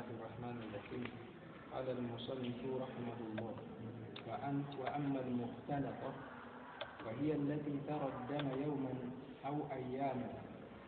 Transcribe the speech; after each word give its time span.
الله 0.00 0.16
الرحمن 0.20 0.56
الرحيم. 0.64 1.04
قال 1.74 1.86
المصنف 1.98 2.60
رحمه 2.64 3.18
الله 3.28 3.54
وأن 4.28 4.64
وأما 4.80 5.20
المختلطة 5.28 6.12
وهي 7.06 7.32
التي 7.32 7.74
ترى 7.88 8.08
الدم 8.16 8.48
يوما 8.64 8.94
أو 9.46 9.56
أياما 9.72 10.30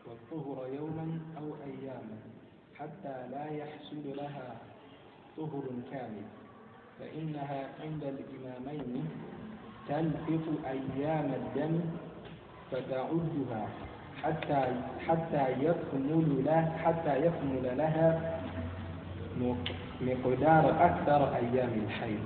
والطهر 0.07 0.69
يوما 0.75 1.21
أو 1.39 1.47
أياما 1.65 2.17
حتى 2.79 3.29
لا 3.31 3.47
يحصل 3.53 4.03
لها 4.17 4.57
طهر 5.37 5.65
كامل 5.93 6.25
فإنها 6.99 7.69
عند 7.85 8.03
الإمامين 8.05 9.09
تلفق 9.89 10.47
أيام 10.69 11.35
الدم 11.35 11.81
فتعدها 12.71 13.69
حتى 14.23 14.81
حتى 15.09 15.45
يكمل 15.61 16.45
له 16.45 16.65
حتى 16.85 17.27
يكمل 17.27 17.77
لها 17.79 18.32
مقدار 20.01 20.75
أكثر 20.81 21.35
أيام 21.37 21.71
الحيض 21.87 22.25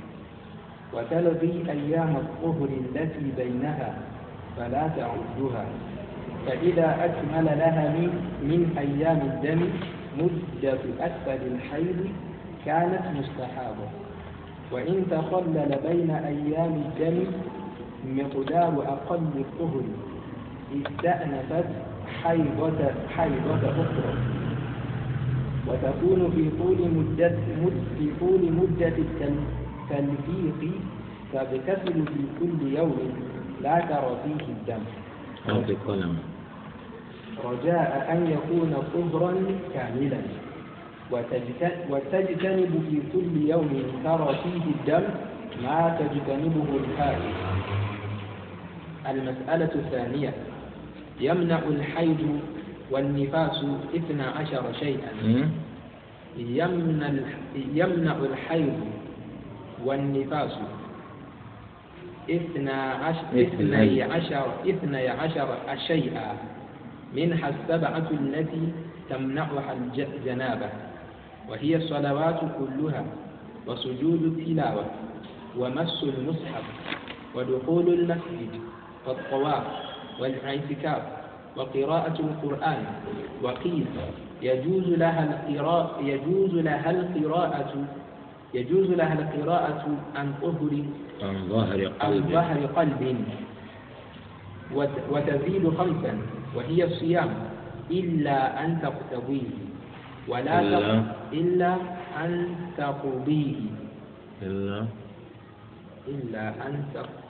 وتلغي 0.92 1.64
أيام 1.70 2.16
الطهر 2.16 2.68
التي 2.68 3.32
بينها 3.36 3.98
فلا 4.56 4.88
تعدها 4.88 5.66
فإذا 6.46 7.04
أكمل 7.04 7.44
لها 7.44 7.88
من, 7.88 8.10
من 8.42 8.74
أيام 8.78 9.16
الدم 9.16 9.68
مدة 10.18 10.78
أكثر 11.00 11.46
الحيض 11.46 12.06
كانت 12.66 13.02
مستحابة. 13.18 13.88
وإن 14.72 15.06
تخلل 15.10 15.78
بين 15.88 16.10
أيام 16.10 16.72
الدم 16.86 17.24
مقدار 18.06 18.84
أقل 18.88 19.28
الطهر 19.36 19.82
استأنفت 20.76 21.68
حيضة 22.22 22.78
حيضة 23.16 23.70
أخرى. 23.70 24.14
وتكون 25.68 26.20
في 26.36 26.44
طول 26.62 26.78
مدة 26.96 27.34
مد 27.62 27.84
في 27.98 28.06
طول 28.20 28.42
مدة 28.52 28.96
التلفيق 28.98 30.60
تغتسل 31.32 31.98
في 32.06 32.20
كل 32.40 32.76
يوم 32.76 32.96
لا 33.62 33.80
ترى 33.80 34.16
فيه 34.24 34.44
الدم. 34.54 34.82
رجاء 37.44 38.08
أن 38.12 38.20
يكون 38.30 38.70
طهرا 38.94 39.34
كاملا. 39.74 40.20
وتجتنب 41.90 42.72
في 42.90 42.96
كل 43.12 43.48
يوم 43.50 43.70
ترى 44.04 44.28
فيه 44.42 44.64
الدم 44.74 45.04
ما 45.62 45.96
تجتنبه 46.00 46.68
الحائض 46.84 47.22
المسألة 49.10 49.70
الثانية 49.74 50.34
يمنع 51.20 51.58
الحيض 51.58 52.40
والنفاس 52.90 53.64
اثنا 53.96 54.26
عشر 54.26 54.64
شيئا. 54.80 55.10
يمنع 56.38 57.10
يمنع 57.74 58.16
الحيض 58.16 58.80
والنفاس 59.84 60.52
اثنا 62.30 62.72
عشر 62.82 63.24
اثني 63.34 64.02
عشر 64.02 64.46
اثني 64.68 65.08
عشر 65.08 65.48
شيئا. 65.86 66.36
منها 67.16 67.48
السبعة 67.48 68.08
التي 68.10 68.72
تمنعها 69.10 69.76
الجنابة 69.98 70.68
وهي 71.48 71.76
الصلوات 71.76 72.40
كلها 72.58 73.04
وسجود 73.66 74.22
التلاوة 74.22 74.84
ومس 75.58 76.04
المصحف 76.04 76.64
ودخول 77.34 77.88
المسجد 77.88 78.60
والطواف 79.06 79.64
والإعتكاف 80.20 81.02
وقراءة 81.56 82.18
القرآن. 82.20 82.82
وقيل 83.42 83.86
يجوز 84.42 84.86
لها 85.00 85.22
القراءة 85.24 86.00
يجوز 86.00 86.52
لها 86.54 86.90
القراءة 86.90 87.72
يجوز 88.54 88.88
لها 88.90 89.12
القراءة 89.12 89.82
عن 90.16 90.26
طهر 90.42 90.72
عن 91.22 91.36
ظهر 91.48 91.80
قلب. 91.86 92.24
عن 92.24 92.32
ظهر 92.32 92.58
قلب. 92.66 93.02
وتزيد 95.10 95.64
خمسا 95.68 96.12
وهي 96.54 96.84
الصيام 96.84 97.30
إلا 97.90 98.64
أن 98.64 98.80
تقتضيه. 98.82 99.52
ولا 100.28 100.60
إلا, 100.60 101.02
إلا 101.32 101.72
أن 102.18 102.32
تقضيه. 102.76 103.60
إلا 104.42 104.86
إلا 106.08 106.44
أن 106.66 106.74
تقضيه 106.94 107.24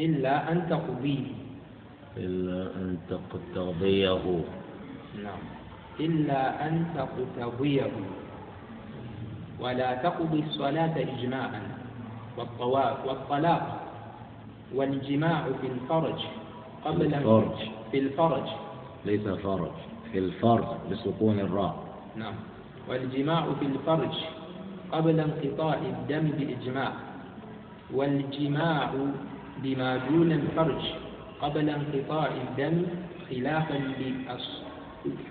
إلا 0.00 0.52
أن 0.52 0.64
تقضيه. 0.70 1.49
إلا 2.16 2.74
أن 2.76 2.98
تقتضيه 3.10 4.42
نعم. 5.22 5.42
إلا 6.00 6.66
أن 6.66 6.84
تقتضيه. 6.94 7.92
ولا 9.60 9.94
تقضي 9.94 10.40
الصلاة 10.40 10.94
إجماعا. 10.96 11.62
والطواف 12.36 13.06
والطلاق. 13.06 13.80
والجماع 14.74 15.44
في 15.60 15.66
الفرج. 15.66 16.20
قبل 16.84 17.14
الفرج. 17.14 17.58
في 17.92 17.98
الفرج. 17.98 18.48
ليس 19.04 19.28
فرج. 19.28 19.70
في 20.12 20.18
الفرج 20.18 20.64
بسكون 20.90 21.40
الراء. 21.40 21.84
نعم. 22.16 22.34
والجماع 22.88 23.46
في 23.60 23.66
الفرج. 23.66 24.14
قبل 24.92 25.20
انقطاع 25.20 25.74
الدم 25.74 26.30
بإجماع. 26.38 26.92
والجماع 27.94 28.90
بما 29.62 29.96
دون 29.96 30.32
الفرج. 30.32 30.82
قبل 31.42 31.70
انقطاع 31.70 32.26
الدم 32.26 32.82
خلافا. 33.30 33.80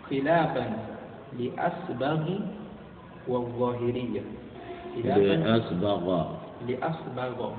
خلافا 0.09 0.65
لأسبغ 1.39 2.23
والظاهرية. 3.27 4.21
لأسبغ. 5.03 6.25
لأسبغ 6.67 7.51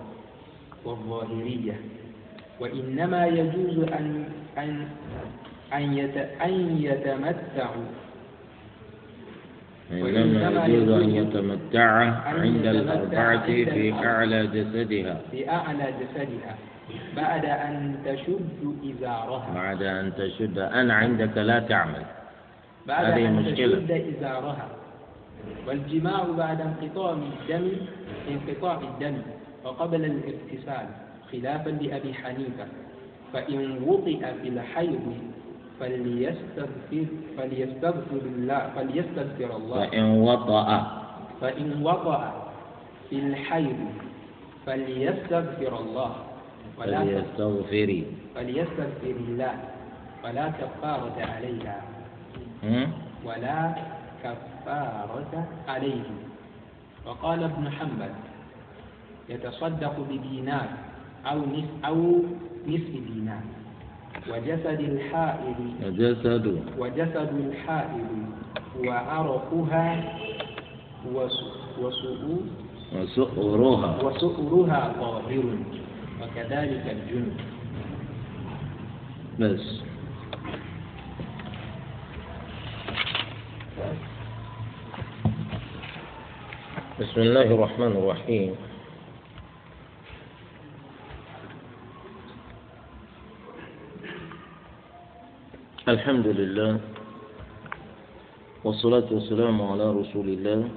والظاهرية. 0.84 1.80
وإنما 2.60 3.26
يجوز 3.26 3.78
أن 3.78 4.24
أن 4.58 4.88
أن, 5.72 5.98
يت... 5.98 6.16
أن 6.16 6.78
يتمتعوا 6.82 7.88
إنما 9.92 10.66
يجوز 10.66 10.88
أن 10.88 11.10
يتمتع 11.10 11.90
عند 12.26 12.66
الأربعة 12.66 13.46
في 13.46 13.92
أعلى 13.92 14.46
جسدها. 14.46 15.20
في 15.30 15.50
أعلى 15.50 15.86
جسدها. 16.00 16.54
بعد 17.16 17.44
أن 17.44 17.96
تشد 18.04 18.76
إزارها. 18.84 19.54
بعد 19.54 19.82
أن 19.82 20.12
تشد 20.18 20.58
أنا 20.58 20.94
عندك 20.94 21.36
لا 21.36 21.58
تعمل. 21.58 22.02
بعد 22.86 23.04
هذه 23.04 23.28
أن 23.28 23.32
مشكلة. 23.32 23.76
تشد 23.76 23.90
إزارها. 23.90 24.68
والجماع 25.66 26.24
بعد 26.38 26.60
انقطاع 26.60 27.12
الدم 27.12 27.68
انقطاع 28.30 28.80
الدم 28.80 29.16
وقبل 29.64 30.04
الاغتسال 30.04 30.86
خلافا 31.32 31.70
لأبي 31.70 32.14
حنيفة. 32.14 32.66
فإن 33.32 33.82
وطئ 33.86 34.26
في 34.42 34.48
الحيض 34.48 35.14
فليستغفر 35.80 37.06
فليستغفر 37.38 38.22
الله 38.26 38.70
فليستغفر 38.76 39.56
الله. 39.56 39.86
فإن 39.86 40.04
وطأ. 40.04 41.02
فإن 41.40 41.82
وطأ 41.82 42.52
في 43.10 43.16
الحيض 43.18 43.78
فليستغفر 44.66 45.78
الله. 45.80 46.14
فليستغفري. 46.80 48.00
فليستغفر 48.34 49.16
الله. 49.28 49.54
ولا 50.24 50.46
كفارة 50.48 51.18
عليها؟ 51.18 51.78
ولا 53.24 53.74
كفارة 54.24 55.48
عليه. 55.68 56.08
وقال 57.06 57.40
ابن 57.44 57.70
حنبل 57.70 58.12
يتصدق 59.28 59.94
بدينار 60.10 60.68
أو 61.26 61.38
نصف 61.38 61.84
أو 61.84 61.96
نصف 62.68 62.92
دينار. 63.14 63.44
وجسد 64.28 64.80
الحائض 64.80 65.60
وجسد. 65.84 66.46
وجسد 66.78 67.32
الحائض 67.46 68.10
وعرقها 68.84 69.88
وسؤرها. 71.08 72.38
وسؤرها 74.04 74.82
طاهر. 75.00 75.44
وكذلك 76.20 76.84
الجنب 76.86 77.36
بس 79.40 79.66
بسم 87.00 87.20
الله 87.20 87.42
الرحمن 87.42 87.92
الرحيم. 87.96 88.54
الحمد 95.88 96.26
لله 96.26 96.80
والصلاة 98.64 99.08
والسلام 99.10 99.62
على 99.62 99.86
رسول 99.90 100.28
الله 100.28 100.68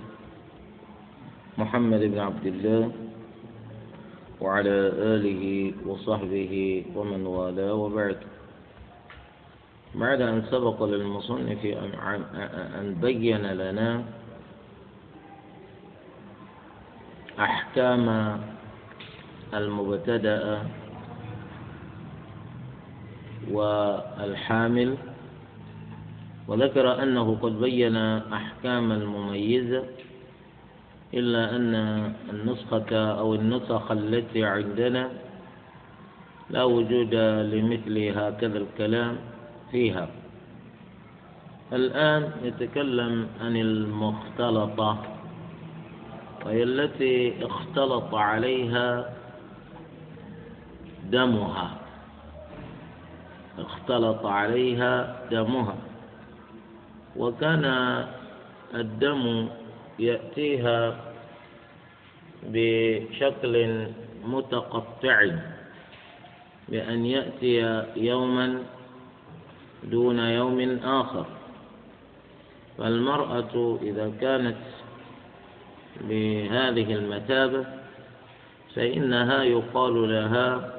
محمد 1.58 2.00
بن 2.00 2.20
عبد 2.20 2.46
الله 2.46 2.92
وعلى 4.44 4.76
آله 5.16 5.44
وصحبه 5.88 6.54
ومن 6.96 7.26
والاه 7.26 7.74
وبعد. 7.74 8.18
بعد 9.96 10.22
أن 10.22 10.44
سبق 10.52 10.84
للمصنف 10.84 11.66
أن 12.80 12.98
بين 13.02 13.46
لنا 13.46 14.04
أحكام 17.40 18.06
المبتدأ 19.54 20.64
والحامل 23.52 24.98
وذكر 26.48 27.04
أنه 27.04 27.38
قد 27.42 27.60
بين 27.60 27.96
أحكام 28.34 28.92
المميزة 28.92 29.84
إلا 31.14 31.56
أن 31.56 31.74
النسخة 32.30 32.92
أو 33.20 33.36
النسخ 33.36 33.92
التي 33.92 34.46
عندنا 34.46 35.10
لا 36.50 36.64
وجود 36.64 37.14
لمثل 37.54 37.96
هكذا 38.18 38.58
الكلام 38.58 39.18
فيها. 39.72 40.08
الآن 41.74 42.32
يتكلم 42.44 43.28
عن 43.42 43.56
المختلطة 43.58 44.92
وهي 46.46 46.64
التي 46.64 47.46
اختلط 47.46 48.16
عليها 48.16 49.14
دمها. 51.12 51.70
اختلط 53.60 54.26
عليها 54.26 55.16
دمها. 55.32 55.76
وكان 57.16 57.66
الدم 58.74 59.48
يأتيها 60.00 61.00
بشكل 62.44 63.86
متقطع 64.26 65.32
بأن 66.70 67.06
يأتي 67.06 67.84
يوما 67.96 68.64
دون 69.84 70.20
يوم 70.20 70.80
آخر. 70.84 71.26
فالمرأة 72.78 73.80
إذا 73.82 74.12
كانت 74.22 74.58
بهذه 76.02 76.94
المثابة 76.94 77.66
فإنها 78.76 79.44
يقال 79.44 80.10
لها 80.12 80.74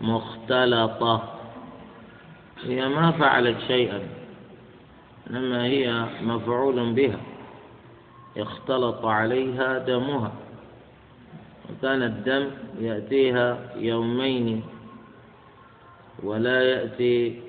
مختلطة. 0.00 1.34
هي 2.64 2.88
ما 2.88 3.10
فعلت 3.10 3.56
شيئا 3.66 4.00
إنما 5.30 5.64
هي 5.64 6.04
مفعول 6.22 6.92
بها. 6.92 7.20
اختلط 8.36 9.04
عليها 9.04 9.78
دمها. 9.78 10.32
وكان 11.70 12.02
الدم 12.02 12.50
يأتيها 12.80 13.58
يومين 13.76 14.62
ولا 16.22 16.62
يأتي 16.62 17.40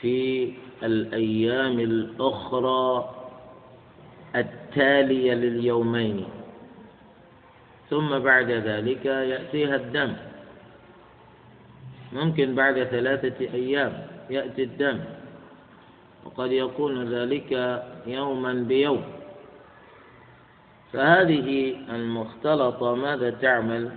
في 0.00 0.52
الأيام 0.82 1.80
الأخرى 1.80 3.14
التالية 4.36 5.34
لليومين. 5.34 6.24
ثم 7.90 8.18
بعد 8.18 8.50
ذلك 8.50 9.04
يأتيها 9.06 9.76
الدم. 9.76 10.12
ممكن 12.12 12.54
بعد 12.54 12.84
ثلاثة 12.84 13.54
أيام 13.54 14.06
يأتي 14.30 14.62
الدم. 14.62 14.98
وقد 16.24 16.52
يكون 16.52 17.14
ذلك 17.14 17.50
يوما 18.06 18.52
بيوم. 18.52 19.02
فهذه 20.92 21.76
المختلطة 21.90 22.94
ماذا 22.94 23.30
تعمل؟ 23.30 23.92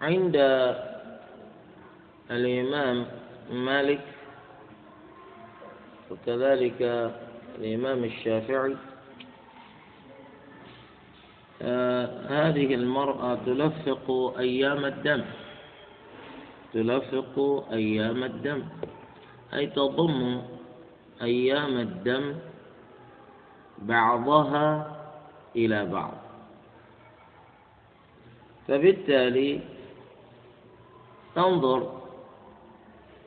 فعند 0.00 0.36
الإمام 2.30 3.06
مالك 3.52 4.00
وكذلك 6.10 7.10
الإمام 7.58 8.04
الشافعي 8.04 8.76
آه 11.62 12.06
هذه 12.28 12.74
المرأة 12.74 13.38
تلفق 13.46 14.34
أيام 14.38 14.84
الدم. 14.84 15.24
تلفق 16.74 17.64
أيام 17.72 18.24
الدم. 18.24 18.62
أي 19.54 19.66
تضم 19.66 20.42
أيام 21.22 21.76
الدم 21.78 22.34
بعضها 23.78 24.96
إلى 25.56 25.86
بعض. 25.86 26.14
فبالتالي 28.68 29.60
تنظر 31.34 32.00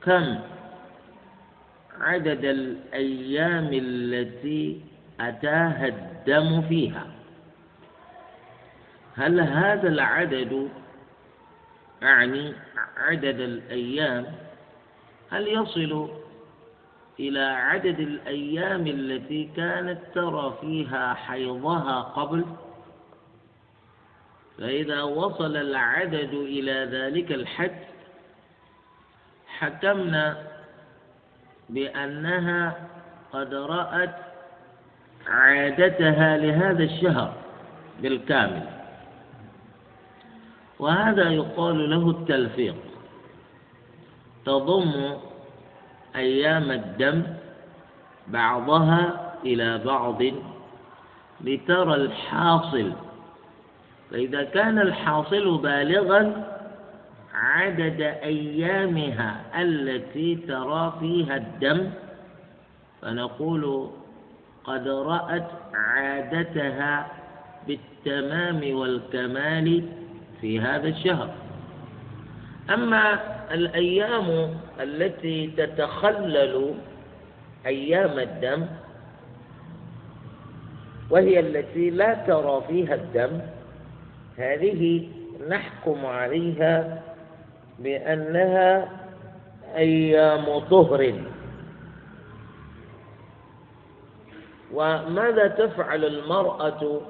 كم 0.04 0.40
عدد 2.00 2.46
الأيام 2.46 3.70
التي 3.74 4.82
أتاها 5.20 5.88
الدم 5.88 6.62
فيها. 6.62 7.08
هل 9.16 9.40
هذا 9.40 9.88
العدد 9.88 10.70
أعني 12.04 12.54
عدد 12.98 13.40
الأيام 13.40 14.26
هل 15.32 15.48
يصل 15.48 16.10
إلى 17.20 17.40
عدد 17.40 18.00
الأيام 18.00 18.88
التي 18.88 19.50
كانت 19.56 20.00
ترى 20.16 20.58
فيها 20.62 21.14
حيضها 21.14 22.00
قبل؟ 22.02 22.46
فإذا 24.58 25.02
وصل 25.02 25.58
العدد 25.58 26.34
إلى 26.34 26.72
ذلك 26.92 27.32
الحد 27.32 27.80
حكمنا 29.48 30.44
بأنها 31.70 32.88
قد 33.34 33.54
رأت 33.54 34.16
عادتها 35.28 36.38
لهذا 36.38 36.84
الشهر 36.84 37.34
بالكامل. 38.02 38.70
وهذا 40.80 41.30
يقال 41.30 41.90
له 41.90 42.10
التلفيق. 42.10 42.76
تضم 44.46 45.18
أيام 46.16 46.72
الدم 46.72 47.24
بعضها 48.28 49.34
إلى 49.46 49.78
بعض 49.78 50.22
لترى 51.42 51.96
الحاصل. 51.96 52.92
فإذا 54.12 54.44
كان 54.44 54.80
الحاصل 54.80 55.58
بالغا 55.58 56.48
عدد 57.34 58.02
أيامها 58.02 59.42
التي 59.62 60.36
ترى 60.36 60.94
فيها 61.00 61.36
الدم 61.38 61.90
فنقول 63.02 63.90
قد 64.64 64.88
رأت 64.88 65.48
عادتها 65.74 67.08
بالتمام 67.68 68.76
والكمال 68.76 69.84
في 70.42 70.60
هذا 70.60 70.88
الشهر. 70.88 71.30
أما 72.74 73.20
الأيام 73.52 74.58
التي 74.80 75.48
تتخلل 75.58 76.74
أيام 77.66 78.20
الدم 78.20 78.66
وهي 81.10 81.40
التي 81.40 81.90
لا 81.90 82.14
ترى 82.14 82.64
فيها 82.68 82.96
الدم 82.96 83.42
هذه 84.38 85.10
نحكم 85.50 86.06
عليها 86.06 87.04
بأنها 87.80 88.90
أيام 89.76 90.60
طهر. 90.60 91.14
وماذا 94.74 95.48
تفعل 95.48 96.06
المرأة 96.06 97.02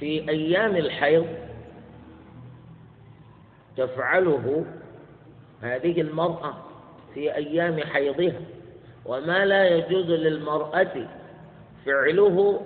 في 0.00 0.28
أيام 0.28 0.76
الحيض؟ 0.76 1.26
تفعله 3.76 4.64
هذه 5.62 6.00
المرأة 6.00 6.54
في 7.14 7.34
أيام 7.34 7.80
حيضها 7.80 8.40
وما 9.06 9.44
لا 9.44 9.68
يجوز 9.68 10.10
للمرأة 10.10 11.06
فعله 11.86 12.60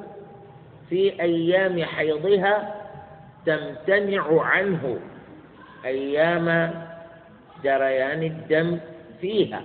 في 0.89 1.23
أيام 1.23 1.85
حيضها 1.85 2.75
تمتنع 3.47 4.43
عنه 4.43 4.99
أيام 5.85 6.75
جريان 7.65 8.23
الدم 8.23 8.79
فيها. 9.21 9.63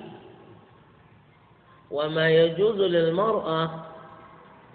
وما 1.91 2.29
يجوز 2.29 2.75
للمرأة 2.81 3.86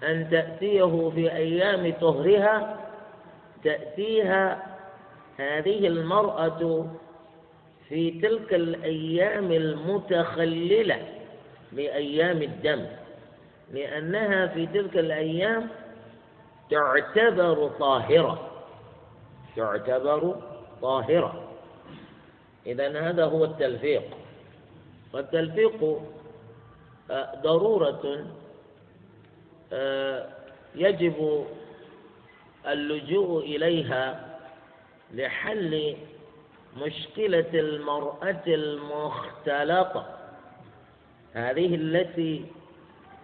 أن 0.02 0.30
تأتيه 0.30 1.10
في 1.14 1.32
أيام 1.32 1.92
طهرها 2.00 2.76
تأتيها 3.64 4.62
هذه 5.38 5.86
المرأة 5.86 6.86
في 7.92 8.10
تلك 8.10 8.54
الأيام 8.54 9.52
المتخللة 9.52 11.08
بأيام 11.72 12.42
الدم 12.42 12.86
لأنها 13.72 14.46
في 14.46 14.66
تلك 14.66 14.96
الأيام 14.96 15.68
تعتبر 16.70 17.68
طاهرة 17.68 18.50
تعتبر 19.56 20.42
طاهرة. 20.82 21.52
إذا 22.66 23.08
هذا 23.10 23.24
هو 23.24 23.44
التلفيق. 23.44 24.02
والتلفيق 25.12 26.00
آه، 27.10 27.40
ضرورة 27.42 28.26
آه، 29.72 30.28
يجب 30.74 31.46
اللجوء 32.66 33.44
إليها 33.44 34.38
لحل 35.14 35.96
مشكلة 36.76 37.50
المرأة 37.54 38.42
المختلطة. 38.46 40.06
هذه 41.32 41.74
التي 41.74 42.46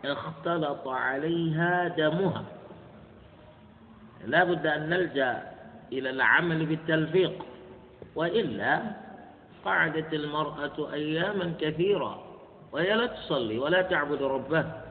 اختلط 0.04 0.88
عليها 0.88 1.88
دمها. 1.88 2.44
لا 4.24 4.44
بد 4.44 4.66
أن 4.66 4.88
نلجأ 4.88 5.52
إلى 5.92 6.10
العمل 6.10 6.66
بالتلفيق. 6.66 7.44
وإلا 8.14 8.82
قعدت 9.64 10.14
المرأة 10.14 10.92
أياما 10.92 11.54
كثيرة 11.60 12.24
وهي 12.72 12.94
لا 12.94 13.06
تصلي 13.06 13.58
ولا 13.58 13.82
تعبد 13.82 14.22
ربها 14.22 14.84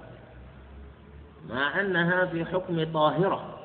مع 1.49 1.81
أنها 1.81 2.25
في 2.25 2.45
حكم 2.45 2.93
طاهرة. 2.93 3.59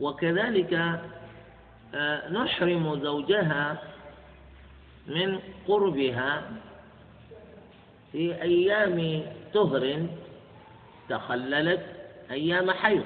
وكذلك 0.00 1.00
نحرم 2.30 3.00
زوجها 3.02 3.82
من 5.06 5.38
قربها 5.68 6.42
في 8.12 8.42
أيام 8.42 9.22
طهر 9.54 10.06
تخللت 11.08 11.86
أيام 12.30 12.70
حيض. 12.70 13.04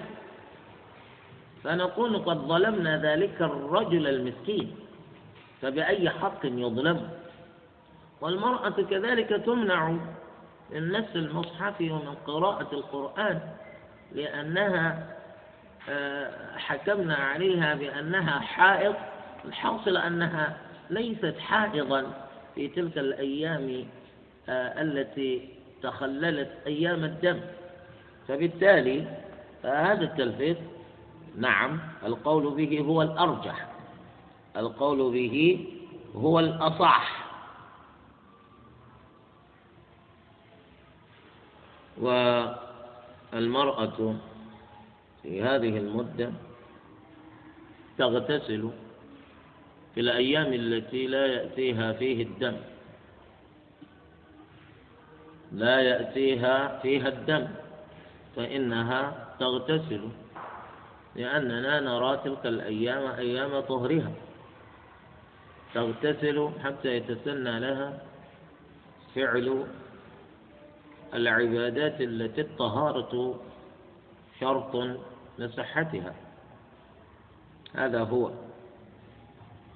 فنقول 1.64 2.18
قد 2.18 2.36
ظلمنا 2.36 3.02
ذلك 3.02 3.42
الرجل 3.42 4.06
المسكين 4.06 4.74
فبأي 5.62 6.10
حق 6.10 6.40
يظلم؟ 6.44 7.08
والمرأة 8.20 8.82
كذلك 8.90 9.28
تمنع 9.28 9.88
من 10.70 10.92
مس 10.92 11.16
المصحف 11.16 11.80
ومن 11.80 12.14
قراءة 12.26 12.68
القرآن 12.72 13.40
لأنها 14.12 14.88
آه، 14.88 15.25
حكمنا 16.56 17.14
عليها 17.14 17.74
بأنها 17.74 18.40
حائض. 18.40 18.94
الحاصل 19.44 19.96
أنها 19.96 20.56
ليست 20.90 21.34
حائضا 21.38 22.26
في 22.54 22.68
تلك 22.68 22.98
الأيام 22.98 23.86
آه، 24.48 24.82
التي 24.82 25.48
تخللت 25.82 26.50
أيام 26.66 27.04
الدم. 27.04 27.40
فبالتالي 28.28 29.06
هذا 29.64 30.04
التلفيق 30.04 30.56
نعم 31.38 31.80
القول 32.04 32.54
به 32.54 32.80
هو 32.80 33.02
الأرجح. 33.02 33.66
القول 34.56 35.12
به 35.12 35.66
هو 36.16 36.40
الأصح. 36.40 37.26
والمرأة 43.32 44.14
في 45.26 45.42
هذه 45.42 45.78
المدة 45.78 46.30
تغتسل 47.98 48.70
في 49.94 50.00
الأيام 50.00 50.52
التي 50.52 51.06
لا 51.06 51.26
يأتيها 51.26 51.92
فيه 51.92 52.22
الدم. 52.22 52.56
لا 55.52 55.80
يأتيها 55.80 56.78
فيها 56.78 57.08
الدم 57.08 57.46
فإنها 58.36 59.26
تغتسل 59.40 60.08
لأننا 61.16 61.80
نرى 61.80 62.20
تلك 62.24 62.46
الأيام 62.46 63.06
أيام 63.18 63.60
طهرها. 63.60 64.12
تغتسل 65.74 66.50
حتى 66.64 66.88
يتسنى 66.96 67.60
لها 67.60 67.98
فعل 69.14 69.66
العبادات 71.14 72.00
التي 72.00 72.40
الطهارة 72.40 73.40
شرط 74.40 74.76
لصحتها. 75.38 76.14
هذا 77.74 78.00
هو. 78.00 78.30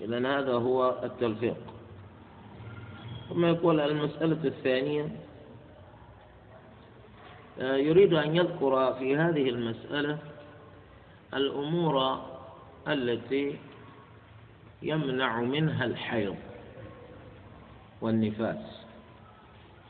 إذا 0.01 0.19
هذا 0.19 0.53
هو 0.53 1.01
التلفيق 1.05 1.57
ثم 3.29 3.45
يقول 3.45 3.81
المسألة 3.81 4.45
الثانية 4.45 5.09
آه، 7.61 7.77
يريد 7.77 8.15
أن 8.15 8.37
يذكر 8.37 8.95
في 8.95 9.17
هذه 9.17 9.49
المسألة 9.49 10.19
الأمور 11.35 12.21
التي 12.89 13.59
يمنع 14.83 15.41
منها 15.41 15.85
الحيض 15.85 16.37
والنفاس. 18.01 18.81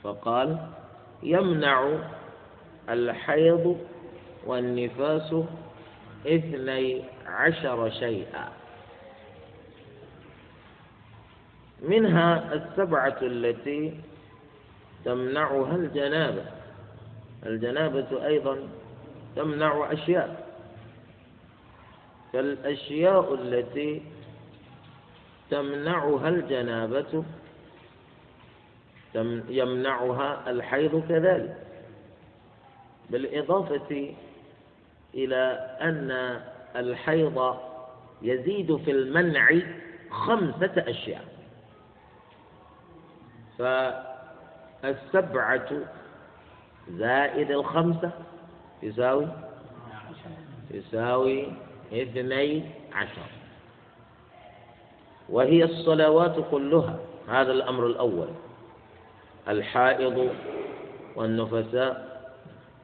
فقال 0.03 0.67
يمنع 1.23 1.99
الحيض 2.89 3.81
والنفاس 4.47 5.35
اثني 6.27 7.03
عشر 7.27 7.91
شيئا. 7.91 8.49
منها 11.83 12.55
السبعة 12.55 13.17
التي 13.23 14.01
تمنعها 15.05 15.77
الجنابة. 15.77 16.45
الجنابة 17.47 18.27
أيضا 18.27 18.69
تمنع 19.37 19.93
أشياء. 19.93 20.51
فالأشياء 22.33 23.35
التي 23.35 24.03
تمنعها 25.51 26.29
الجنابة 26.29 27.25
يمنعها 29.49 30.51
الحيض 30.51 31.09
كذلك. 31.09 31.57
بالإضافة 33.11 34.15
إلى 35.15 35.77
أن 35.81 36.41
الحيض 36.77 37.57
يزيد 38.23 38.77
في 38.77 38.91
المنع 38.91 39.49
خمسة 40.11 40.73
أشياء. 40.77 41.25
فالسبعة 44.83 45.71
زائد 46.91 47.51
الخمسة 47.51 48.11
يساوي 48.83 49.29
يساوي 50.71 51.53
اثني 51.93 52.65
عشر. 52.93 53.31
وهي 55.29 55.65
الصلوات 55.65 56.37
كلها 56.51 56.99
هذا 57.29 57.53
الأمر 57.53 57.87
الأول. 57.87 58.29
الحائض 59.49 60.31
والنفساء 61.17 62.11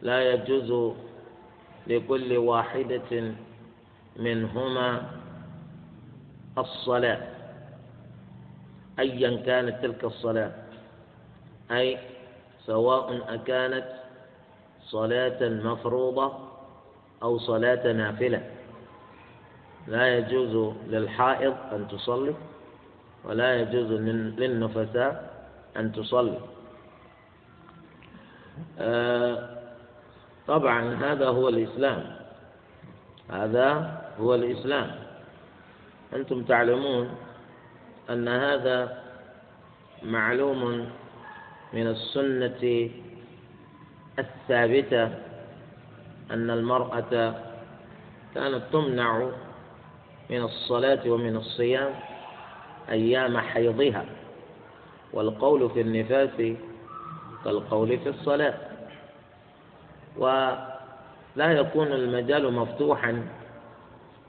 لا 0.02 0.32
يجوز 0.32 0.96
لكل 1.86 2.36
واحدة 2.36 3.34
منهما 4.16 5.10
الصلاة 6.58 7.20
أيا 8.98 9.36
كانت 9.46 9.82
تلك 9.82 10.04
الصلاة 10.04 10.52
أي 11.70 11.98
سواء 12.66 13.34
أكانت 13.34 13.86
صلاة 14.82 15.48
مفروضة 15.48 16.32
أو 17.22 17.38
صلاة 17.38 17.92
نافلة. 17.92 18.50
لا 19.86 20.18
يجوز 20.18 20.74
للحائض 20.88 21.54
أن 21.72 21.88
تصلي 21.88 22.34
ولا 23.24 23.54
يجوز 23.54 23.92
للنفساء 24.40 25.34
أن 25.76 25.92
تصلي. 25.92 26.38
آه، 28.78 29.55
طبعا 30.48 30.94
هذا 30.94 31.28
هو 31.28 31.48
الإسلام. 31.48 32.16
هذا 33.30 34.00
هو 34.20 34.34
الإسلام. 34.34 34.90
أنتم 36.14 36.42
تعلمون 36.42 37.10
أن 38.10 38.28
هذا 38.28 39.02
معلوم 40.02 40.88
من 41.72 41.86
السنة 41.86 42.90
الثابتة 44.18 45.04
أن 46.30 46.50
المرأة 46.50 47.34
كانت 48.34 48.62
تمنع 48.72 49.28
من 50.30 50.42
الصلاة 50.42 51.10
ومن 51.10 51.36
الصيام 51.36 51.94
أيام 52.88 53.38
حيضها 53.38 54.04
والقول 55.12 55.70
في 55.70 55.80
النفاس 55.80 56.56
كالقول 57.44 57.98
في 57.98 58.08
الصلاة. 58.08 58.54
ولا 60.18 61.52
يكون 61.52 61.86
المجال 61.86 62.52
مفتوحا 62.52 63.26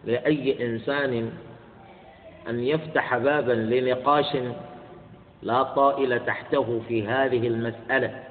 لأي 0.03 0.65
إنسان 0.65 1.31
أن 2.49 2.59
يفتح 2.59 3.17
بابا 3.17 3.51
لنقاش 3.51 4.37
لا 5.41 5.63
طائل 5.63 6.25
تحته 6.25 6.81
في 6.87 7.07
هذه 7.07 7.47
المسألة 7.47 8.23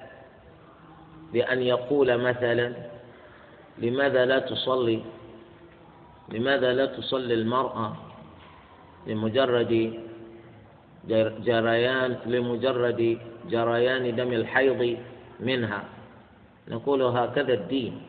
بأن 1.32 1.62
يقول 1.62 2.18
مثلا 2.18 2.72
لماذا 3.78 4.24
لا 4.24 4.38
تصلي؟ 4.38 5.02
لماذا 6.28 6.72
لا 6.72 6.86
تصلي 6.86 7.34
المرأة 7.34 7.96
لمجرد 9.06 9.94
جريان 11.44 12.16
لمجرد 12.26 13.18
جريان 13.50 14.16
دم 14.16 14.32
الحيض 14.32 14.96
منها؟ 15.40 15.84
نقول 16.68 17.02
هكذا 17.02 17.52
الدين. 17.54 18.02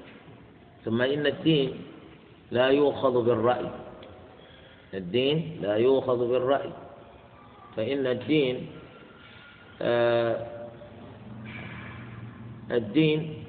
ثم 0.85 1.01
إن 1.01 1.25
الدين 1.25 1.81
لا 2.51 2.67
يؤخذ 2.67 3.25
بالرأي. 3.25 3.69
الدين 4.93 5.59
لا 5.61 5.75
يؤخذ 5.75 6.29
بالرأي. 6.29 6.71
فإن 7.75 8.07
الدين 8.07 8.67
آه 9.81 10.47
الدين 12.71 13.43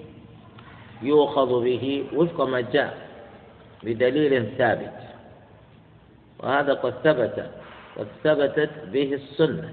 يؤخذ 1.02 1.64
به 1.64 2.04
وفق 2.14 2.40
ما 2.40 2.60
جاء 2.60 3.08
بدليل 3.82 4.46
ثابت. 4.58 4.98
وهذا 6.38 6.74
قد 6.74 6.94
ثبت 7.04 7.50
قد 7.96 8.06
ثبتت 8.24 8.70
به 8.92 9.14
السنة. 9.14 9.72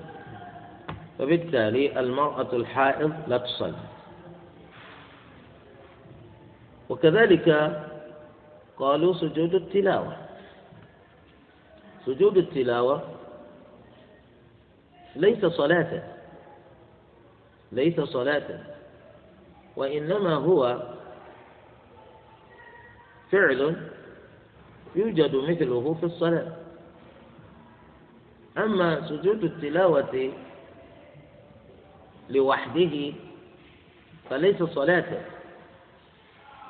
فبالتالي 1.19 1.99
المرأة 1.99 2.49
الحائض 2.53 3.13
لا 3.27 3.37
تصلي. 3.37 3.94
وكذلك 6.89 7.49
قالوا 8.77 9.13
سجود 9.13 9.53
التلاوة. 9.55 10.17
سجود 12.05 12.37
التلاوة 12.37 13.03
ليس 15.15 15.45
صلاة 15.45 16.03
ليس 17.71 17.99
صلاة 18.01 18.59
وإنما 19.75 20.35
هو 20.35 20.93
فعل 23.31 23.89
يوجد 24.95 25.35
مثله 25.35 25.93
في 25.99 26.05
الصلاة. 26.05 26.53
أما 28.57 29.07
سجود 29.09 29.43
التلاوة 29.43 30.33
لوحده 32.29 33.13
فليس 34.29 34.63
صلاة. 34.63 35.21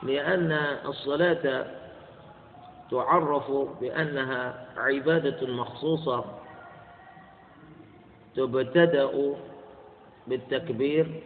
لأن 0.05 0.51
الصلاة 0.85 1.65
تعرف 2.91 3.51
بأنها 3.81 4.65
عبادة 4.77 5.47
مخصوصة 5.47 6.25
تبتدأ 8.35 9.33
بالتكبير 10.27 11.23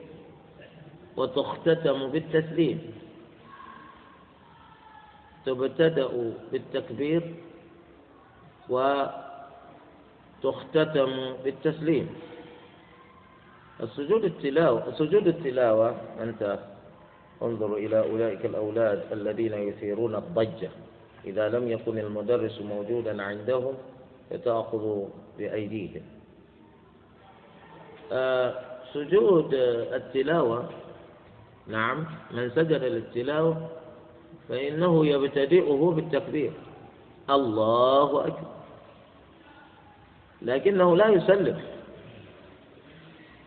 وتختتم 1.18 2.08
بالتسليم. 2.08 2.94
تبتدأ 5.46 6.34
بالتكبير 6.52 7.36
وتختتم 10.40 11.34
بالتسليم. 11.44 12.10
السجود 13.84 14.24
التلاوة 14.24 14.94
سجود 14.94 15.28
التلاوة 15.28 15.96
أنت 16.20 16.60
انظر 17.42 17.74
إلى 17.74 18.00
أولئك 18.00 18.46
الأولاد 18.46 19.04
الذين 19.12 19.54
يثيرون 19.54 20.16
الضجة. 20.16 20.70
إذا 21.26 21.50
لم 21.50 21.72
يكن 21.72 21.98
المدرس 21.98 22.62
موجودا 22.62 23.24
عندهم 23.24 23.74
فتأخذ 24.30 25.04
بأيديهم. 25.38 26.02
آه 28.12 28.54
سجود 28.94 29.54
التلاوة 29.94 30.70
نعم 31.68 32.06
من 32.32 32.50
سجد 32.50 32.84
للتلاوة 32.84 33.68
فإنه 34.50 35.06
يبتدئه 35.06 35.94
بالتكبير. 35.96 36.52
الله 37.30 38.28
أكبر. 38.28 38.50
لكنه 40.42 40.98
لا 40.98 41.08
يسلم. 41.08 41.62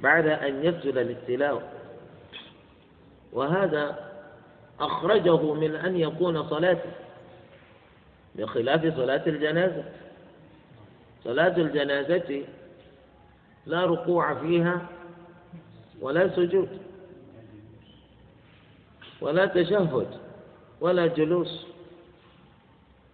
بعد 0.00 0.26
أن 0.26 0.64
يسجد 0.64 0.99
للتلاوة 0.99 1.62
وهذا 3.32 4.12
أخرجه 4.80 5.52
من 5.54 5.75
أن 5.75 5.97
يكون 5.97 6.49
صلاة 6.49 6.78
بخلاف 8.34 8.97
صلاة 8.97 9.23
الجنازة. 9.26 9.84
صلاة 11.25 11.56
الجنازة 11.56 12.45
لا 13.66 13.86
ركوع 13.86 14.34
فيها 14.34 14.86
ولا 16.00 16.28
سجود 16.36 16.68
ولا 19.21 19.47
تشهد 19.47 20.08
ولا 20.80 21.06
جلوس. 21.06 21.66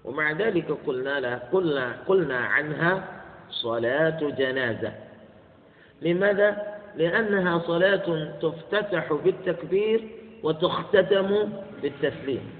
ومع 0.04 0.32
ذلك 0.32 0.70
قلنا 0.86 1.20
لها 1.20 1.48
قلنا 1.52 1.96
قلنا 2.06 2.38
عنها 2.38 3.22
صلاة 3.50 4.20
جنازة. 4.20 4.92
لماذا؟ 6.02 6.67
لأنها 6.96 7.58
صلاة 7.58 8.32
تفتتح 8.42 9.12
بالتكبير 9.12 10.08
وتختتم 10.42 11.52
بالتسليم. 11.82 12.50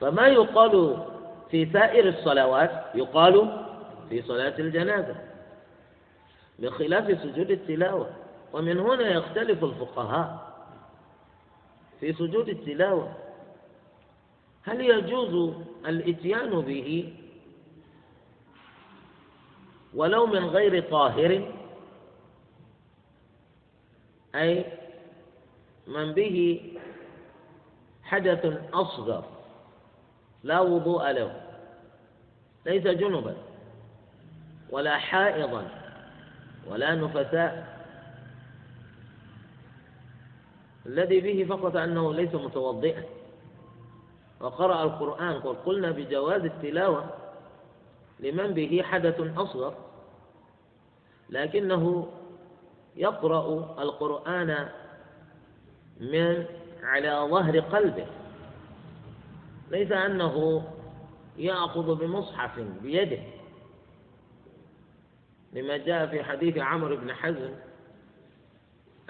فما 0.00 0.26
يقال 0.26 1.04
في 1.50 1.66
سائر 1.72 2.08
الصلوات؟ 2.08 2.84
يقال 2.94 3.64
في 4.08 4.22
صلاة 4.22 4.54
الجنازة 4.58 5.16
بخلاف 6.58 7.22
سجود 7.22 7.50
التلاوة. 7.50 8.10
ومن 8.52 8.78
هنا 8.78 9.08
يختلف 9.08 9.64
الفقهاء 9.64 10.52
في 12.00 12.12
سجود 12.12 12.48
التلاوة. 12.48 13.12
هل 14.62 14.80
يجوز 14.80 15.54
الإتيان 15.86 16.60
به 16.60 17.12
ولو 19.94 20.26
من 20.26 20.44
غير 20.44 20.82
طاهر؟ 20.82 21.52
أي 24.36 24.64
من 25.86 26.12
به 26.12 26.60
حدث 28.02 28.42
أصغر 28.72 29.24
لا 30.42 30.60
وضوء 30.60 31.10
له 31.10 31.40
ليس 32.66 32.82
جنبا 32.82 33.36
ولا 34.70 34.98
حائضا 34.98 35.68
ولا 36.66 36.94
نفساء. 36.94 37.76
الذي 40.86 41.20
به 41.20 41.56
فقط 41.56 41.76
أنه 41.76 42.14
ليس 42.14 42.34
متوضئا. 42.34 43.02
وقرأ 44.40 44.82
القرآن 44.82 45.34
قل 45.40 45.54
قلنا 45.66 45.90
بجواز 45.90 46.44
التلاوة 46.44 47.04
لمن 48.20 48.54
به 48.54 48.82
حدث 48.82 49.20
أصغر 49.38 49.74
لكنه 51.30 52.08
يقرأ 52.96 53.76
القرآن 53.82 54.68
من 56.00 56.44
على 56.82 57.28
ظهر 57.30 57.60
قلبه. 57.60 58.06
ليس 59.70 59.92
أنه 59.92 60.64
يأخذ 61.36 61.94
بمصحف 61.94 62.60
بيده. 62.82 63.22
لما 65.52 65.76
جاء 65.76 66.06
في 66.06 66.24
حديث 66.24 66.58
عمرو 66.58 66.96
بن 66.96 67.12
حزم 67.12 67.50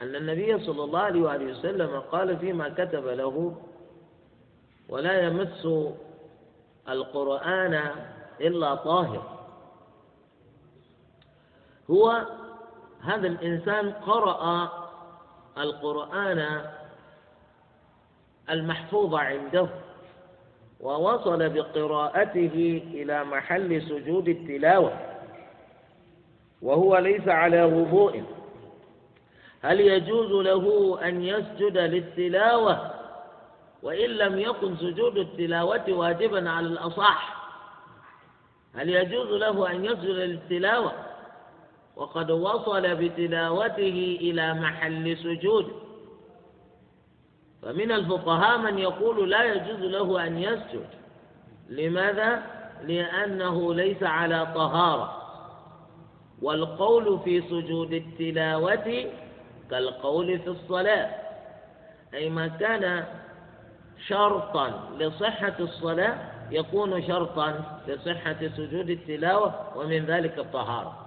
أن 0.02 0.16
النبي 0.16 0.64
صلى 0.64 0.84
الله 0.84 1.00
عليه 1.00 1.20
وآله 1.20 1.58
وسلم 1.58 2.00
قال 2.00 2.38
فيما 2.38 2.68
كتب 2.68 3.06
له 3.06 3.56
ولا 4.88 5.22
يمس 5.22 5.68
القرآن 6.88 7.90
إلا 8.40 8.74
طاهر. 8.74 9.36
هو 11.90 12.26
هذا 13.04 13.26
الإنسان 13.26 13.90
قرأ 13.92 14.70
القرآن 15.58 16.60
المحفوظ 18.50 19.14
عنده 19.14 19.68
ووصل 20.80 21.48
بقراءته 21.48 22.82
إلى 22.94 23.24
محل 23.24 23.82
سجود 23.82 24.28
التلاوة 24.28 24.92
وهو 26.62 26.96
ليس 26.98 27.28
على 27.28 27.64
وضوء. 27.64 28.22
هل 29.62 29.80
يجوز 29.80 30.30
له 30.46 30.98
أن 31.08 31.22
يسجد 31.22 31.78
للتلاوة؟ 31.78 32.90
وإن 33.82 34.10
لم 34.10 34.38
يكن 34.38 34.76
سجود 34.76 35.16
التلاوة 35.16 35.84
واجبا 35.92 36.50
على 36.50 36.66
الأصح 36.66 37.36
هل 38.74 38.90
يجوز 38.90 39.28
له 39.28 39.70
أن 39.70 39.84
يسجد 39.84 40.04
للتلاوة؟ 40.10 40.92
وقد 41.96 42.30
وصل 42.30 42.94
بتلاوته 42.94 44.18
إلى 44.20 44.54
محل 44.54 45.16
سجود. 45.16 45.72
فمن 47.62 47.92
الفقهاء 47.92 48.58
من 48.58 48.78
يقول 48.78 49.30
لا 49.30 49.44
يجوز 49.44 49.80
له 49.80 50.26
أن 50.26 50.38
يسجد. 50.38 50.86
لماذا؟ 51.68 52.42
لأنه 52.82 53.74
ليس 53.74 54.02
على 54.02 54.46
طهارة. 54.54 55.22
والقول 56.42 57.20
في 57.24 57.40
سجود 57.40 57.92
التلاوة 57.92 59.06
كالقول 59.70 60.38
في 60.38 60.48
الصلاة. 60.48 61.10
أي 62.14 62.30
ما 62.30 62.46
كان 62.48 63.04
شرطا 64.06 64.90
لصحة 64.98 65.54
الصلاة 65.60 66.18
يكون 66.50 67.02
شرطا 67.02 67.80
لصحة 67.88 68.36
سجود 68.56 68.90
التلاوة 68.90 69.78
ومن 69.78 70.06
ذلك 70.06 70.38
الطهارة. 70.38 71.05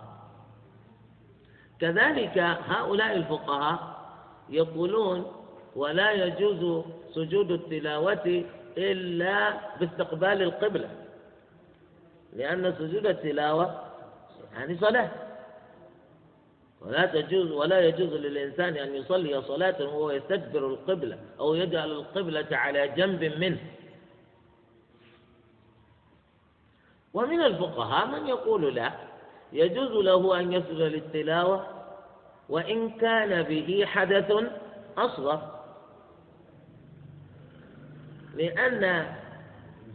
كذلك 1.81 2.37
هؤلاء 2.67 3.15
الفقهاء 3.15 3.99
يقولون 4.49 5.31
ولا 5.75 6.11
يجوز 6.11 6.83
سجود 7.11 7.51
التلاوة 7.51 8.45
إلا 8.77 9.53
باستقبال 9.79 10.41
القبلة 10.41 10.89
لأن 12.33 12.73
سجود 12.79 13.05
التلاوة 13.05 13.83
يعني 14.53 14.77
صلاة. 14.77 15.09
ولا 16.81 17.05
تجوز 17.05 17.51
ولا 17.51 17.79
يجوز 17.79 18.13
للإنسان 18.13 18.77
أن 18.77 18.95
يصلي 18.95 19.41
صلاة 19.41 19.83
وهو 19.83 20.11
يستدبر 20.11 20.67
القبلة 20.67 21.19
أو 21.39 21.55
يجعل 21.55 21.91
القبلة 21.91 22.47
على 22.51 22.87
جنب 22.87 23.23
منه. 23.23 23.59
ومن 27.13 27.41
الفقهاء 27.41 28.07
من 28.07 28.27
يقول 28.27 28.75
لا 28.75 28.91
يجوز 29.53 29.91
له 29.91 30.39
أن 30.39 30.53
يسجد 30.53 30.81
للتلاوة 30.81 31.67
وإن 32.49 32.89
كان 32.89 33.43
به 33.43 33.85
حدث 33.85 34.33
أصغر. 34.97 35.59
لأن 38.35 39.15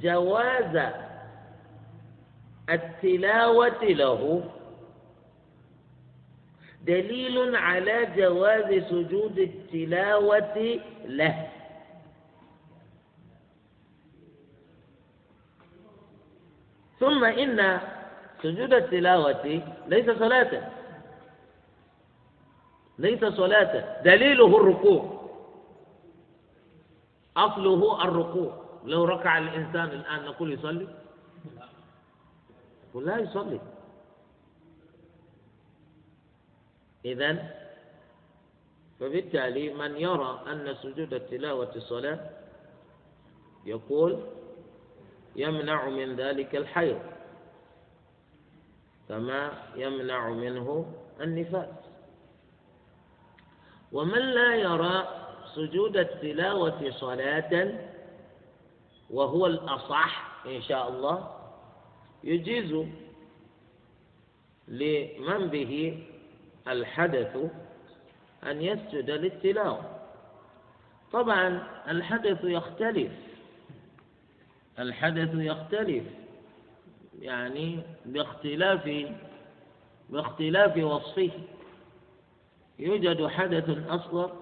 جواز 0.02 0.92
التلاوة 2.70 3.84
له 3.84 4.50
دليل 6.86 7.56
على 7.56 8.06
جواز 8.16 8.84
سجود 8.84 9.38
التلاوة 9.38 10.80
له. 11.06 11.48
ثم 17.00 17.24
إن 17.24 17.80
سجود 18.44 18.72
التلاوة 18.72 19.62
ليس 19.88 20.10
صلاة. 20.18 20.70
ليس 22.98 23.24
صلاة. 23.24 24.02
دليله 24.02 24.56
الركوع. 24.56 25.30
أصله 27.36 28.04
الركوع. 28.04 28.64
لو 28.84 29.04
ركع 29.04 29.38
الإنسان 29.38 29.84
الآن 29.84 30.24
نقول 30.24 30.52
يصلي؟ 30.52 30.88
يقول 32.90 33.06
لا 33.06 33.18
يصلي. 33.18 33.60
إذا 37.04 37.50
فبالتالي 39.00 39.74
من 39.74 39.96
يرى 39.96 40.40
أن 40.46 40.74
سجود 40.82 41.14
التلاوة 41.14 41.72
صلاة 41.78 42.30
يقول 43.64 44.20
يمنع 45.36 45.88
من 45.88 46.16
ذلك 46.16 46.56
الحيض. 46.56 47.13
كما 49.08 49.52
يمنع 49.76 50.28
منه 50.28 50.94
النفاس. 51.20 51.68
ومن 53.92 54.18
لا 54.18 54.54
يرى 54.54 55.08
سجود 55.54 55.96
التلاوة 55.96 56.90
صلاة 56.90 57.80
وهو 59.10 59.46
الأصح 59.46 60.34
إن 60.46 60.62
شاء 60.62 60.88
الله 60.88 61.30
يجيز 62.24 62.72
لمن 64.68 65.46
به 65.46 66.04
الحدث 66.68 67.36
أن 68.44 68.62
يسجد 68.62 69.10
للتلاوة. 69.10 70.00
طبعا 71.12 71.66
الحدث 71.88 72.44
يختلف 72.44 73.12
الحدث 74.78 75.30
يختلف. 75.34 76.04
يعني 77.20 77.78
باختلاف 78.06 78.90
باختلاف 80.10 80.76
وصفه. 80.76 81.30
يوجد 82.78 83.26
حدث 83.26 83.88
أصغر 83.88 84.32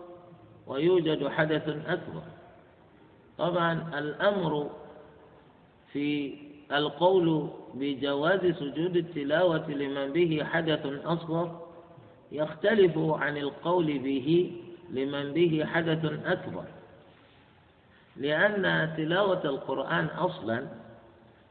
ويوجد 0.67 1.29
حدث 1.29 1.69
أكبر. 1.69 2.23
طبعا 3.39 3.99
الأمر 3.99 4.71
في 5.93 6.35
القول 6.73 7.51
بجواز 7.75 8.41
سجود 8.41 8.97
التلاوة 8.97 9.71
لمن 9.71 10.13
به 10.13 10.45
حدث 10.45 10.87
أصغر 11.05 11.67
يختلف 12.33 12.99
عن 12.99 13.37
القول 13.37 13.99
به 13.99 14.53
لمن 14.91 15.33
به 15.33 15.65
حدث 15.65 16.05
أكبر. 16.27 16.65
لأن 18.17 18.95
تلاوة 18.97 19.45
القرآن 19.45 20.07
أصلا 20.07 20.82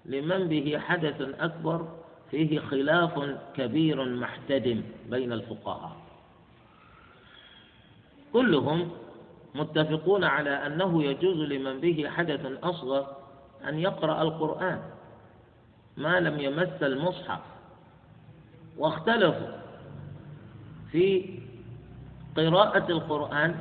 لمن 0.05 0.47
به 0.47 0.79
حدث 0.79 1.21
أكبر 1.39 1.87
فيه 2.31 2.59
خلاف 2.59 3.35
كبير 3.55 4.05
محتدم 4.05 4.81
بين 5.09 5.31
الفقهاء. 5.33 5.97
كلهم 8.33 8.91
متفقون 9.55 10.23
على 10.23 10.49
أنه 10.49 11.03
يجوز 11.03 11.37
لمن 11.37 11.79
به 11.79 12.09
حدث 12.09 12.45
أصغر 12.63 13.07
أن 13.69 13.79
يقرأ 13.79 14.21
القرآن 14.21 14.79
ما 15.97 16.19
لم 16.19 16.39
يمس 16.39 16.83
المصحف 16.83 17.39
واختلفوا 18.77 19.47
في 20.91 21.29
قراءة 22.37 22.91
القرآن 22.91 23.55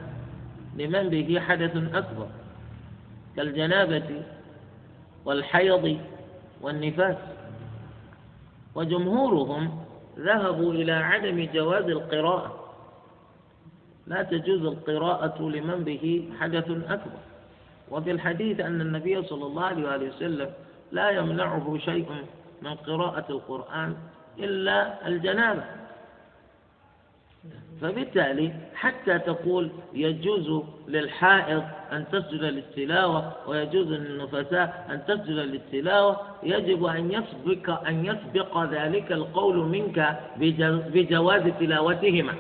لمن 0.77 1.09
به 1.09 1.41
حدث 1.41 1.77
أكبر 1.95 2.27
كالجنابة 3.37 4.23
والحيض 5.25 5.99
والنفاس. 6.63 7.17
وجمهورهم 8.75 9.85
ذهبوا 10.19 10.73
إلى 10.73 10.93
عدم 10.93 11.49
جواز 11.55 11.85
القراءة. 11.85 12.75
لا 14.07 14.23
تجوز 14.23 14.65
القراءة 14.65 15.43
لمن 15.43 15.85
به 15.85 16.29
حدث 16.41 16.71
أكبر. 16.71 17.21
وفي 17.91 18.11
الحديث 18.11 18.61
أن 18.61 18.81
النبي 18.81 19.23
صلى 19.23 19.47
الله 19.47 19.89
عليه 19.89 20.09
وسلم 20.09 20.51
لا 20.93 21.11
يمنعه 21.11 21.79
شيء 21.79 22.07
من 22.63 22.75
قراءة 22.75 23.25
القرآن 23.31 23.97
إلا 24.39 25.07
الجنابة. 25.09 25.80
فبالتالي 27.81 28.53
حتى 28.75 29.19
تقول 29.19 29.71
يجوز 29.95 30.65
للحائض 30.89 31.65
أن 31.93 32.05
تسجد 32.13 32.43
للتلاوة 32.43 33.49
ويجوز 33.49 33.87
للنفساء 33.87 34.87
أن 34.91 35.05
تسجد 35.07 35.37
للتلاوة 35.37 36.21
يجب 36.43 36.85
أن 36.85 37.13
يسبق 37.13 37.87
أن 37.87 38.07
يسبق 38.07 38.65
ذلك 38.65 39.13
القول 39.13 39.57
منك 39.57 40.21
بجواز 40.37 41.43
تلاوتهما. 41.61 42.35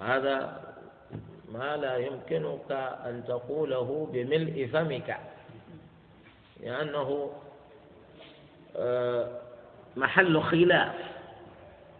هذا 0.00 0.60
ما 1.52 1.76
لا 1.76 1.96
يمكنك 1.96 2.70
أن 3.06 3.24
تقوله 3.28 4.08
بملء 4.12 4.68
فمك 4.72 5.16
لأنه 6.62 7.30
آه، 8.76 9.28
محل 9.96 10.40
خلاف. 10.42 11.13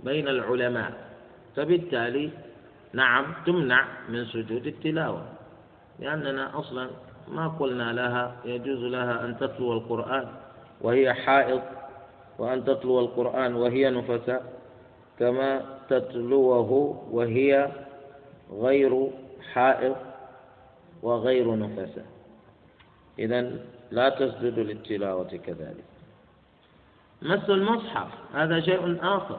بين 0.00 0.28
العلماء. 0.28 0.92
فبالتالي 1.57 2.30
نعم 2.92 3.24
تمنع 3.46 3.85
من 4.09 4.24
سجود 4.24 4.66
التلاوة. 4.66 5.24
لأننا 5.98 6.59
أصلا 6.59 6.90
ما 7.28 7.48
قلنا 7.48 7.92
لها 7.92 8.37
يجوز 8.44 8.85
لها 8.85 9.24
أن 9.24 9.38
تتلو 9.38 9.72
القرآن 9.72 10.28
وهي 10.80 11.14
حائض 11.14 11.62
وأن 12.38 12.64
تتلو 12.64 13.00
القرآن 13.00 13.54
وهي 13.54 13.90
نفساء 13.90 14.52
كما 15.18 15.78
تتلوه 15.88 16.70
وهي 17.11 17.72
غير 18.52 19.11
حائض 19.52 19.96
وغير 21.02 21.59
نفساء 21.59 22.07
إذا 23.18 23.50
لا 23.90 24.09
تسجد 24.09 24.59
للتلاوة 24.59 25.30
كذلك. 25.46 25.85
مس 27.22 27.50
المصحف 27.50 28.09
هذا 28.35 28.61
شيء 28.61 28.98
آخر. 29.02 29.38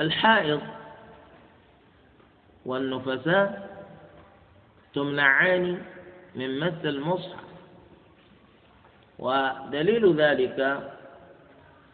الحائض 0.00 0.60
والنفساء 2.66 3.78
تمنعان 4.94 5.82
من 6.34 6.60
مس 6.60 6.84
المصحف. 6.84 7.44
ودليل 9.18 10.16
ذلك 10.16 10.90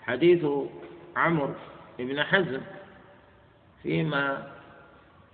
حديث 0.02 0.46
عمرو 1.16 1.54
بن 1.98 2.22
حزم 2.22 2.60
فيما 3.82 4.52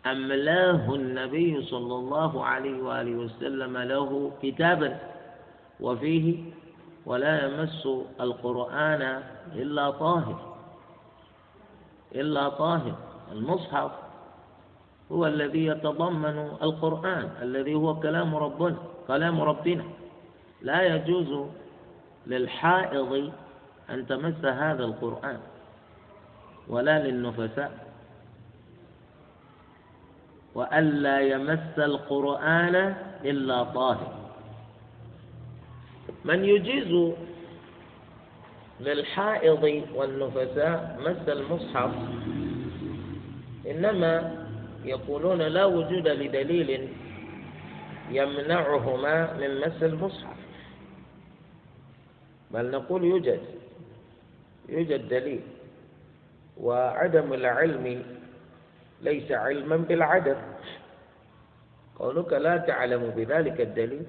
أملاه 0.06 0.94
النبي 0.94 1.62
صلى 1.62 1.94
الله 1.94 2.44
عليه 2.44 2.83
وآله 2.83 3.11
وسلم 3.11 3.78
له 3.78 4.33
كتابا 4.42 4.98
وفيه 5.80 6.37
ولا 7.06 7.44
يمس 7.44 7.88
القرآن 8.20 9.22
إلا 9.54 9.90
طاهر. 9.90 10.50
إلا 12.14 12.49
طاهر. 12.49 12.94
المصحف 13.33 13.90
هو 15.12 15.27
الذي 15.27 15.66
يتضمن 15.66 16.38
القرآن 16.62 17.31
الذي 17.42 17.75
هو 17.75 18.01
كلام 18.01 18.35
ربنا 18.35 18.77
كلام 19.07 19.40
ربنا. 19.40 19.85
لا 20.62 20.83
يجوز 20.83 21.46
للحائض 22.27 23.33
أن 23.90 24.07
تمس 24.07 24.44
هذا 24.44 24.85
القرآن 24.85 25.40
ولا 26.68 26.99
للنفساء. 26.99 27.90
وألا 30.55 31.20
يمس 31.20 31.79
القرآن 31.79 32.94
إلا 33.25 33.64
طاهر. 33.64 34.12
من 36.25 36.44
يجيز 36.44 37.14
للحائض 38.81 39.85
والنفساء 39.95 40.99
مس 41.07 41.29
المصحف. 41.29 41.90
إنما 43.66 44.47
يقولون 44.85 45.43
لا 45.43 45.64
وجود 45.64 46.09
لدليل 46.09 46.88
يمنعهما 48.11 49.16
من 49.40 49.61
مس 49.61 49.83
المصحف. 49.83 50.37
بل 52.51 52.71
نقول 52.71 53.05
يوجد 53.05 53.40
يوجد 54.69 55.09
دليل. 55.09 55.40
وعدم 56.61 57.33
العلم 57.33 58.03
ليس 59.03 59.33
علما 59.33 59.77
بالعدم 59.77 60.37
قولك 61.99 62.33
لا 62.33 62.57
تعلم 62.57 63.12
بذلك 63.16 63.61
الدليل. 63.61 64.07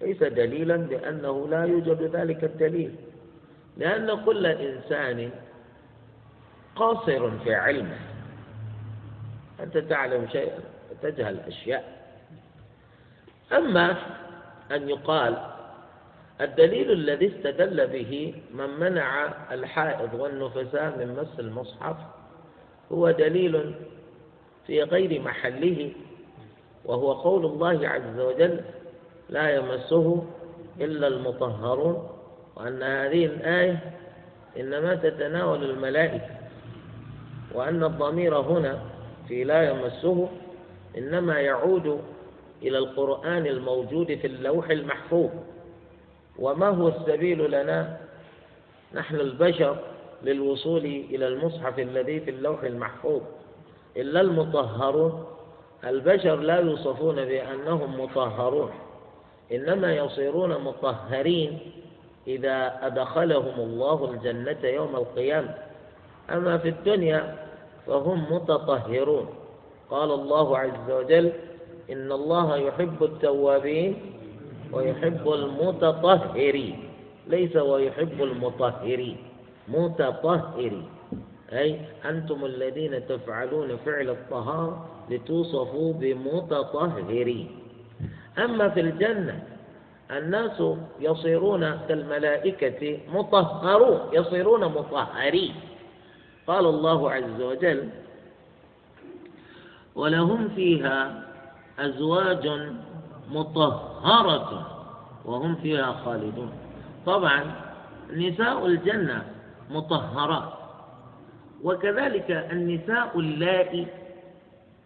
ليس 0.00 0.22
دليلا 0.22 0.76
لأنه 0.76 1.48
لا 1.48 1.64
يوجد 1.64 2.02
ذلك 2.02 2.44
الدليل. 2.44 2.94
لأن 3.76 4.24
كل 4.24 4.46
إنسان 4.46 5.30
قاصر 6.76 7.30
في 7.38 7.54
علمه. 7.54 7.98
أنت 9.60 9.78
تعلم 9.78 10.28
شيئا 10.32 10.58
وتجهل 10.90 11.40
أشياء. 11.40 12.04
أما 13.52 13.96
أن 14.72 14.88
يقال 14.88 15.38
الدليل 16.40 16.90
الذي 16.92 17.26
استدل 17.36 17.86
به 17.86 18.34
من 18.54 18.70
منع 18.80 19.32
الحائض 19.54 20.14
والنفساء 20.14 20.98
من 20.98 21.14
مس 21.20 21.40
المصحف 21.40 21.96
هو 22.92 23.10
دليل 23.10 23.74
في 24.66 24.82
غير 24.82 25.20
محله 25.20 25.92
وهو 26.84 27.12
قول 27.12 27.46
الله 27.46 27.88
عز 27.88 28.20
وجل 28.20 28.60
لا 29.28 29.50
يمسه 29.54 30.24
إلا 30.80 31.06
المطهرون 31.06 32.08
وأن 32.56 32.82
هذه 32.82 33.26
الآية 33.26 33.78
إنما 34.60 34.94
تتناول 34.94 35.70
الملائكة 35.70 36.26
وأن 37.54 37.84
الضمير 37.84 38.36
هنا 38.38 38.78
في 39.28 39.44
لا 39.44 39.70
يمسه 39.70 40.28
إنما 40.98 41.40
يعود 41.40 42.00
إلى 42.62 42.78
القرآن 42.78 43.46
الموجود 43.46 44.06
في 44.14 44.26
اللوح 44.26 44.70
المحفوظ. 44.70 45.30
وما 46.38 46.68
هو 46.68 46.88
السبيل 46.88 47.50
لنا؟ 47.50 47.96
نحن 48.94 49.14
البشر 49.14 49.76
للوصول 50.22 50.84
إلى 50.84 51.28
المصحف 51.28 51.78
الذي 51.78 52.20
في 52.20 52.30
اللوح 52.30 52.62
المحفوظ. 52.62 53.22
إلا 53.96 54.20
المطهرون 54.20 55.24
البشر 55.84 56.36
لا 56.36 56.60
يوصفون 56.60 57.16
بأنهم 57.24 58.00
مطهرون 58.00 58.70
إنما 59.52 59.94
يصيرون 59.96 60.50
مطهرين 60.64 61.58
إذا 62.26 62.78
أدخلهم 62.82 63.60
الله 63.60 64.10
الجنة 64.10 64.68
يوم 64.68 64.96
القيامة. 64.96 65.54
أما 66.30 66.58
في 66.58 66.68
الدنيا 66.68 67.36
فهم 67.86 68.24
متطهرون. 68.30 69.26
قال 69.90 70.10
الله 70.10 70.58
عز 70.58 70.90
وجل 70.90 71.32
إن 71.92 72.12
الله 72.12 72.56
يحب 72.56 73.04
التوابين 73.04 73.96
ويحب 74.72 75.32
المتطهرين. 75.32 76.88
ليس 77.28 77.56
ويحب 77.56 78.22
المطهرين. 78.22 79.16
متطهرين. 79.68 80.86
أي 81.52 81.80
أنتم 82.04 82.44
الذين 82.44 83.06
تفعلون 83.06 83.76
فعل 83.76 84.08
الطهارة 84.10 84.88
لتوصفوا 85.10 85.92
بمتطهرين. 85.92 87.48
أما 88.38 88.68
في 88.68 88.80
الجنة 88.80 89.42
الناس 90.10 90.62
يصيرون 91.00 91.80
كالملائكة 91.88 93.00
مطهرون 93.12 94.00
يصيرون 94.12 94.64
مطهرين. 94.64 95.54
قال 96.46 96.66
الله 96.66 97.10
عز 97.12 97.40
وجل 97.40 97.88
ولهم 99.94 100.48
فيها 100.48 101.24
أزواج 101.78 102.50
مطهرة 103.30 104.70
وهم 105.24 105.54
فيها 105.54 105.92
خالدون. 106.04 106.52
طبعا 107.06 107.52
نساء 108.12 108.66
الجنة 108.66 109.24
مطهرات 109.70 110.52
وكذلك 111.62 112.30
النساء 112.30 113.18
اللائي 113.18 113.86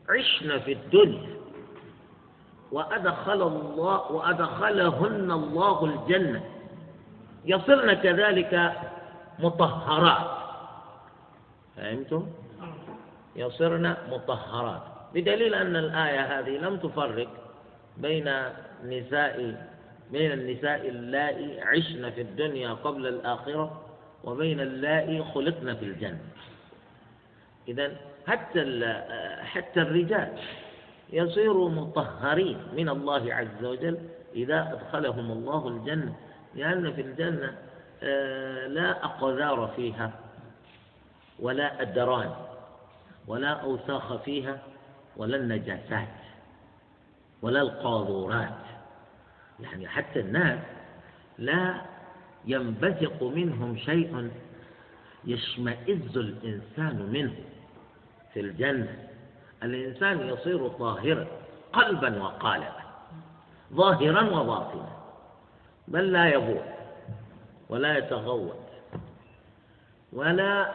عشن 0.09 0.59
في 0.59 0.73
الدنيا. 0.73 1.38
وأدخل 2.73 3.43
الله 3.43 4.13
وأدخلهن 4.13 5.31
الله 5.31 5.85
الجنة. 5.85 6.43
يصرن 7.45 7.93
كذلك 7.93 8.73
مطهرات. 9.39 10.31
فهمتم؟ 11.77 12.27
يصرن 13.37 13.97
مطهرات. 14.11 14.83
بدليل 15.15 15.55
أن 15.55 15.77
الآية 15.77 16.39
هذه 16.39 16.51
لم 16.51 16.77
تفرق 16.77 17.29
بين 17.97 18.33
نساء 18.85 19.67
بين 20.13 20.33
النساء 20.33 20.89
اللائي 20.89 21.61
عشن 21.61 22.11
في 22.11 22.21
الدنيا 22.21 22.73
قبل 22.73 23.07
الآخرة 23.07 23.81
وبين 24.25 24.61
اللائي 24.61 25.25
خلقن 25.25 25.75
في 25.75 25.85
الجنة. 25.85 26.21
إذا 27.69 27.97
حتى 28.27 28.95
حتى 29.43 29.81
الرجال 29.81 30.29
يصيروا 31.13 31.71
مطهرين 31.71 32.59
من 32.77 32.89
الله 32.89 33.35
عز 33.35 33.65
وجل 33.65 33.99
إذا 34.35 34.73
أدخلهم 34.73 35.31
الله 35.31 35.69
الجنة 35.69 36.15
لأن 36.55 36.93
في 36.93 37.01
الجنة 37.01 37.57
آه، 38.03 38.67
لا 38.67 39.05
أقذار 39.05 39.73
فيها 39.77 40.13
ولا 41.39 41.83
أدران 41.83 42.35
ولا 43.27 43.49
أوساخ 43.49 44.17
فيها 44.17 44.59
ولا 45.17 45.37
النجاسات 45.37 46.09
ولا 47.43 47.61
القاذورات. 47.61 48.59
يعني 49.61 49.89
حتى 49.89 50.21
الناس 50.21 50.59
لا 51.39 51.75
ينبثق 52.47 53.23
منهم 53.23 53.77
شيء 53.77 54.31
يشمئز 55.25 56.17
الإنسان 56.17 57.09
منه 57.13 57.35
في 58.35 58.41
الجنة. 58.41 59.08
الإنسان 59.63 60.29
يصير 60.29 60.69
طاهرا 60.69 61.27
قلبا 61.73 62.23
وقالبا 62.23 62.83
ظاهرا 63.75 64.41
وباطنا 64.41 64.89
بل 65.89 66.13
لا 66.13 66.29
يبوح 66.29 66.79
ولا 67.69 67.99
يتغوط 67.99 68.57
ولا 70.13 70.75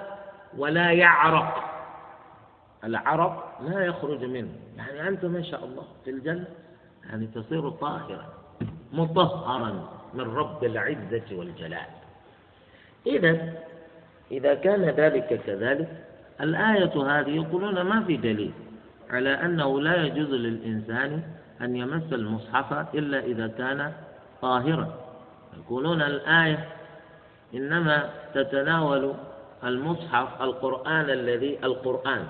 ولا 0.57 0.91
يعرق. 0.91 1.69
العرق 2.83 3.59
لا 3.61 3.85
يخرج 3.85 4.23
منه. 4.23 4.49
يعني 4.77 5.07
أنت 5.07 5.25
ما 5.25 5.41
شاء 5.41 5.65
الله 5.65 5.83
في 6.05 6.11
الجنة 6.11 6.45
يعني 7.09 7.27
تصير 7.27 7.69
طاهرا 7.69 8.25
مطهرا 8.93 9.89
من 10.13 10.35
رب 10.35 10.63
العزة 10.63 11.23
والجلال. 11.31 11.87
إذا 13.07 13.53
إذا 14.31 14.53
كان 14.53 14.81
ذلك 14.81 15.41
كذلك 15.47 16.05
الآية 16.41 17.19
هذه 17.19 17.29
يقولون 17.29 17.81
ما 17.81 18.03
في 18.03 18.17
دليل. 18.17 18.53
على 19.13 19.29
أنه 19.29 19.81
لا 19.81 20.05
يجوز 20.05 20.29
للإنسان 20.29 21.23
أن 21.61 21.75
يمس 21.75 22.13
المصحف 22.13 22.95
إلا 22.95 23.19
إذا 23.19 23.47
كان 23.47 23.91
طاهرا. 24.41 24.93
يقولون 25.57 26.01
الآية 26.01 26.67
إنما 27.53 28.09
تتناول 28.33 29.13
المصحف 29.63 30.41
القرآن 30.41 31.09
الذي 31.09 31.59
القرآن 31.63 32.27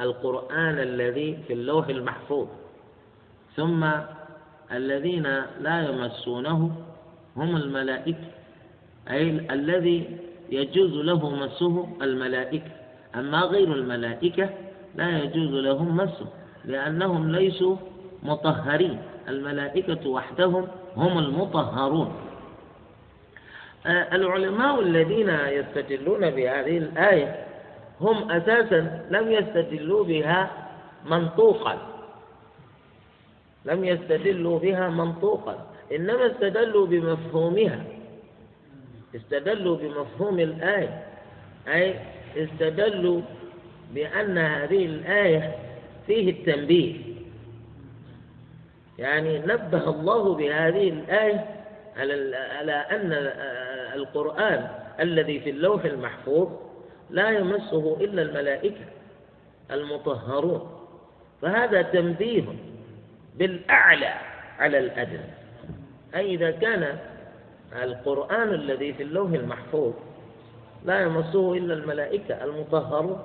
القرآن 0.00 0.78
الذي 0.78 1.38
في 1.46 1.52
اللوح 1.52 1.88
المحفوظ. 1.88 2.48
ثم 3.56 3.86
الذين 4.72 5.26
لا 5.60 5.88
يمسونه 5.88 6.70
هم 7.36 7.56
الملائكة 7.56 8.26
أي 9.10 9.30
الذي 9.50 10.18
يجوز 10.50 10.92
له 10.92 11.30
مسه 11.30 11.88
الملائكة. 12.02 12.70
أما 13.14 13.40
غير 13.40 13.72
الملائكة 13.72 14.50
لا 14.96 15.18
يجوز 15.18 15.50
لهم 15.64 15.96
مسه 15.96 16.26
لأنهم 16.64 17.32
ليسوا 17.32 17.76
مطهرين. 18.22 18.98
الملائكة 19.28 20.08
وحدهم 20.08 20.68
هم 20.96 21.18
المطهرون. 21.18 22.14
آه، 23.86 24.14
العلماء 24.16 24.80
الذين 24.80 25.28
يستدلون 25.28 26.30
بهذه 26.30 26.78
الآية 26.78 27.46
هم 28.00 28.30
أساسا 28.30 29.06
لم 29.10 29.32
يستدلوا 29.32 30.04
بها 30.04 30.50
منطوقا. 31.06 31.78
لم 33.64 33.84
يستدلوا 33.84 34.58
بها 34.58 34.88
منطوقا. 34.88 35.66
إنما 35.92 36.26
استدلوا 36.26 36.86
بمفهومها. 36.86 37.84
استدلوا 39.16 39.76
بمفهوم 39.76 40.40
الآية. 40.40 41.04
أي 41.68 41.94
استدلوا 42.36 43.20
بأن 43.94 44.38
هذه 44.38 44.86
الآية 44.86 45.54
فيه 46.06 46.30
التنبيه. 46.30 46.96
يعني 48.98 49.38
نبه 49.38 49.90
الله 49.90 50.34
بهذه 50.34 50.88
الآية 50.88 51.44
على 51.96 52.36
على 52.36 52.72
أن 52.72 53.12
القرآن 53.94 54.68
الذي 55.00 55.40
في 55.40 55.50
اللوح 55.50 55.84
المحفوظ 55.84 56.48
لا 57.10 57.30
يمسه 57.30 57.96
إلا 58.00 58.22
الملائكة 58.22 58.84
المطهرون. 59.70 60.70
فهذا 61.42 61.82
تنبيه 61.82 62.44
بالأعلى 63.36 64.14
على 64.58 64.78
الأدنى. 64.78 65.30
أي 66.14 66.34
إذا 66.34 66.50
كان 66.50 66.98
القرآن 67.82 68.48
الذي 68.48 68.92
في 68.92 69.02
اللوح 69.02 69.30
المحفوظ 69.30 69.92
لا 70.84 71.00
يمسه 71.00 71.54
إلا 71.54 71.74
الملائكة 71.74 72.44
المطهرون. 72.44 73.22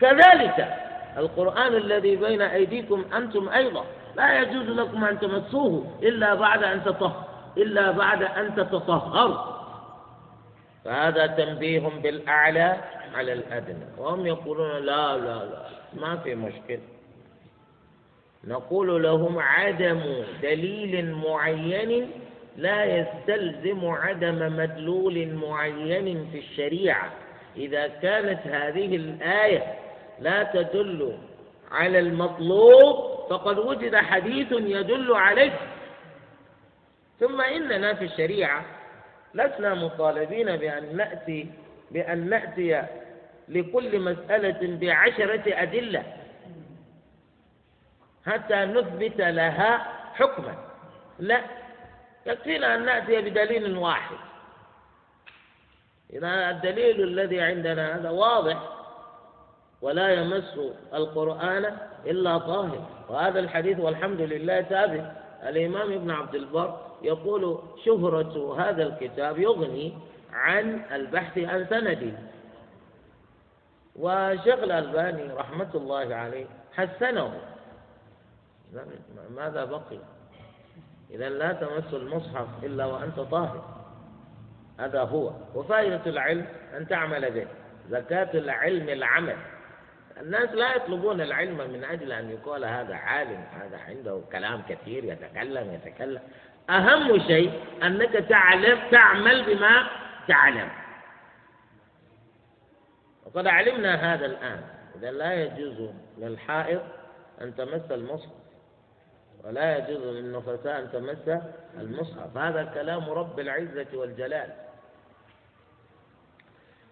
كذلك 0.00 0.74
القرآن 1.16 1.74
الذي 1.74 2.16
بين 2.16 2.42
أيديكم 2.42 3.04
أنتم 3.16 3.48
أيضا 3.48 3.84
لا 4.16 4.40
يجوز 4.40 4.68
لكم 4.68 5.04
أن 5.04 5.20
تمسوه 5.20 5.98
إلا 6.02 6.34
بعد 6.34 6.62
أن 6.62 6.84
تطهر 6.84 7.24
إلا 7.56 7.90
بعد 7.90 8.22
أن 8.22 8.54
تتطهروا 8.54 9.56
فهذا 10.84 11.26
تنبيه 11.26 11.88
بالأعلى 12.02 12.76
على 13.14 13.32
الأدنى. 13.32 13.86
وهم 13.98 14.26
يقولون 14.26 14.70
لا 14.70 15.16
لا 15.16 15.44
لا 15.44 15.66
ما 15.94 16.16
في 16.16 16.34
مشكلة. 16.34 16.80
نقول 18.44 19.02
لهم 19.02 19.38
عدم 19.38 20.00
دليل 20.42 21.14
معين 21.14 22.10
لا 22.56 22.84
يستلزم 22.84 23.86
عدم 23.86 24.56
مدلول 24.56 25.34
معين 25.34 26.28
في 26.32 26.38
الشريعة. 26.38 27.10
إذا 27.56 27.86
كانت 27.86 28.46
هذه 28.46 28.96
الآية 28.96 29.74
لا 30.20 30.42
تدل 30.42 31.18
على 31.70 31.98
المطلوب 31.98 33.16
فقد 33.30 33.58
وجد 33.58 33.96
حديث 33.96 34.52
يدل 34.52 35.12
عليه. 35.12 35.58
ثم 37.20 37.40
إننا 37.40 37.94
في 37.94 38.04
الشريعة 38.04 38.64
لسنا 39.34 39.74
مطالبين 39.74 40.56
بأن 40.56 40.96
نأتي 40.96 41.46
بأن 41.90 42.28
نأتي 42.28 42.82
لكل 43.48 44.00
مسألة 44.00 44.58
بعشرة 44.62 45.42
أدلة 45.46 46.02
حتى 48.26 48.64
نثبت 48.64 49.20
لها 49.20 49.92
حكما. 50.14 50.54
لا 51.18 51.40
يكفينا 52.26 52.74
أن 52.74 52.84
نأتي 52.84 53.20
بدليل 53.20 53.76
واحد. 53.76 54.16
إذا 56.12 56.50
الدليل 56.50 57.02
الذي 57.02 57.40
عندنا 57.40 57.96
هذا 57.96 58.10
واضح 58.10 58.75
ولا 59.82 60.08
يمس 60.08 60.58
القرآن 60.94 61.76
إلا 62.06 62.38
طاهر. 62.38 62.86
وهذا 63.08 63.40
الحديث 63.40 63.80
والحمد 63.80 64.20
لله 64.20 64.62
ثابت 64.62 65.12
الإمام 65.42 65.92
ابن 65.92 66.10
عبد 66.10 66.34
البر 66.34 66.80
يقول 67.02 67.58
شهرة 67.84 68.60
هذا 68.60 68.82
الكتاب 68.82 69.38
يغني 69.38 69.98
عن 70.32 70.82
البحث 70.92 71.38
عن 71.38 71.66
سنده. 71.70 72.12
وشيخ 73.96 74.58
الألباني 74.58 75.32
رحمة 75.32 75.70
الله 75.74 76.14
عليه 76.14 76.46
حسنه. 76.72 77.40
ماذا 79.36 79.64
بقي؟ 79.64 79.98
إذا 81.10 81.28
لا 81.28 81.52
تمس 81.52 81.94
المصحف 81.94 82.46
إلا 82.62 82.86
وأنت 82.86 83.20
طاهر. 83.20 83.64
هذا 84.78 85.02
هو. 85.02 85.30
وفائدة 85.54 86.00
العلم 86.06 86.46
أن 86.76 86.88
تعمل 86.88 87.30
به. 87.30 87.46
زكاة 87.90 88.38
العلم 88.38 88.88
العمل. 88.88 89.36
الناس 90.20 90.50
لا 90.50 90.76
يطلبون 90.76 91.20
العلم 91.20 91.70
من 91.70 91.84
أجل 91.84 92.12
أن 92.12 92.30
يقال 92.30 92.64
هذا 92.64 92.94
عالم 92.94 93.44
هذا 93.60 93.78
عنده 93.78 94.22
كلام 94.32 94.62
كثير 94.68 95.04
يتكلم 95.04 95.72
يتكلم. 95.72 96.20
أهم 96.70 97.18
شيء 97.18 97.60
أنك 97.82 98.12
تعلم 98.12 98.90
تعمل 98.90 99.44
بما 99.44 99.88
تعلم. 100.28 100.68
وقد 103.26 103.46
علمنا 103.46 104.14
هذا 104.14 104.26
الآن. 104.26 104.62
إذا 104.98 105.10
لا 105.10 105.34
يجوز 105.34 105.90
للحائض 106.18 106.82
أن 107.40 107.56
تمس 107.56 107.90
المصحف 107.90 108.32
ولا 109.44 109.78
يجوز 109.78 110.02
للنفساء 110.02 110.80
أن 110.80 110.92
تمس 110.92 111.40
المصحف. 111.80 112.36
هذا 112.36 112.64
كلام 112.64 113.10
رب 113.10 113.40
العزة 113.40 113.86
والجلال. 113.94 114.52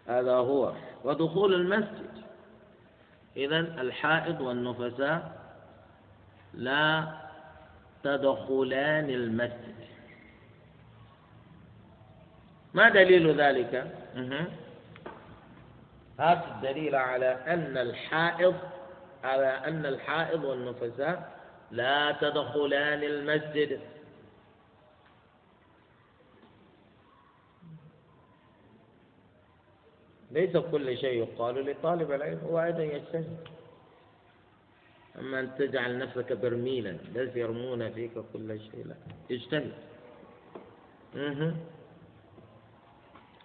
هذا 0.06 0.34
هو. 0.34 0.72
ودخول 1.04 1.54
المسجد. 1.54 2.23
إذا 3.36 3.58
الحائض 3.58 4.40
والنفساء 4.40 5.44
لا 6.54 7.12
تدخلان 8.02 9.10
المسجد. 9.10 9.74
ما 12.74 12.88
دليل 12.88 13.40
ذلك؟ 13.40 13.92
هذا 16.20 16.54
الدليل 16.56 16.94
على 16.94 17.38
أن 17.46 17.76
الحائض 17.76 18.54
على 19.24 19.46
أن 19.46 19.86
الحائض 19.86 20.44
والنفساء 20.44 21.38
لا 21.70 22.12
تدخلان 22.12 23.02
المسجد. 23.02 23.80
ليس 30.34 30.56
كل 30.56 30.98
شيء 30.98 31.18
يقال 31.18 31.66
لطالب 31.66 32.12
العلم 32.12 32.38
هو 32.38 32.60
أيضا 32.60 32.82
يجتهد. 32.82 33.38
أما 35.18 35.40
أن 35.40 35.50
تجعل 35.58 35.98
نفسك 35.98 36.32
برميلا 36.32 36.96
بس 37.16 37.36
يرمون 37.36 37.90
فيك 37.90 38.12
كل 38.32 38.60
شيء 38.60 38.86
لا. 38.86 38.94
اجتهد 39.30 39.72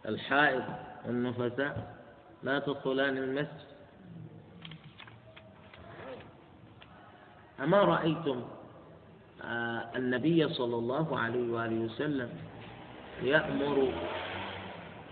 الحائض 0.05 0.63
والنفساء 1.05 1.95
لا 2.43 2.59
تدخلان 2.59 3.17
المسجد. 3.17 3.69
أما 7.59 7.77
رأيتم 7.77 8.43
آه، 9.43 9.89
النبي 9.95 10.49
صلى 10.49 10.75
الله 10.75 11.19
عليه 11.19 11.53
وآله 11.53 11.85
وسلم 11.85 12.29
يأمر 13.21 13.93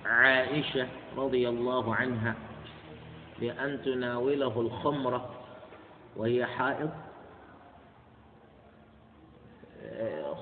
عائشة 0.08 0.88
رضي 1.18 1.50
الله 1.50 1.96
عنها 1.96 2.36
بأن 3.40 3.82
تناوله 3.86 4.62
الخمرة 4.62 5.30
وهي 6.16 6.46
حائض. 6.46 6.90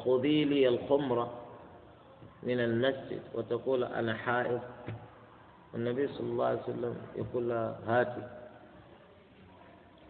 خذي 0.05 0.45
لي 0.45 0.67
الخمرة 0.67 1.33
من 2.43 2.59
المسجد 2.59 3.21
وتقول 3.33 3.83
أنا 3.83 4.13
حائض. 4.13 4.61
والنبي 5.73 6.07
صلى 6.07 6.27
الله 6.29 6.45
عليه 6.45 6.61
وسلم 6.61 6.95
يقول 7.15 7.49
لها 7.49 7.79
هاتي. 7.87 8.23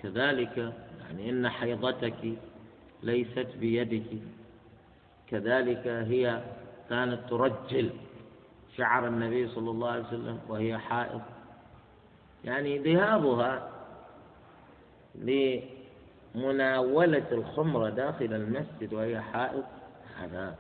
كذلك 0.04 0.74
يعني 1.02 1.30
إن 1.30 1.50
حيضتك 1.50 2.38
ليست 3.04 3.48
بيدك. 3.60 4.20
كذلك 5.28 5.88
هي 5.88 6.42
كانت 6.90 7.30
ترجل. 7.30 7.90
شعر 8.78 9.08
النبي 9.08 9.48
صلى 9.48 9.70
الله 9.72 9.92
عليه 9.92 10.04
وسلم 10.04 10.40
وهي 10.48 10.78
حائض. 10.78 11.22
يعني 12.44 12.78
ذهابها 12.78 13.70
لمناولة 16.36 17.26
الخمرة 17.32 17.90
داخل 17.90 18.34
المسجد 18.34 18.94
وهي 18.94 19.22
حائض. 19.22 19.64
هذا 20.20 20.56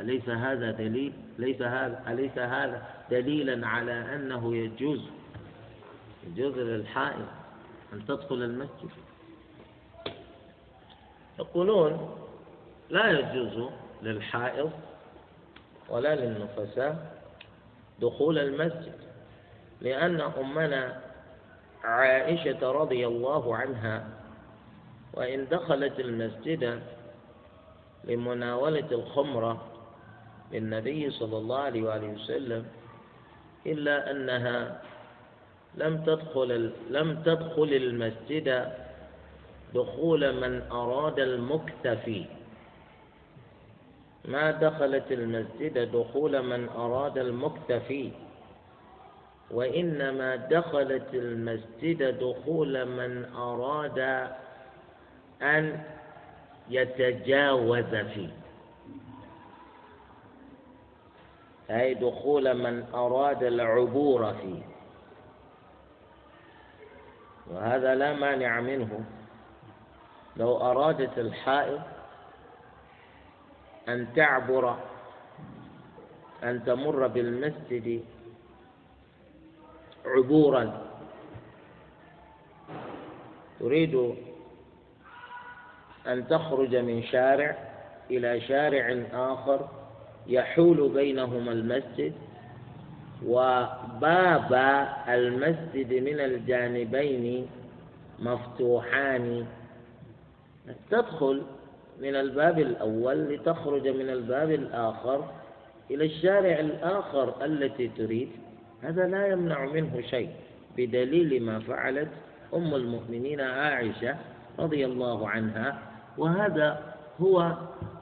أليس 0.00 0.28
هذا 0.28 0.70
دليل؟ 0.70 1.12
ليس 1.38 1.62
هذا 1.62 2.04
أليس 2.08 2.38
هذا 2.38 2.82
دليلا 3.10 3.66
على 3.66 4.14
أنه 4.14 4.56
يجوز 4.56 5.00
يجوز 6.26 6.58
للحائض 6.58 7.26
أن 7.92 8.06
تدخل 8.06 8.34
المسجد؟ 8.34 8.90
يقولون 11.38 12.18
لا 12.90 13.10
يجوز 13.10 13.68
للحائض 14.02 14.70
ولا 15.88 16.14
للنفساء 16.14 17.13
دخول 18.00 18.38
المسجد 18.38 18.94
لأن 19.80 20.20
أمنا 20.20 21.00
عائشة 21.84 22.70
رضي 22.72 23.06
الله 23.06 23.56
عنها 23.56 24.08
وإن 25.14 25.46
دخلت 25.50 26.00
المسجد 26.00 26.80
لمناولة 28.04 28.88
الخمرة 28.92 29.64
للنبي 30.52 31.10
صلى 31.10 31.36
الله 31.38 31.58
عليه 31.58 31.82
وآله 31.82 32.06
وسلم 32.08 32.66
إلا 33.66 34.10
أنها 34.10 34.82
لم 35.74 36.04
تدخل 36.04 36.72
لم 36.90 37.22
تدخل 37.22 37.70
المسجد 37.74 38.72
دخول 39.74 40.32
من 40.40 40.62
أراد 40.72 41.18
المكتفي. 41.18 42.24
ما 44.24 44.50
دخلت 44.50 45.12
المسجد 45.12 45.92
دخول 45.92 46.42
من 46.42 46.68
أراد 46.68 47.18
المكتفي 47.18 48.12
وإنما 49.50 50.36
دخلت 50.36 51.14
المسجد 51.14 52.18
دخول 52.18 52.84
من 52.84 53.24
أراد 53.34 54.28
أن 55.42 55.80
يتجاوز 56.70 57.94
فيه. 57.94 58.30
أي 61.70 61.94
دخول 61.94 62.54
من 62.54 62.84
أراد 62.94 63.42
العبور 63.42 64.34
فيه. 64.34 64.62
وهذا 67.50 67.94
لا 67.94 68.12
مانع 68.12 68.60
منه. 68.60 69.04
لو 70.36 70.56
أرادت 70.56 71.18
الحائض 71.18 71.80
أن 73.88 74.06
تعبر 74.16 74.76
أن 76.44 76.64
تمر 76.64 77.06
بالمسجد 77.06 78.04
عبورا. 80.06 80.82
تريد 83.60 84.14
أن 86.06 86.28
تخرج 86.28 86.76
من 86.76 87.02
شارع 87.02 87.56
إلى 88.10 88.40
شارع 88.40 89.06
آخر 89.12 89.68
يحول 90.26 90.88
بينهما 90.88 91.52
المسجد 91.52 92.12
وباب 93.26 94.52
المسجد 95.08 95.92
من 95.92 96.20
الجانبين 96.20 97.48
مفتوحان. 98.18 99.46
تدخل 100.90 101.42
من 102.00 102.16
الباب 102.16 102.58
الأول 102.58 103.34
لتخرج 103.34 103.88
من 103.88 104.10
الباب 104.10 104.50
الآخر 104.50 105.24
إلى 105.90 106.04
الشارع 106.04 106.60
الآخر 106.60 107.44
التي 107.44 107.88
تريد. 107.88 108.28
هذا 108.82 109.06
لا 109.06 109.26
يمنع 109.26 109.64
منه 109.64 110.00
شيء 110.10 110.30
بدليل 110.76 111.42
ما 111.42 111.58
فعلت 111.58 112.08
أم 112.54 112.74
المؤمنين 112.74 113.40
عائشة 113.40 114.16
رضي 114.58 114.84
الله 114.84 115.28
عنها. 115.28 115.78
وهذا 116.18 116.94
هو 117.20 117.52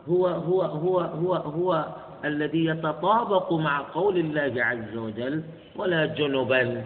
هو 0.09 0.27
هو 0.27 0.63
هو 0.63 1.01
هو 1.01 1.35
هو 1.35 1.87
الذي 2.25 2.65
يتطابق 2.65 3.53
مع 3.53 3.81
قول 3.81 4.19
الله 4.19 4.65
عز 4.65 4.97
وجل 4.97 5.43
ولا 5.77 6.07
جنبا 6.07 6.85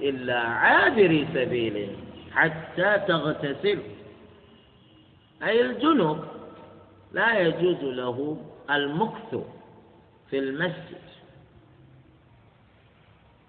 إلا 0.00 0.38
عابري 0.38 1.28
سبيل 1.34 1.88
حتى 2.32 3.00
تغتسل. 3.08 3.78
أي 5.42 5.60
الجنب 5.60 6.18
لا 7.12 7.38
يجوز 7.38 7.82
له 7.82 8.36
المكث 8.70 9.36
في 10.30 10.38
المسجد 10.38 11.08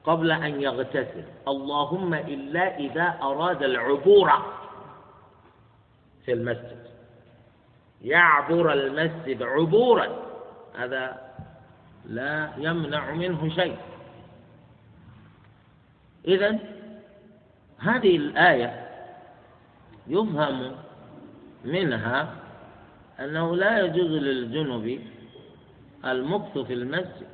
قبل 0.03 0.31
أن 0.31 0.61
يغتسل. 0.61 1.23
اللهم 1.47 2.13
إلا 2.13 2.77
إذا 2.77 3.19
أراد 3.21 3.63
العبور 3.63 4.31
في 6.25 6.33
المسجد. 6.33 6.85
يعبر 8.01 8.73
المسجد 8.73 9.43
عبورا. 9.43 10.07
هذا 10.77 11.21
لا 12.05 12.49
يمنع 12.57 13.11
منه 13.11 13.49
شيء. 13.49 13.77
إذا 16.27 16.59
هذه 17.79 18.15
الآية 18.15 18.89
يفهم 20.07 20.75
منها 21.65 22.35
أنه 23.19 23.55
لا 23.55 23.79
يجوز 23.79 24.11
للجنب 24.11 25.01
المكث 26.05 26.57
في 26.57 26.73
المسجد. 26.73 27.27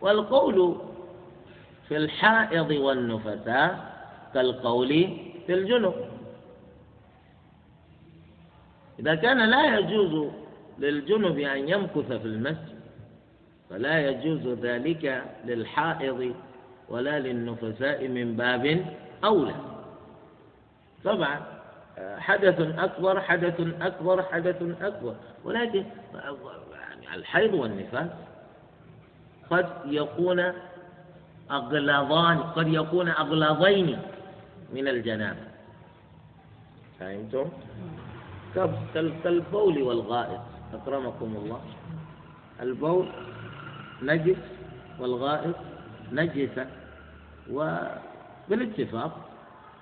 والقول 0.00 0.76
في 1.88 1.96
الحائض 1.96 2.70
والنفساء 2.70 3.92
كالقول 4.34 4.88
في 5.46 5.54
الجنب. 5.54 5.94
إذا 8.98 9.14
كان 9.14 9.50
لا 9.50 9.78
يجوز 9.78 10.30
للجنب 10.78 11.38
أن 11.38 11.68
يمكث 11.68 12.12
في 12.12 12.26
المسجد 12.26 12.80
فلا 13.70 14.08
يجوز 14.10 14.58
ذلك 14.58 15.24
للحائض 15.44 16.34
ولا 16.88 17.18
للنفساء 17.18 18.08
من 18.08 18.36
باب 18.36 18.94
أولى. 19.24 19.54
طبعا 21.04 21.61
حدث 21.98 22.60
أكبر 22.78 23.20
حدث 23.20 23.60
أكبر 23.80 24.22
حدث 24.22 24.62
أكبر. 24.82 25.14
ولكن 25.44 25.84
يعني 26.72 27.14
الحيض 27.14 27.54
والنفاس 27.54 28.10
قد 29.50 29.66
يكون 29.86 30.52
أغلظان 31.50 32.38
قد 32.38 32.68
يكون 32.68 33.08
أغلظين 33.08 33.98
من 34.72 34.88
الجنابة. 34.88 35.46
فهمتم؟ 37.00 37.48
كالبول 39.24 39.82
والغائط 39.82 40.40
أكرمكم 40.74 41.36
الله. 41.36 41.60
البول 42.60 43.08
نجس 44.02 44.36
والغائط 45.00 45.54
نجسة 46.12 46.66
وبالاتفاق 47.50 49.20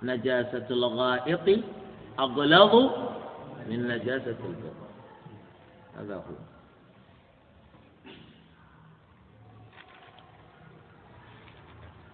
نجاسة 0.03 0.67
الغائط 0.71 1.61
أغلظ 2.21 2.75
من 3.69 3.89
نجاسة 3.89 4.31
البول 4.31 4.73
هذا 5.99 6.15
هو. 6.15 6.35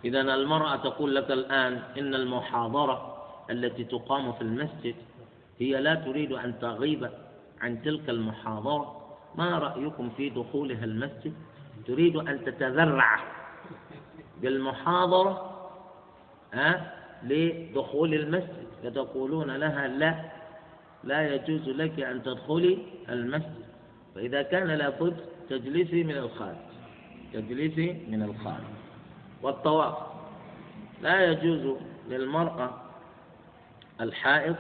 إذا 0.04 0.20
المرأة 0.20 0.76
تقول 0.76 1.14
لك 1.14 1.30
الآن 1.30 1.82
إن 1.98 2.14
المحاضرة 2.14 3.16
التي 3.50 3.84
تقام 3.84 4.32
في 4.32 4.42
المسجد 4.42 4.94
هي 5.59 5.80
لا 5.80 5.94
تريد 5.94 6.32
أن 6.32 6.59
تغيب 6.59 7.11
عن 7.61 7.82
تلك 7.82 8.11
المحاضرة. 8.11 9.16
ما 9.34 9.59
رأيكم 9.59 10.11
في 10.16 10.30
دخولها 10.30 10.84
المسجد؟ 10.84 11.34
تريد 11.86 12.16
أن 12.16 12.44
تتذرع 12.44 13.18
بالمحاضرة 14.40 15.52
لدخول 17.22 18.14
المسجد. 18.14 18.65
فتقولون 18.87 19.51
لها 19.51 19.89
لا 19.89 20.14
لا 21.05 21.34
يجوز 21.34 21.68
لك 21.68 22.01
أن 22.01 22.22
تدخلي 22.22 22.78
المسجد. 23.09 23.66
فإذا 24.14 24.43
كان 24.43 24.66
لابد 24.66 25.16
تجلسي 25.51 26.05
من 26.05 26.16
الخارج 26.16 26.57
تجلسي 27.32 27.93
من 28.09 28.22
الخارج. 28.22 28.74
والطواف 29.43 29.97
لا 31.03 31.24
يجوز 31.24 31.76
للمرأة 32.09 32.70
الحائض 34.01 34.57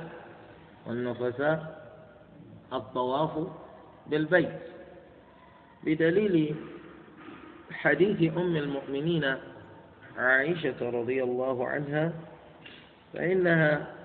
والنفساء 0.86 1.86
الطواف 2.72 3.48
بالبيت. 4.06 4.60
بدليل 5.84 6.54
حديث 7.70 8.36
أم 8.36 8.56
المؤمنين 8.56 9.36
عائشة 10.18 10.90
رضي 10.90 11.22
الله 11.22 11.68
عنها 11.68 12.12
فإنها 13.12 13.95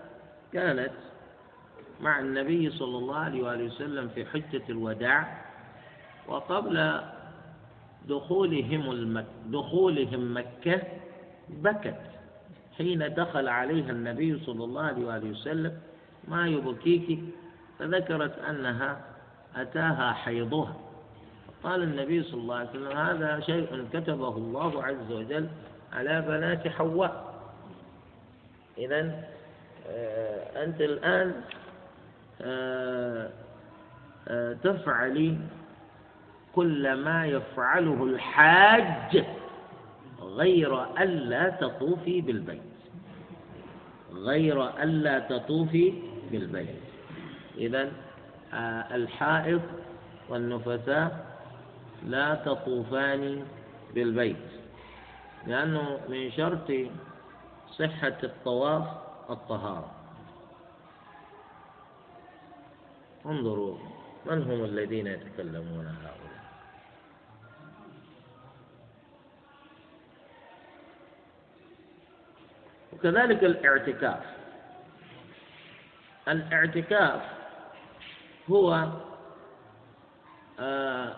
كانت 0.53 0.91
مع 2.01 2.19
النبي 2.19 2.69
صلى 2.69 2.97
الله 2.97 3.15
عليه 3.15 3.43
وآله 3.43 3.63
وسلم 3.63 4.07
في 4.07 4.25
حجة 4.25 4.61
الوداع 4.69 5.45
وقبل 6.27 7.01
دخولهم 8.09 8.91
المك 8.91 9.25
دخولهم 9.45 10.37
مكة 10.37 10.81
بكت. 11.49 12.01
حين 12.77 13.13
دخل 13.13 13.47
عليها 13.47 13.91
النبي 13.91 14.39
صلى 14.39 14.63
الله 14.63 14.81
عليه 14.83 15.05
وآله 15.05 15.29
وسلم 15.29 15.77
ما 16.27 16.47
يبكيك؟ 16.47 17.19
فذكرت 17.79 18.39
أنها 18.39 19.01
أتاها 19.55 20.11
حيضها. 20.11 20.75
قال 21.63 21.83
النبي 21.83 22.23
صلى 22.23 22.41
الله 22.41 22.55
عليه 22.55 22.69
وسلم 22.69 22.97
هذا 22.97 23.39
شيء 23.39 23.85
كتبه 23.93 24.37
الله 24.37 24.83
عز 24.83 25.11
وجل 25.11 25.47
على 25.93 26.21
بنات 26.21 26.67
حواء. 26.67 27.33
إذا 28.77 29.23
أنت 30.55 30.81
الآن 30.81 31.33
آه، 32.41 33.29
آه، 34.27 34.53
تفعلي 34.53 35.37
كل 36.55 36.93
ما 36.93 37.25
يفعله 37.25 38.03
الحاج 38.03 39.25
غير 40.21 40.83
ألا 40.83 41.49
تطوفي 41.49 42.21
بالبيت. 42.21 42.61
غير 44.13 44.83
ألا 44.83 45.19
تطوفي 45.19 45.93
بالبيت. 46.31 46.75
إذا 47.57 47.91
الحائض 48.91 49.61
والنفساء 50.29 51.25
لا 52.05 52.35
تطوفان 52.35 53.43
بالبيت. 53.95 54.35
لأنه 55.47 55.99
من 56.09 56.31
شرط 56.31 56.71
صحة 57.79 58.17
الطواف 58.23 59.10
الطهارة. 59.29 59.91
انظروا 63.25 63.77
من 64.25 64.43
هم 64.43 64.63
الذين 64.63 65.07
يتكلمون 65.07 65.87
هؤلاء؟ 65.87 66.41
وكذلك 72.93 73.43
الاعتكاف. 73.43 74.23
الاعتكاف 76.27 77.21
هو 78.49 78.87
آه، 80.59 81.15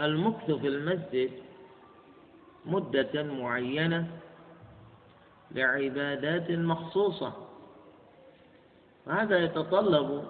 المكث 0.00 0.50
في 0.50 0.68
المسجد 0.68 1.30
مدة 2.66 3.22
معينة 3.22 4.06
لعبادات 5.54 6.50
مخصوصة. 6.50 7.32
وهذا 9.06 9.38
يتطلب 9.38 10.24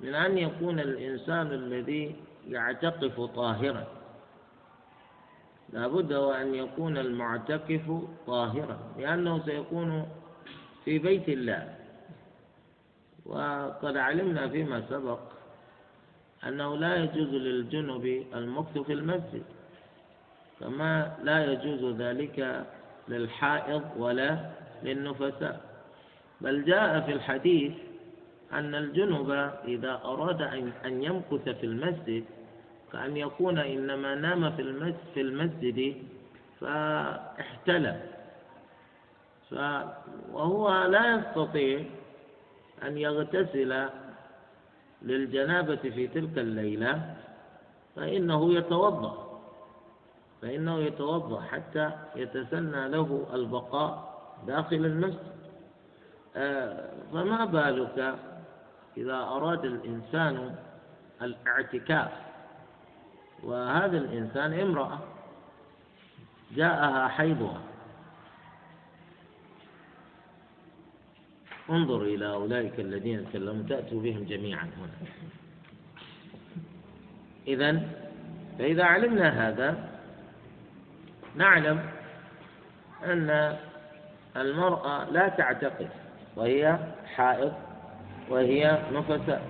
من 0.00 0.14
أن 0.14 0.38
يكون 0.38 0.80
الإنسان 0.80 1.46
الذي 1.46 2.16
يعتقف 2.48 3.20
طاهرا. 3.20 3.86
لابد 5.72 6.12
وأن 6.12 6.54
يكون 6.54 6.98
المعتكف 6.98 8.02
طاهرا 8.26 8.78
لأنه 8.98 9.44
سيكون 9.44 10.08
في 10.84 10.98
بيت 10.98 11.28
الله. 11.28 11.74
وقد 13.26 13.96
علمنا 13.96 14.48
فيما 14.48 14.82
سبق 14.90 15.20
أنه 16.46 16.76
لا 16.76 16.96
يجوز 16.96 17.28
للجنب 17.28 18.24
المكث 18.34 18.78
في 18.78 18.92
المسجد 18.92 19.42
كما 20.60 21.16
لا 21.22 21.52
يجوز 21.52 21.94
ذلك 21.94 22.66
للحائض 23.10 23.82
ولا 23.96 24.50
للنفساء. 24.82 25.60
بل 26.40 26.64
جاء 26.64 27.00
في 27.00 27.12
الحديث 27.12 27.72
أن 28.52 28.74
الجنب 28.74 29.30
إذا 29.64 30.00
أراد 30.04 30.42
أن 30.84 31.02
يمكث 31.02 31.48
في 31.48 31.66
المسجد 31.66 32.24
كأن 32.92 33.16
يكون 33.16 33.58
إنما 33.58 34.14
نام 34.14 34.50
في 34.56 34.62
المسجد, 34.62 34.96
في 35.14 35.20
المسجد 35.20 35.96
فاحتلم. 36.60 38.00
وهو 40.32 40.84
لا 40.84 41.14
يستطيع 41.14 41.84
أن 42.82 42.98
يغتسل 42.98 43.88
للجنابة 45.02 45.76
في 45.76 46.06
تلك 46.06 46.38
الليلة 46.38 47.14
فإنه 47.96 48.54
يتوضأ. 48.54 49.29
فإنه 50.42 50.78
يتوضأ 50.78 51.40
حتى 51.40 51.90
يتسنى 52.16 52.88
له 52.88 53.26
البقاء 53.32 54.20
داخل 54.46 54.76
المسجد. 54.76 55.40
آه، 56.36 56.90
فما 57.12 57.44
بالك 57.44 58.18
إذا 58.96 59.14
أراد 59.14 59.64
الإنسان 59.64 60.54
الاعتكاف؟ 61.22 62.10
وهذا 63.42 63.98
الإنسان 63.98 64.60
امرأة 64.60 64.98
جاءها 66.56 67.08
حيضها. 67.08 67.60
انظر 71.70 72.02
إلى 72.02 72.32
أولئك 72.32 72.80
الذين 72.80 73.28
تكلموا 73.28 73.68
تأتوا 73.68 74.02
بهم 74.02 74.24
جميعا 74.24 74.64
هنا. 74.64 75.08
إذا 77.46 77.82
فإذا 78.58 78.84
علمنا 78.84 79.48
هذا 79.48 79.89
نعلم 81.34 81.80
أن 83.04 83.56
المرأة 84.36 85.10
لا 85.10 85.28
تعتقد 85.28 85.88
وهي 86.36 86.78
حائض 87.16 87.52
وهي 88.28 88.78
نفساء. 88.92 89.48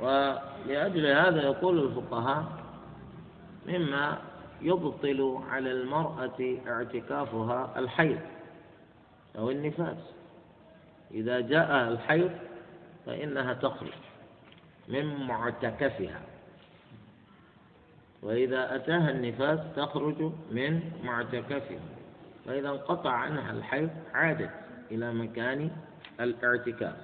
ولأجل 0.00 1.06
هذا 1.06 1.42
يقول 1.42 1.78
الفقهاء 1.78 2.44
مما 3.66 4.18
يبطل 4.62 5.40
على 5.50 5.72
المرأة 5.72 6.56
اعتكافها 6.66 7.74
الحيض 7.76 8.20
أو 9.38 9.50
النفاس. 9.50 9.96
إذا 11.10 11.40
جاء 11.40 11.88
الحيض 11.88 12.30
فإنها 13.06 13.52
تخرج 13.54 13.92
من 14.88 15.26
معتكفها. 15.26 16.20
وإذا 18.22 18.76
أتاها 18.76 19.10
النفاس 19.10 19.60
تخرج 19.76 20.32
من 20.50 20.80
معتكفها. 21.04 21.80
فإذا 22.46 22.68
انقطع 22.68 23.10
عنها 23.10 23.52
الحيض 23.52 23.90
عادت 24.14 24.50
إلى 24.90 25.12
مكان 25.12 25.70
الاعتكاف 26.20 26.96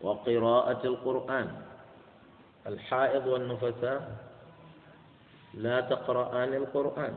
وقراءة 0.00 0.86
القرآن. 0.86 1.48
الحائض 2.66 3.26
والنفساء 3.26 4.16
لا 5.54 5.80
تقرآن 5.80 6.54
القرآن. 6.54 7.14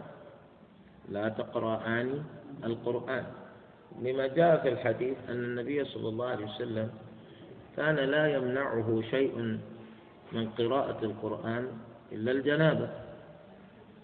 لا 1.09 1.29
تقرآن 1.29 2.23
القرآن. 2.63 3.25
لما 4.01 4.27
جاء 4.27 4.61
في 4.61 4.69
الحديث 4.69 5.17
أن 5.29 5.43
النبي 5.43 5.85
صلى 5.85 6.09
الله 6.09 6.27
عليه 6.27 6.45
وسلم 6.45 6.89
كان 7.77 7.95
لا 7.95 8.27
يمنعه 8.35 9.01
شيء 9.11 9.59
من 10.31 10.49
قراءة 10.49 11.05
القرآن 11.05 11.67
إلا 12.11 12.31
الجنابة. 12.31 13.08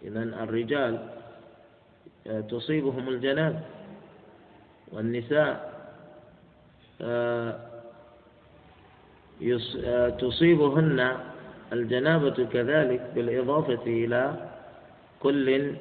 إذا 0.06 0.24
الرجال 0.24 1.10
تصيبهم 2.50 3.10
الجنابة 3.10 3.60
والنساء 4.92 5.76
آه، 7.02 7.60
آه، 9.86 10.10
تصيبهن 10.10 11.18
الجنابة 11.74 12.46
كذلك 12.54 13.12
بالإضافة 13.16 13.84
إلى 13.88 14.50
كل 15.20 15.76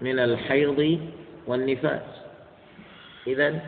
من 0.00 0.18
الحيض 0.18 1.00
والنفاس. 1.46 2.02
إذا 3.26 3.60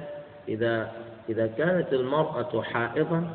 إذا 0.48 0.92
إذا 1.28 1.46
كانت 1.46 1.92
المرأة 1.92 2.62
حائضا 2.62 3.28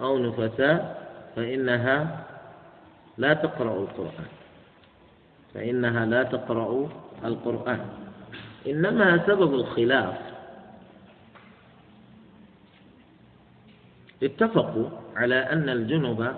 أو 0.00 0.18
نفساء 0.18 1.08
فإنها 1.36 2.26
لا 3.18 3.34
تقرأ 3.34 3.76
القرآن. 3.76 4.39
فإنها 5.54 6.06
لا 6.06 6.22
تقرأ 6.22 6.88
القرآن. 7.24 7.80
إنما 8.66 9.26
سبب 9.26 9.54
الخلاف. 9.54 10.14
اتفقوا 14.22 14.88
على 15.16 15.34
أن 15.34 15.68
الجنب 15.68 16.34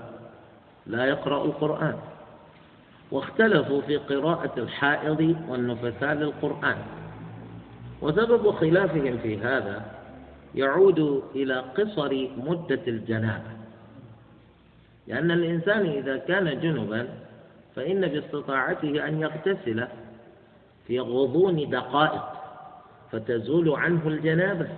لا 0.87 1.05
يقرأ 1.05 1.45
القرآن. 1.45 1.99
واختلفوا 3.11 3.81
في 3.81 3.97
قراءة 3.97 4.53
الحائض 4.59 5.37
والنفساء 5.49 6.15
للقرآن. 6.15 6.77
وسبب 8.01 8.51
خلافهم 8.51 9.19
في 9.19 9.39
هذا 9.39 9.83
يعود 10.55 11.23
إلى 11.35 11.55
قصر 11.55 12.29
مدة 12.37 12.81
الجنابة. 12.89 13.53
لأن 15.07 15.31
الإنسان 15.31 15.87
إذا 15.87 16.17
كان 16.17 16.61
جنبا 16.61 17.09
فإن 17.77 18.01
باستطاعته 18.01 19.09
أن 19.09 19.21
يغتسل 19.21 19.87
في 20.87 21.01
غضون 21.01 21.71
دقائق 21.71 22.23
فتزول 23.13 23.71
عنه 23.71 24.09
الجنابة 24.09 24.69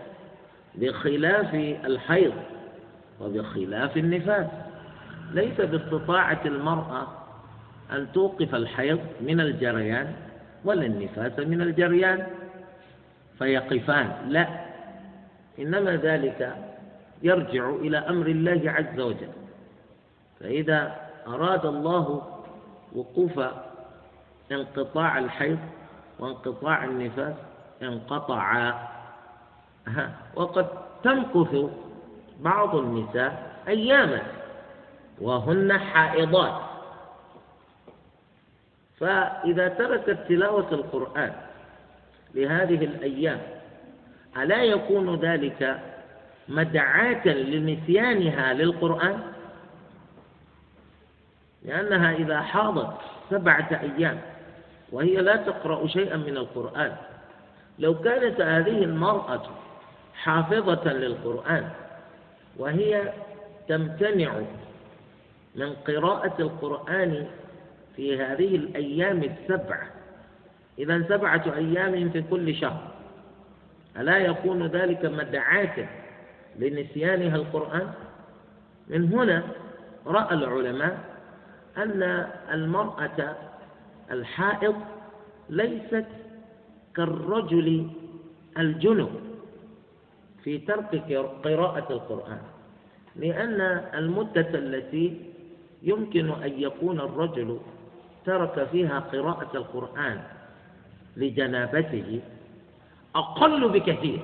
بخلاف 0.74 1.54
الحيض 1.84 2.32
وبخلاف 3.20 3.96
النفاس. 3.96 4.46
ليس 5.32 5.60
باستطاعة 5.60 6.40
المرأة 6.46 7.06
أن 7.92 8.12
توقف 8.12 8.54
الحيض 8.54 9.00
من 9.20 9.40
الجريان 9.40 10.12
ولا 10.64 10.86
النفاس 10.86 11.38
من 11.38 11.60
الجريان 11.60 12.26
فيقفان. 13.38 14.12
لا 14.28 14.48
إنما 15.58 15.96
ذلك 15.96 16.56
يرجع 17.22 17.70
إلى 17.70 17.98
أمر 17.98 18.26
الله 18.26 18.62
عز 18.70 19.00
وجل. 19.00 19.28
فإذا 20.40 20.96
أراد 21.26 21.66
الله 21.66 22.33
وقوف 22.94 23.40
انقطاع 24.52 25.18
الحيض 25.18 25.58
وانقطاع 26.18 26.84
النفاس 26.84 27.34
انقطعا 27.82 28.88
وقد 30.34 30.66
تمكث 31.02 31.70
بعض 32.40 32.76
النساء 32.76 33.56
أياما 33.68 34.22
وهن 35.20 35.78
حائضات. 35.78 36.60
فإذا 39.00 39.68
تركت 39.68 40.18
تلاوة 40.28 40.68
القرآن 40.72 41.32
لهذه 42.34 42.84
الأيام 42.84 43.40
ألا 44.36 44.62
يكون 44.62 45.16
ذلك 45.16 45.80
مدعاة 46.48 47.28
لنسيانها 47.28 48.52
للقرآن؟ 48.52 49.33
لأنها 51.64 52.12
إذا 52.12 52.40
حاضت 52.40 52.96
سبعة 53.30 53.68
أيام 53.82 54.20
وهي 54.92 55.16
لا 55.16 55.36
تقرأ 55.36 55.86
شيئا 55.86 56.16
من 56.16 56.36
القرآن. 56.36 56.96
لو 57.78 58.00
كانت 58.00 58.40
هذه 58.40 58.84
المرأة 58.84 59.42
حافظة 60.14 60.92
للقرآن 60.92 61.68
وهي 62.56 63.12
تمتنع 63.68 64.32
من 65.54 65.72
قراءة 65.72 66.34
القرآن 66.42 67.26
في 67.96 68.22
هذه 68.22 68.56
الأيام 68.56 69.22
السبع 69.22 69.82
إذا 70.78 71.02
سبعة 71.08 71.44
أيام 71.56 72.10
في 72.10 72.22
كل 72.30 72.54
شهر 72.54 72.90
ألا 73.96 74.18
يكون 74.18 74.66
ذلك 74.66 75.04
مدعاة 75.04 75.88
لنسيانها 76.58 77.36
القرآن؟ 77.36 77.92
من 78.88 79.12
هنا 79.12 79.42
رأى 80.06 80.34
العلماء 80.34 81.13
أن 81.78 82.02
المرأة 82.52 83.36
الحائض 84.10 84.74
ليست 85.50 86.06
كالرجل 86.96 87.90
الجنب 88.58 89.10
في 90.44 90.58
ترك 90.58 91.12
قراءة 91.44 91.92
القرآن 91.92 92.40
لأن 93.16 93.60
المدة 93.94 94.48
التي 94.54 95.20
يمكن 95.82 96.30
أن 96.30 96.52
يكون 96.62 97.00
الرجل 97.00 97.58
ترك 98.26 98.68
فيها 98.72 98.98
قراءة 99.00 99.56
القرآن 99.56 100.22
لجنابته 101.16 102.20
أقل 103.14 103.68
بكثير 103.68 104.20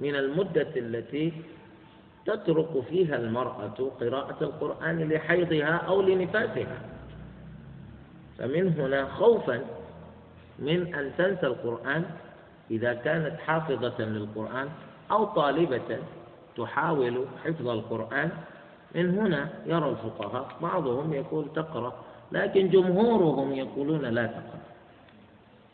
من 0.00 0.14
المدة 0.16 0.68
التي 0.76 1.32
تترك 2.26 2.80
فيها 2.88 3.16
المرأة 3.16 3.90
قراءة 4.00 4.36
القرآن 4.44 5.08
لحيضها 5.08 5.72
أو 5.76 6.02
لنفاسها. 6.02 6.78
فمن 8.38 8.68
هنا 8.78 9.04
خوفا 9.04 9.60
من 10.58 10.94
أن 10.94 11.12
تنسى 11.18 11.46
القرآن 11.46 12.04
إذا 12.70 12.94
كانت 12.94 13.40
حافظة 13.40 13.98
للقرآن 14.04 14.68
أو 15.10 15.24
طالبة 15.24 15.98
تحاول 16.56 17.24
حفظ 17.44 17.68
القرآن. 17.68 18.30
من 18.94 19.18
هنا 19.18 19.48
يرى 19.66 19.88
الفقهاء 19.90 20.48
بعضهم 20.62 21.12
يقول 21.12 21.46
تقرأ 21.54 21.92
لكن 22.32 22.68
جمهورهم 22.68 23.52
يقولون 23.52 24.00
لا 24.04 24.26
تقرأ. 24.26 24.60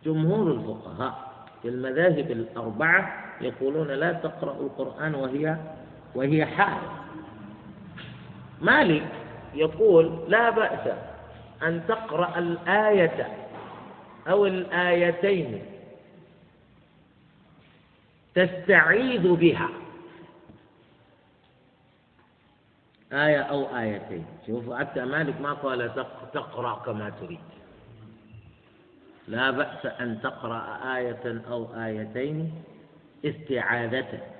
جمهور 0.04 0.52
الفقهاء 0.52 1.32
في 1.62 1.68
المذاهب 1.68 2.30
الأربعة 2.30 3.24
يقولون 3.40 3.88
لا 3.88 4.12
تقرأ 4.12 4.52
القرآن 4.60 5.14
وهي 5.14 5.56
وهي 6.16 6.46
حائض. 6.46 6.90
مالك 8.60 9.08
يقول 9.54 10.18
لا 10.28 10.50
بأس 10.50 10.94
أن 11.62 11.82
تقرأ 11.88 12.38
الآية 12.38 13.46
أو 14.28 14.46
الآيتين 14.46 15.62
تستعيذ 18.34 19.32
بها. 19.32 19.68
آية 23.12 23.40
أو 23.40 23.76
آيتين. 23.78 24.26
شوف 24.46 24.72
حتى 24.72 25.04
مالك 25.04 25.40
ما 25.40 25.52
قال 25.52 26.06
تقرأ 26.32 26.82
كما 26.86 27.10
تريد. 27.10 27.40
لا 29.28 29.50
بأس 29.50 29.86
أن 29.86 30.20
تقرأ 30.22 30.80
آية 30.96 31.42
أو 31.50 31.68
آيتين 31.84 32.62
استعاذة. 33.24 34.35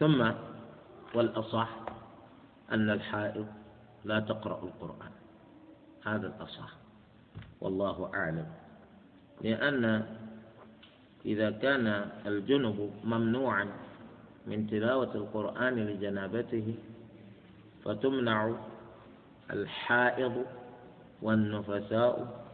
ثم 0.00 0.32
والأصح 1.14 1.68
أن 2.72 2.90
الحائض 2.90 3.46
لا 4.04 4.20
تقرأ 4.20 4.64
القرآن. 4.64 5.12
هذا 6.06 6.26
الأصح. 6.26 6.68
والله 7.60 8.10
أعلم. 8.14 8.46
لأن 9.40 10.06
إذا 11.26 11.50
كان 11.50 11.86
الجنب 12.26 12.90
ممنوعا 13.04 13.66
من 14.46 14.66
تلاوة 14.66 15.14
القرآن 15.14 15.74
لجنابته 15.74 16.74
فتمنع 17.84 18.54
الحائض 19.50 20.44
والنفساء 21.22 22.44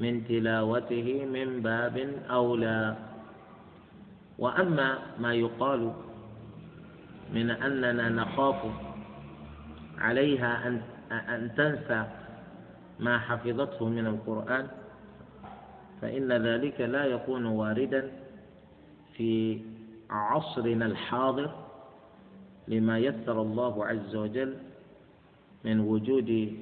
من 0.00 0.26
تلاوته 0.26 1.24
من 1.24 1.62
باب 1.62 1.96
أولى. 2.30 2.96
وأما 4.38 4.98
ما 5.18 5.34
يقال 5.34 5.92
من 7.34 7.50
أننا 7.50 8.08
نخاف 8.08 8.56
عليها 9.98 10.68
أن 10.68 10.80
أن 11.12 11.50
تنسى 11.56 12.04
ما 13.00 13.18
حفظته 13.18 13.88
من 13.88 14.06
القرآن 14.06 14.66
فإن 16.02 16.32
ذلك 16.32 16.80
لا 16.80 17.04
يكون 17.04 17.46
واردا 17.46 18.10
في 19.16 19.60
عصرنا 20.10 20.86
الحاضر 20.86 21.50
لما 22.68 22.98
يسر 22.98 23.42
الله 23.42 23.86
عز 23.86 24.16
وجل 24.16 24.54
من 25.64 25.80
وجود 25.80 26.52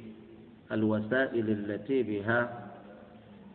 الوسائل 0.72 1.50
التي 1.50 2.02
بها 2.02 2.68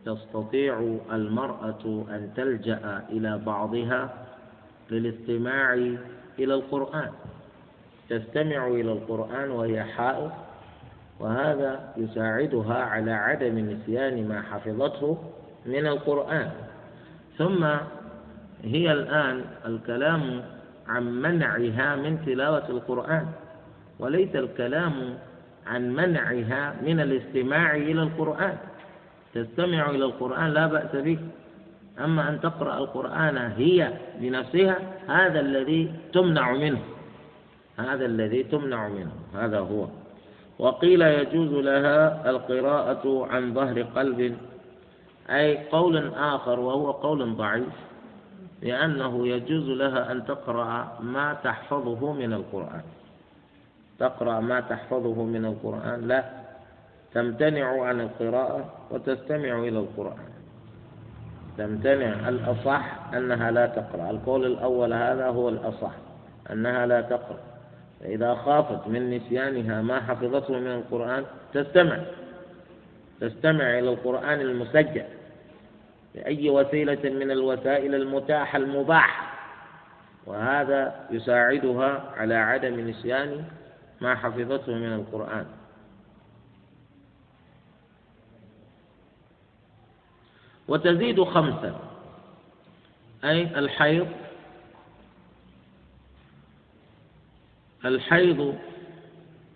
تستطيع 0.06 0.98
المرأة 1.12 2.06
أن 2.10 2.32
تلجأ 2.36 3.04
إلى 3.10 3.38
بعضها 3.38 4.28
للاستماع 4.92 5.96
إلى 6.40 6.54
القرآن. 6.54 7.12
تستمع 8.10 8.68
إلى 8.68 8.92
القرآن 8.92 9.52
وهي 9.52 9.84
حائض 9.84 10.32
وهذا 11.20 11.94
يساعدها 11.98 12.84
على 12.84 13.12
عدم 13.12 13.58
نسيان 13.58 14.28
ما 14.28 14.42
حفظته 14.42 15.18
من 15.66 15.88
القرآن. 15.88 16.52
ثم 17.38 17.66
هي 18.64 18.92
الآن 18.92 19.46
الكلام 19.66 20.42
عن 20.88 21.22
منعها 21.22 21.96
من 21.96 22.26
تلاوة 22.26 22.70
القرآن 22.70 23.26
وليس 24.00 24.36
الكلام 24.36 24.94
عن 25.68 25.90
منعها 25.96 26.76
من 26.82 27.00
الاستماع 27.00 27.76
إلى 27.76 28.02
القرآن. 28.04 28.58
تستمع 29.34 29.90
إلى 29.90 30.06
القرآن 30.06 30.48
لا 30.54 30.68
بأس 30.68 30.96
به. 30.96 31.20
أما 32.00 32.30
أن 32.30 32.42
تقرأ 32.42 32.78
القرآن 32.78 33.38
هي 33.38 33.94
بنفسها 34.20 34.78
هذا 35.08 35.40
الذي 35.40 35.94
تمنع 36.14 36.52
منه. 36.52 36.82
هذا 37.78 38.06
الذي 38.06 38.44
تمنع 38.44 38.88
منه. 38.88 39.12
هذا 39.36 39.60
هو. 39.60 39.88
وقيل 40.60 41.02
يجوز 41.02 41.66
لها 41.66 42.30
القراءة 42.30 43.28
عن 43.32 43.54
ظهر 43.54 43.82
قلب 43.82 44.38
أي 45.30 45.68
قول 45.68 46.14
آخر 46.14 46.60
وهو 46.60 46.92
قول 46.92 47.36
ضعيف 47.36 47.74
لأنه 48.62 49.28
يجوز 49.28 49.70
لها 49.70 50.12
أن 50.12 50.26
تقرأ 50.26 51.00
ما 51.00 51.34
تحفظه 51.44 52.14
من 52.14 52.34
القرآن. 52.34 52.84
تقرأ 54.00 54.40
ما 54.40 54.60
تحفظه 54.60 55.24
من 55.24 55.46
القرآن 55.46 56.08
لا. 56.08 56.24
تمتنع 57.14 57.84
عن 57.86 58.02
القراءة 58.02 58.66
وتستمع 58.92 59.60
إلى 59.60 59.80
القرآن. 59.80 60.31
تمتنع 61.58 62.30
الأصح 62.30 63.14
أنها 63.14 63.52
لا 63.52 63.66
تقرأ. 63.66 64.10
القول 64.10 64.46
الأول 64.46 64.94
هذا 64.94 65.28
هو 65.28 65.50
الأصح 65.50 65.92
أنها 66.52 66.86
لا 66.86 67.02
تقرأ. 67.02 67.40
فإذا 68.00 68.36
خافت 68.36 68.88
من 68.88 69.10
نسيانها 69.10 69.82
ما 69.82 70.00
حفظته 70.02 70.60
من 70.60 70.72
القرآن 70.72 71.24
تستمع 71.54 71.98
تستمع 73.22 73.80
إلى 73.80 73.90
القرآن 73.90 74.42
المسجل 74.42 75.04
بأي 76.16 76.50
وسيلة 76.50 77.10
من 77.10 77.32
الوسائل 77.32 77.96
المتاحة 77.96 78.58
المباحة. 78.58 79.32
وهذا 80.26 80.96
يساعدها 81.12 82.04
على 82.18 82.36
عدم 82.36 82.90
نسيان 82.90 83.44
ما 84.02 84.16
حفظته 84.16 84.74
من 84.76 84.94
القرآن. 84.94 85.46
وتزيد 90.72 91.24
خمسا. 91.24 91.80
أي 93.24 93.60
الحيض 93.60 94.08
الحيض 97.86 98.56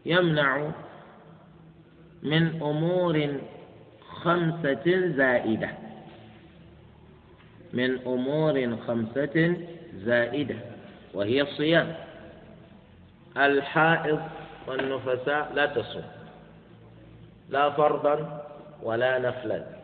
يمنع 0.05 0.71
من 2.23 2.61
أمور 2.61 3.39
خمسة 4.09 5.13
زائدة. 5.15 5.69
من 7.73 7.99
أمور 8.07 8.77
خمسة 8.87 9.57
زائدة 9.95 10.55
وهي 11.13 11.41
الصيام. 11.41 11.95
الحائض 13.37 14.21
والنفساء 14.67 15.53
لا 15.53 15.65
تصوم 15.65 16.03
لا 17.49 17.69
فرضا 17.69 18.43
ولا 18.83 19.19
نفلا. 19.19 19.74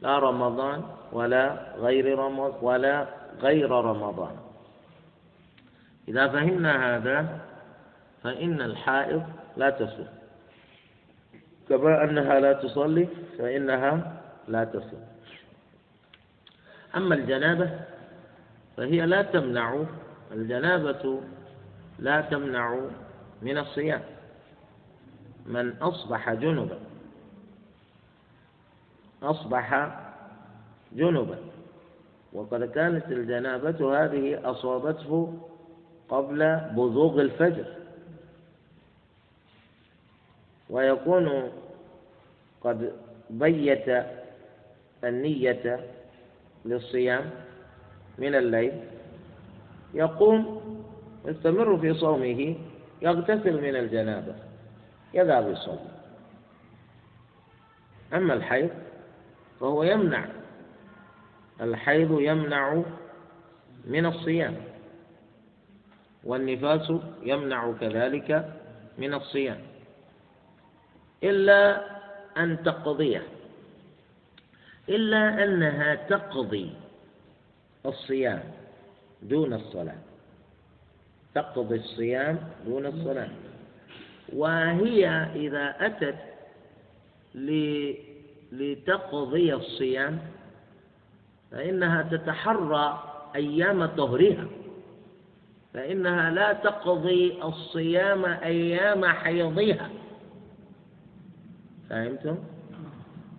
لا 0.00 0.18
رمضان 0.18 0.82
ولا 1.12 1.74
غير 1.76 2.18
رمضان 2.18 2.58
ولا 2.62 3.06
غير 3.40 3.70
رمضان. 3.70 4.36
إذا 6.08 6.28
فهمنا 6.28 6.96
هذا 6.96 7.40
فإن 8.22 8.60
الحائض 8.60 9.22
لا 9.56 9.70
تصوم. 9.70 10.08
كما 11.68 12.04
أنها 12.04 12.40
لا 12.40 12.52
تصلي 12.52 13.08
فإنها 13.38 14.22
لا 14.48 14.64
تصوم. 14.64 15.06
أما 16.96 17.14
الجنابة 17.14 17.70
فهي 18.76 19.06
لا 19.06 19.22
تمنع 19.22 19.84
الجنابة 20.32 21.20
لا 21.98 22.20
تمنع 22.20 22.80
من 23.42 23.58
الصيام. 23.58 24.02
من 25.46 25.76
أصبح 25.82 26.32
جنبا. 26.32 26.78
أصبح 29.22 29.98
جنبا. 30.92 31.38
وقد 32.32 32.64
كانت 32.64 33.06
الجنابة 33.06 34.04
هذه 34.04 34.50
أصابته 34.50 35.38
قبل 36.08 36.56
بزوغ 36.72 37.20
الفجر. 37.20 37.64
ويكون 40.70 41.52
قد 42.60 42.92
بيت 43.30 44.04
النية 45.04 45.86
للصيام 46.64 47.30
من 48.18 48.34
الليل. 48.34 48.72
يقوم 49.94 50.60
يستمر 51.24 51.78
في 51.78 51.94
صومه 51.94 52.56
يغتسل 53.02 53.62
من 53.62 53.76
الجنابة 53.76 54.34
يذهب 55.14 55.50
يصوم 55.52 55.78
أما 58.14 58.34
الحيض 58.34 58.70
فهو 59.60 59.82
يمنع. 59.82 60.24
الحيض 61.60 62.20
يمنع 62.20 62.82
من 63.84 64.06
الصيام. 64.06 64.56
والنفاس 66.24 66.92
يمنع 67.22 67.72
كذلك 67.80 68.54
من 68.98 69.14
الصيام. 69.14 69.58
إلا 71.22 71.84
أن 72.36 72.62
تقضيه 72.62 73.22
إلا 74.88 75.44
أنها 75.44 75.94
تقضي 75.94 76.72
الصيام 77.86 78.42
دون 79.22 79.52
الصلاة. 79.52 79.98
تقضي 81.34 81.76
الصيام 81.76 82.38
دون 82.66 82.86
الصلاة. 82.86 83.28
وهي 84.32 85.08
إذا 85.34 85.74
أتت 85.80 86.16
لتقضي 88.52 89.54
الصيام 89.54 90.18
فإنها 91.50 92.02
تتحرى 92.02 93.02
أيام 93.34 93.86
طهرها. 93.86 94.46
فإنها 95.74 96.30
لا 96.30 96.52
تقضي 96.52 97.42
الصيام 97.42 98.24
أيام 98.24 99.06
حيضها. 99.06 99.90
فهمتم؟ 101.90 102.38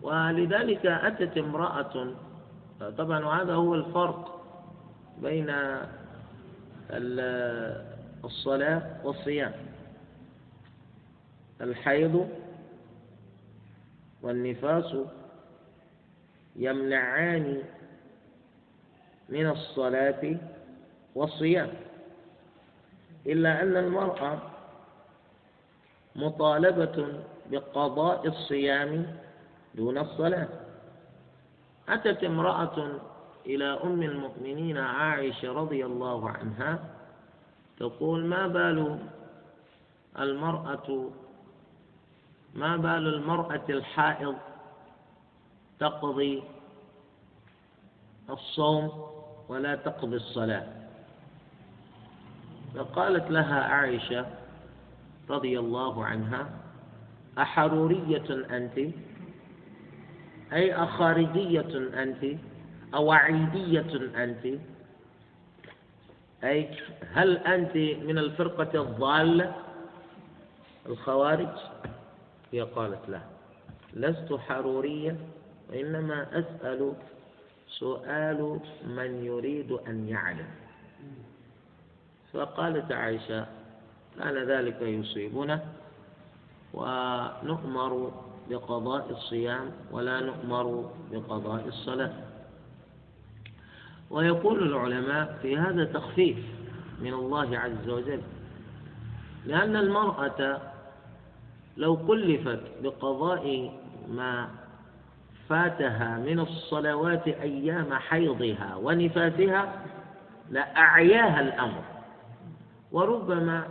ولذلك 0.01 0.85
أتت 0.85 1.37
امرأة 1.37 2.13
طبعا 2.97 3.25
وهذا 3.25 3.53
هو 3.53 3.75
الفرق 3.75 4.41
بين 5.21 5.55
الصلاة 8.23 8.81
والصيام. 9.03 9.53
الحيض 11.61 12.29
والنفاس 14.21 14.95
يمنعان 16.55 17.63
من 19.29 19.49
الصلاة 19.49 20.37
والصيام. 21.15 21.69
إلا 23.27 23.61
أن 23.61 23.77
المرأة 23.77 24.39
مطالبة 26.15 27.07
بقضاء 27.51 28.27
الصيام 28.27 29.15
دون 29.75 29.97
الصلاة. 29.97 30.47
أتت 31.89 32.23
امرأة 32.23 32.99
إلى 33.45 33.65
أم 33.83 34.01
المؤمنين 34.03 34.77
عائشة 34.77 35.51
رضي 35.53 35.85
الله 35.85 36.29
عنها 36.29 36.79
تقول 37.79 38.25
ما 38.25 38.47
بال 38.47 38.99
المرأة 40.19 41.09
ما 42.55 42.77
بال 42.77 43.07
المرأة 43.07 43.61
الحائض 43.69 44.35
تقضي 45.79 46.43
الصوم 48.29 48.91
ولا 49.49 49.75
تقضي 49.75 50.15
الصلاة؟ 50.15 50.67
فقالت 52.75 53.31
لها 53.31 53.63
عائشة 53.63 54.25
رضي 55.29 55.59
الله 55.59 56.05
عنها 56.05 56.49
أحرورية 57.37 58.29
أنت؟ 58.57 58.77
أي 60.53 60.75
أخارجية 60.75 61.77
أنت؟ 62.03 62.37
أو 62.93 63.11
عيدية 63.11 64.09
أنت؟ 64.23 64.59
أي 66.43 66.69
هل 67.13 67.37
أنت 67.37 67.75
من 68.03 68.17
الفرقة 68.17 68.81
الضالة 68.81 69.55
الخوارج؟ 70.85 71.57
هي 72.51 72.61
قالت 72.61 73.09
لا 73.09 73.21
لست 73.93 74.33
حرورية 74.33 75.17
وإنما 75.69 76.39
أسأل 76.39 76.93
سؤال 77.67 78.59
من 78.87 79.25
يريد 79.25 79.71
أن 79.71 80.07
يعلم. 80.09 80.47
فقالت 82.33 82.91
عائشة 82.91 83.45
كان 84.19 84.37
ذلك 84.37 84.81
يصيبنا 84.81 85.65
ونؤمر 86.73 88.11
بقضاء 88.49 89.09
الصيام 89.09 89.71
ولا 89.91 90.19
نؤمر 90.19 90.91
بقضاء 91.11 91.67
الصلاة. 91.67 92.13
ويقول 94.09 94.63
العلماء 94.63 95.39
في 95.41 95.57
هذا 95.57 95.85
تخفيف 95.85 96.37
من 97.01 97.13
الله 97.13 97.57
عز 97.59 97.89
وجل 97.89 98.21
لأن 99.45 99.75
المرأة 99.75 100.61
لو 101.77 102.07
كلفت 102.07 102.59
بقضاء 102.83 103.71
ما 104.09 104.49
فاتها 105.49 106.17
من 106.17 106.39
الصلوات 106.39 107.27
أيام 107.27 107.93
حيضها 107.93 108.75
ونفاسها 108.75 109.73
لأعياها 110.49 111.39
الأمر. 111.39 111.83
وربما 112.91 113.67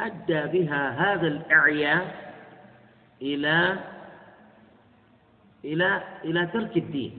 أدى 0.00 0.58
بها 0.58 0.88
هذا 0.90 1.26
الإعياء 1.26 2.34
إلى 3.22 3.78
إلى 5.64 6.02
إلى 6.24 6.46
ترك 6.46 6.76
الدين. 6.76 7.18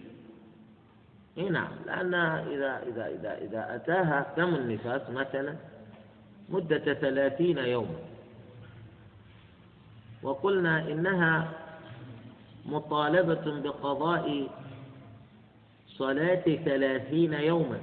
إيه 1.38 1.50
نعم 1.50 1.72
لأن 1.86 2.14
إذا 2.14 2.84
إذا 2.88 3.08
إذا 3.08 3.38
إذا 3.38 3.76
أتاها 3.76 4.34
دم 4.38 4.56
النفاس؟ 4.56 5.10
مثلا 5.10 5.56
مدة 6.50 6.94
ثلاثين 6.94 7.58
يوما. 7.58 8.15
وقلنا 10.26 10.80
إنها 10.80 11.52
مطالبة 12.66 13.62
بقضاء 13.62 14.48
صلاة 15.88 16.44
ثلاثين 16.66 17.34
يوما. 17.34 17.80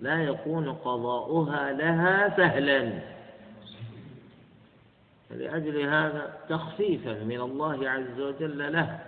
لا 0.00 0.22
يكون 0.22 0.72
قضاؤها 0.72 1.72
لها 1.72 2.36
سهلا. 2.36 2.92
لأجل 5.30 5.80
هذا 5.80 6.36
تخفيفا 6.48 7.12
من 7.12 7.40
الله 7.40 7.90
عز 7.90 8.20
وجل 8.20 8.72
لها 8.72 9.06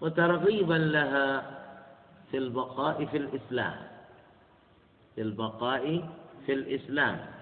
وترغيبا 0.00 0.74
لها 0.74 1.42
في 2.30 2.36
البقاء 2.36 3.04
في 3.04 3.16
الإسلام. 3.16 3.76
في 5.14 5.22
البقاء 5.22 6.08
في 6.46 6.52
الإسلام. 6.52 7.37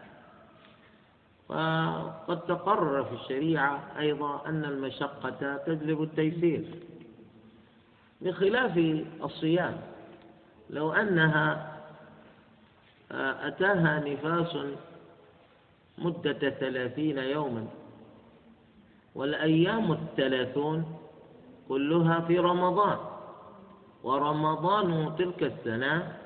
وقد 1.49 2.41
تقرر 2.49 3.05
في 3.05 3.15
الشريعة 3.15 3.83
أيضا 3.99 4.47
أن 4.47 4.65
المشقة 4.65 5.57
تجلب 5.57 6.03
التيسير 6.03 6.65
بخلاف 8.21 9.05
الصيام. 9.23 9.81
لو 10.71 10.93
أنها 10.93 11.77
أتاها 13.11 14.01
نفاس 14.01 14.57
مدة 15.99 16.51
ثلاثين 16.51 17.19
يوما 17.19 17.67
والأيام 19.15 19.93
الثلاثون 19.93 20.99
كلها 21.69 22.21
في 22.21 22.39
رمضان 22.39 22.99
ورمضان 24.03 25.17
تلك 25.19 25.43
السنة 25.43 26.17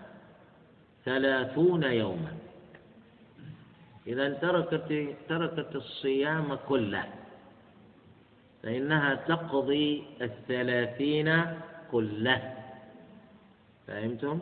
ثلاثون 1.04 1.82
يوما. 1.82 2.39
إذا 4.06 4.28
تركت 4.28 5.16
تركت 5.28 5.76
الصيام 5.76 6.58
كله 6.68 7.04
فإنها 8.62 9.14
تقضي 9.14 10.04
الثلاثين 10.20 11.44
كله. 11.92 12.54
فهمتم؟ 13.86 14.40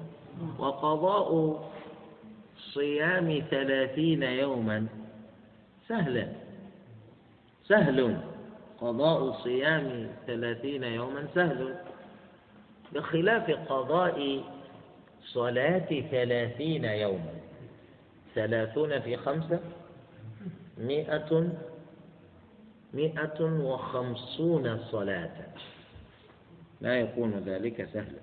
وقضاء 0.59 1.61
صيام 2.59 3.43
ثلاثين 3.51 4.23
يوما 4.23 4.87
سهلا. 5.89 6.29
سهل. 7.65 8.17
قضاء 8.81 9.33
صيام 9.33 10.11
ثلاثين 10.27 10.85
يوما 10.85 11.27
سهل. 11.35 11.75
بخلاف 12.93 13.51
قضاء 13.51 14.45
صلاة 15.25 16.01
ثلاثين 16.11 16.85
يوما. 16.85 17.48
ثلاثون 18.39 19.01
في 19.01 19.17
خمسة 19.17 19.61
مئة 20.79 21.51
مئة 22.95 23.41
وخمسون 23.43 24.79
صلاة. 24.79 25.37
لا 26.81 26.95
يكون 27.01 27.43
ذلك 27.47 27.89
سهلا. 27.93 28.23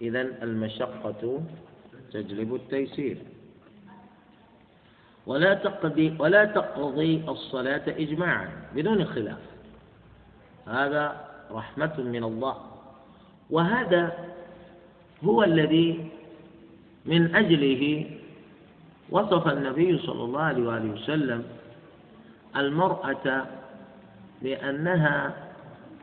إذا 0.00 0.20
المشقة 0.20 1.42
تجلب 2.12 2.54
التيسير. 2.54 3.16
ولا 5.26 5.54
تقضي 5.54 6.16
ولا 6.18 6.44
تقضي 6.44 7.24
الصلاة 7.28 7.84
إجماعا 7.88 8.48
بدون 8.74 9.04
خلاف. 9.04 9.44
هذا 10.66 11.28
رحمة 11.50 12.00
من 12.00 12.24
الله. 12.24 12.56
وهذا 13.50 14.32
هو 15.24 15.42
الذي 15.42 16.08
من 17.04 17.36
أجله 17.36 18.10
وصف 19.10 19.48
النبي 19.48 19.98
صلى 19.98 20.24
الله 20.24 20.40
عليه 20.40 20.62
وآله 20.68 20.90
وسلم 20.92 21.44
المرأة 22.56 23.44
بأنها 24.42 25.34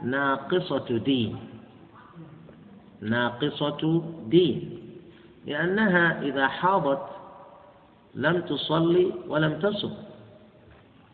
ناقصة 0.03 0.97
دين. 0.97 1.37
ناقصة 3.01 4.03
دين. 4.27 4.79
لأنها 5.45 6.21
إذا 6.21 6.47
حاضت 6.47 7.05
لم 8.15 8.41
تصلي 8.41 9.11
ولم 9.27 9.59
تصم. 9.59 9.93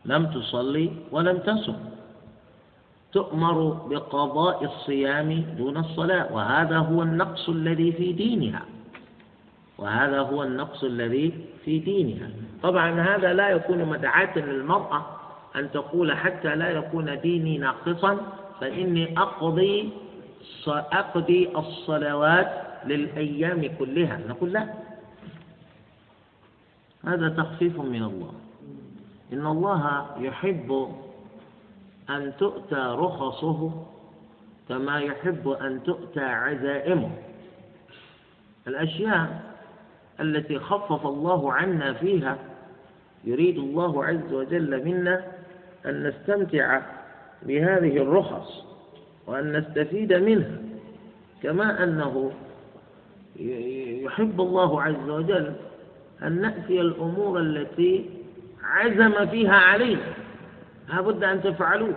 لم 0.05 0.25
تصلي 0.25 0.91
ولم 1.11 1.37
تصم. 1.37 1.75
تؤمر 3.11 3.57
بقضاء 3.89 4.65
الصيام 4.65 5.29
دون 5.57 5.77
الصلاة. 5.77 6.33
وهذا 6.33 6.77
هو 6.77 7.03
النقص 7.03 7.49
الذي 7.49 7.91
في 7.91 8.13
دينها. 8.13 8.65
وهذا 9.81 10.19
هو 10.19 10.43
النقص 10.43 10.83
الذي 10.83 11.33
في 11.65 11.79
دينها. 11.79 12.29
طبعا 12.63 13.01
هذا 13.01 13.33
لا 13.33 13.49
يكون 13.49 13.85
مدعاة 13.85 14.37
للمرأة 14.37 15.05
أن 15.55 15.71
تقول 15.71 16.13
حتى 16.13 16.55
لا 16.55 16.69
يكون 16.69 17.19
ديني 17.21 17.57
ناقصا 17.57 18.17
فإني 18.61 19.17
أقضي 19.17 19.89
أقضي 20.67 21.49
الصلوات 21.57 22.51
للأيام 22.85 23.69
كلها. 23.79 24.19
نقول 24.29 24.51
لا. 24.53 24.73
هذا 27.05 27.29
تخفيف 27.29 27.79
من 27.79 28.03
الله. 28.03 28.33
إن 29.33 29.47
الله 29.47 30.05
يحب 30.19 30.95
أن 32.09 32.33
تؤتى 32.37 32.75
رخصه 32.75 33.85
كما 34.69 34.99
يحب 34.99 35.49
أن 35.49 35.83
تؤتى 35.83 36.23
عزائمه. 36.23 37.11
الأشياء 38.67 39.50
التي 40.21 40.59
خفف 40.59 41.05
الله 41.05 41.53
عنا 41.53 41.93
فيها 41.93 42.37
يريد 43.23 43.57
الله 43.57 44.05
عز 44.05 44.33
وجل 44.33 44.85
منا 44.85 45.23
أن 45.85 46.07
نستمتع 46.07 46.81
بهذه 47.43 47.97
الرخص 47.97 48.63
وأن 49.27 49.57
نستفيد 49.57 50.13
منها 50.13 50.57
كما 51.43 51.83
أنه 51.83 52.31
يحب 54.05 54.41
الله 54.41 54.81
عز 54.81 55.09
وجل 55.09 55.53
أن 56.23 56.41
نأتي 56.41 56.81
الأمور 56.81 57.39
التي 57.39 58.09
عزم 58.63 59.25
فيها 59.25 59.55
علينا. 59.55 60.01
لابد 60.89 61.23
أن 61.23 61.41
تفعلوه 61.43 61.93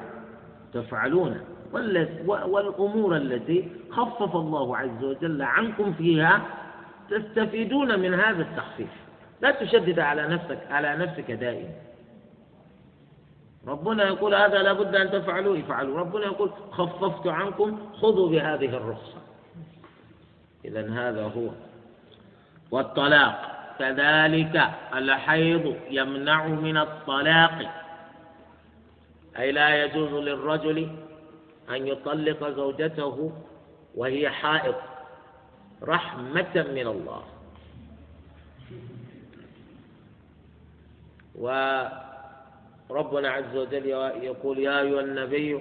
تفعلونه 0.74 1.40
والأمور 2.26 3.16
التي 3.16 3.68
خفف 3.90 4.36
الله 4.36 4.76
عز 4.76 5.04
وجل 5.04 5.42
عنكم 5.42 5.92
فيها 5.92 6.40
تستفيدون 7.11 7.98
من 7.98 8.14
هذا 8.14 8.42
التخفيف. 8.42 8.88
لا 9.40 9.50
تشدد 9.50 9.98
على 9.98 10.28
نفسك 10.28 10.59
على 10.70 10.96
نفسك 10.96 11.30
دائما. 11.30 11.74
ربنا 13.66 14.05
يقول 14.05 14.34
هذا 14.34 14.62
لابد 14.62 14.94
أن 14.94 15.11
تفعلوه 15.11 15.61
افعلوا. 15.61 15.98
ربنا 15.98 16.24
يقول 16.24 16.50
خففت 16.70 17.26
عنكم 17.26 17.92
خذوا 17.92 18.28
بهذه 18.28 18.76
الرخصة. 18.76 19.18
إذا 20.64 20.90
هذا 20.90 21.22
هو. 21.22 21.48
والطلاق. 22.70 23.50
كذلك 23.78 24.70
الحيض 24.94 25.76
يمنع 25.90 26.46
من 26.46 26.76
الطلاق. 26.76 27.59
أي 29.38 29.52
لا 29.52 29.84
يجوز 29.84 30.12
للرجل 30.12 30.88
أن 31.70 31.86
يطلق 31.86 32.48
زوجته 32.48 33.32
وهي 33.94 34.30
حائض. 34.30 34.74
رحمة 35.82 36.54
من 36.54 36.86
الله. 36.86 37.22
وربنا 41.34 43.28
عز 43.28 43.56
وجل 43.56 43.86
يقول 44.22 44.58
يا 44.58 44.80
أيها 44.80 45.00
النبي 45.00 45.60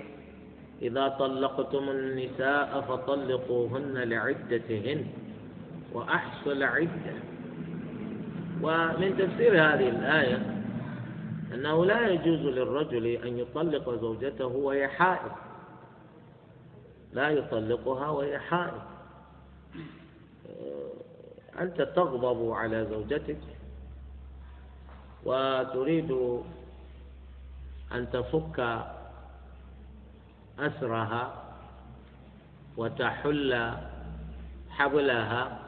إذا 0.81 1.07
طلقتم 1.07 1.89
النساء 1.89 2.81
فطلقوهن 2.81 3.97
لعدتهن 3.97 5.05
وأحصوا 5.93 6.51
العدة. 6.53 7.13
ومن 8.61 9.17
تفسير 9.17 9.51
هذه 9.51 9.89
الآية 9.89 10.63
أنه 11.53 11.85
لا 11.85 12.07
يجوز 12.07 12.39
للرجل 12.39 13.05
أن 13.07 13.39
يطلق 13.39 13.89
زوجته 13.89 14.45
وهي 14.45 14.87
حائض. 14.87 15.31
لا 17.13 17.29
يطلقها 17.29 18.09
وهي 18.09 18.39
حائض. 18.39 18.92
أنت 21.59 21.81
تغضب 21.81 22.51
على 22.51 22.85
زوجتك 22.85 23.37
وتريد 25.25 26.11
أن 27.93 28.09
تفك 28.11 28.77
أسرها 30.59 31.43
وتحل 32.77 33.73
حبلها 34.69 35.59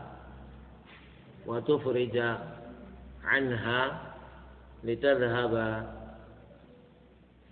وتفرج 1.45 2.35
عنها 3.23 4.01
لتذهب 4.83 5.85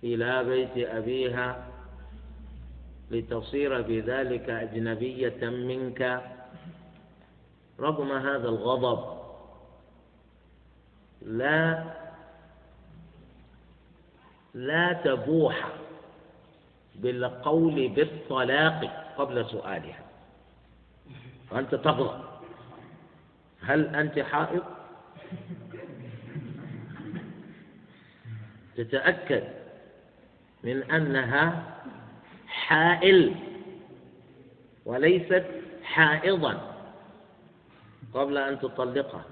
إلى 0.04 0.44
بيت 0.44 0.88
أبيها 0.88 1.66
لتصير 3.10 3.80
بذلك 3.82 4.50
أجنبية 4.50 5.48
منك 5.48 6.22
رغم 7.84 8.12
هذا 8.12 8.48
الغضب 8.48 9.18
لا 11.22 11.84
لا 14.54 14.92
تبوح 14.92 15.68
بالقول 16.94 17.88
بالطلاق 17.88 19.12
قبل 19.18 19.46
سؤالها. 19.46 20.04
وأنت 21.50 21.74
تغضب. 21.74 22.24
هل 23.62 23.96
أنت 23.96 24.18
حائض؟ 24.18 24.62
تتأكد 28.76 29.44
من 30.62 30.90
أنها 30.90 31.74
حائل 32.46 33.34
وليست 34.84 35.44
حائضا. 35.82 36.73
قبل 38.14 38.38
أن 38.38 38.58
تطلقها. 38.60 39.24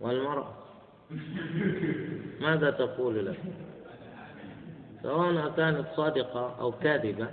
والمرأة. 0.00 0.52
ماذا 2.40 2.70
تقول 2.70 3.26
لك 3.26 3.38
سواء 5.02 5.52
كانت 5.56 5.86
صادقة 5.96 6.56
أو 6.60 6.72
كاذبة 6.72 7.28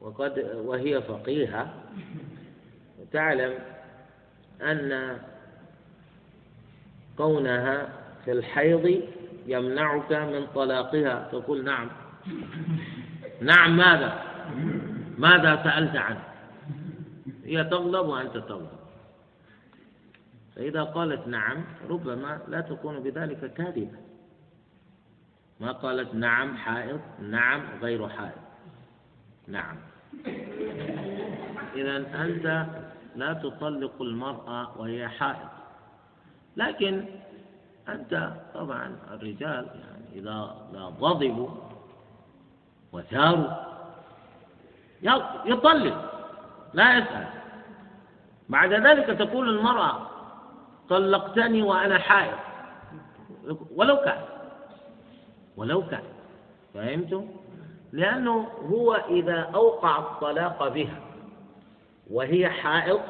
وقد 0.00 0.38
وهي 0.64 1.02
فقيهة 1.02 1.74
تعلم 3.12 3.54
أن 4.62 5.18
كونها 7.16 7.88
في 8.24 8.32
الحيض 8.32 9.02
يمنعك 9.46 10.12
من 10.12 10.46
طلاقها. 10.54 11.28
تقول 11.32 11.64
نعم. 11.64 11.88
نعم 13.40 13.76
ماذا؟ 13.76 14.22
ماذا 15.18 15.62
سألت 15.64 15.96
عنه؟ 15.96 16.22
هي 17.44 17.64
تغضب 17.64 18.08
وأنت 18.08 18.36
تغضب. 18.36 18.79
فإذا 20.56 20.82
قالت 20.82 21.26
نعم 21.28 21.64
ربما 21.90 22.40
لا 22.48 22.60
تكون 22.60 23.00
بذلك 23.00 23.54
كاذبة. 23.54 23.98
ما 25.60 25.72
قالت 25.72 26.14
نعم 26.14 26.56
حائض 26.56 27.00
نعم 27.22 27.62
غير 27.82 28.08
حائض. 28.08 28.40
نعم. 29.48 29.76
إذا 31.74 31.96
أنت 31.96 32.66
لا 33.16 33.32
تطلق 33.32 34.02
المرأة 34.02 34.78
وهي 34.80 35.08
حائض. 35.08 35.48
لكن 36.56 37.04
أنت 37.88 38.32
طبعا 38.54 38.96
الرجال 39.10 39.66
يعني 39.66 40.04
إذا 40.20 40.56
غضبوا 41.00 41.48
وثاروا 42.92 43.50
يطلق 45.44 46.10
لا 46.74 46.98
يسأل 46.98 47.26
بعد 48.48 48.72
ذلك 48.72 49.06
تقول 49.18 49.48
المرأة 49.58 50.09
طلقتني 50.90 51.62
وأنا 51.62 51.98
حائض. 51.98 52.38
ولو 53.74 53.96
كان. 53.96 54.22
ولو 55.56 55.86
كان. 55.86 56.02
فهمتم؟ 56.74 57.28
لأنه 57.92 58.48
هو 58.70 58.94
إذا 58.94 59.40
أوقع 59.54 59.98
الطلاق 59.98 60.68
بها 60.68 61.00
وهي 62.10 62.48
حائض 62.48 63.00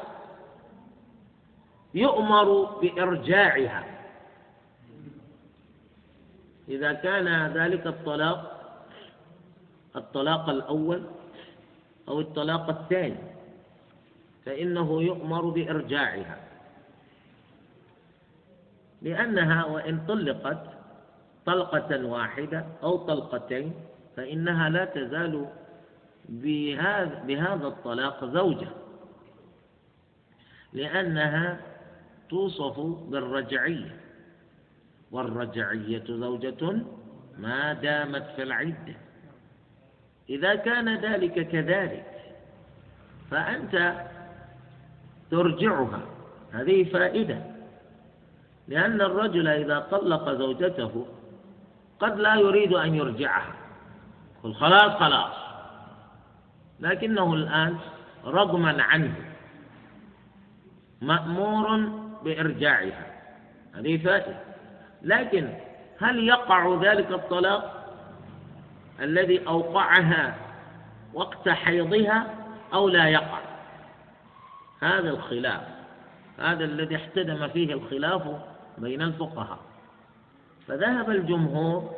يؤمر 1.93 2.63
بإرجاعها. 2.63 3.83
إذا 6.69 6.93
كان 6.93 7.51
ذلك 7.53 7.87
الطلاق 7.87 8.57
الطلاق 9.95 10.49
الأول 10.49 11.03
أو 12.07 12.19
الطلاق 12.19 12.69
الثاني 12.69 13.17
فإنه 14.45 15.01
يؤمر 15.01 15.45
بإرجاعها. 15.45 16.50
لأنها 19.01 19.65
وإن 19.65 20.05
طلقت 20.07 20.81
طلقة 21.45 22.05
واحدة 22.05 22.65
أو 22.83 22.97
طلقتين 22.97 23.73
فإنها 24.17 24.69
لا 24.69 24.85
تزال 24.85 25.47
بهذا 26.29 27.23
بهذا 27.27 27.67
الطلاق 27.67 28.25
زوجة. 28.25 28.67
لأنها 30.73 31.57
توصف 32.29 32.79
بالرجعية. 32.79 33.95
والرجعية 35.11 36.03
زوجة 36.07 36.81
ما 37.37 37.73
دامت 37.73 38.23
في 38.35 38.43
العدة. 38.43 38.95
إذا 40.29 40.55
كان 40.55 40.95
ذلك 40.95 41.47
كذلك 41.47 42.05
فأنت 43.31 44.05
ترجعها. 45.31 46.01
هذه 46.51 46.83
فائدة. 46.83 47.50
لأن 48.71 49.01
الرجل 49.01 49.47
إذا 49.47 49.79
طلق 49.79 50.29
زوجته 50.29 51.05
قد 51.99 52.19
لا 52.19 52.35
يريد 52.35 52.73
أن 52.73 52.95
يرجعها. 52.95 53.53
قل 54.43 54.53
خلاص 54.53 54.91
خلاص. 54.91 55.33
لكنه 56.79 57.33
الآن 57.33 57.77
رغما 58.25 58.83
عنه 58.83 59.13
مأمور 61.01 61.89
بإرجاعها. 62.23 63.05
هذه 63.75 63.97
فائدة. 63.97 64.39
لكن 65.01 65.53
هل 65.99 66.27
يقع 66.27 66.79
ذلك 66.81 67.11
الطلاق 67.11 67.87
الذي 68.99 69.47
أوقعها 69.47 70.35
وقت 71.13 71.49
حيضها 71.49 72.27
أو 72.73 72.89
لا 72.89 73.07
يقع؟ 73.07 73.39
هذا 74.81 75.09
الخلاف. 75.09 75.61
هذا 76.37 76.63
الذي 76.65 76.95
احتدم 76.95 77.47
فيه 77.47 77.73
الخلاف 77.73 78.50
بين 78.77 79.01
الفقهاء. 79.01 79.59
فذهب 80.67 81.09
الجمهور 81.09 81.95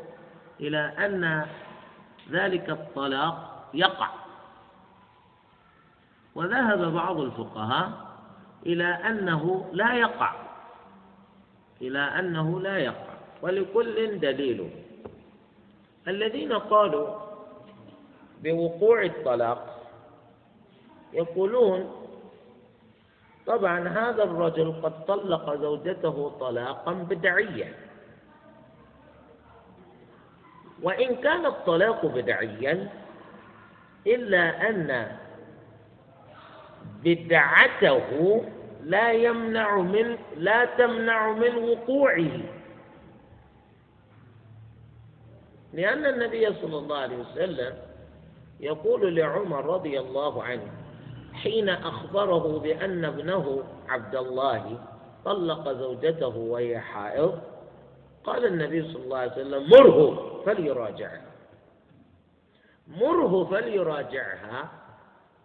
إلى 0.59 0.77
أن 0.77 1.45
ذلك 2.31 2.69
الطلاق 2.69 3.69
يقع. 3.73 4.09
وذهب 6.35 6.93
بعض 6.93 7.19
الفقهاء 7.19 7.91
إلى 8.65 8.85
أنه 8.85 9.69
لا 9.73 9.93
يقع. 9.93 10.33
إلى 11.81 11.99
أنه 11.99 12.59
لا 12.59 12.77
يقع. 12.77 13.13
ولكل 13.41 14.19
دليل. 14.19 14.69
الذين 16.07 16.53
قالوا 16.53 17.19
بوقوع 18.43 19.03
الطلاق 19.03 19.89
يقولون 21.13 22.02
طبعا 23.47 23.87
هذا 23.87 24.23
الرجل 24.23 24.73
قد 24.83 25.05
طلق 25.05 25.55
زوجته 25.55 26.31
طلاقا 26.39 26.93
بدعيا 26.93 27.73
وإن 30.83 31.15
كان 31.15 31.45
الطلاق 31.45 32.05
بدعيا 32.05 32.89
إلا 34.07 34.69
أن 34.69 35.17
بدعته 37.03 38.41
لا 38.83 39.11
يمنع 39.11 39.77
من 39.77 40.17
لا 40.37 40.65
تمنع 40.65 41.31
من 41.31 41.55
وقوعه. 41.55 42.39
لأن 45.73 46.05
النبي 46.05 46.53
صلى 46.53 46.77
الله 46.77 46.97
عليه 46.97 47.17
وسلم 47.17 47.73
يقول 48.59 49.15
لعمر 49.15 49.65
رضي 49.65 49.99
الله 49.99 50.43
عنه 50.43 50.82
حين 51.43 51.69
أخبره 51.69 52.59
بأن 52.59 53.05
ابنه 53.05 53.63
عبد 53.89 54.15
الله 54.15 54.79
طلق 55.25 55.71
زوجته 55.71 56.37
وهي 56.37 56.79
حائض 56.79 57.41
قال 58.23 58.45
النبي 58.45 58.93
صلى 58.93 59.03
الله 59.03 59.17
عليه 59.17 59.31
وسلم 59.31 59.69
مره 59.69 60.41
فليراجعها. 60.45 61.21
مره 62.87 63.43
فليراجعها؟ 63.43 64.71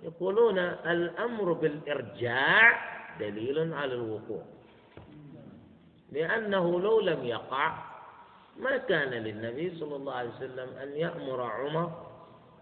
يقولون 0.02 0.58
الأمر 0.58 1.52
بالإرجاع 1.52 2.80
دليل 3.20 3.74
على 3.74 3.94
الوقوع. 3.94 4.42
لأنه 6.12 6.80
لو 6.80 7.00
لم 7.00 7.24
يقع 7.24 7.74
ما 8.58 8.76
كان 8.76 9.10
للنبي 9.10 9.78
صلى 9.80 9.96
الله 9.96 10.12
عليه 10.14 10.30
وسلم 10.30 10.68
أن 10.82 10.88
يأمر 10.96 11.42
عمر 11.42 11.90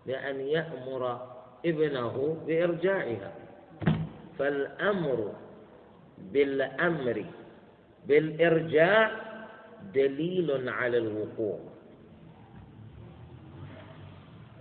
بأن 0.06 0.40
يأمر 0.40 1.35
ابنه 1.66 2.36
بإرجاعها 2.46 3.32
فالأمر 4.38 5.32
بالأمر 6.18 7.24
بالإرجاع 8.06 9.10
دليل 9.94 10.68
على 10.68 10.98
الوقوع. 10.98 11.58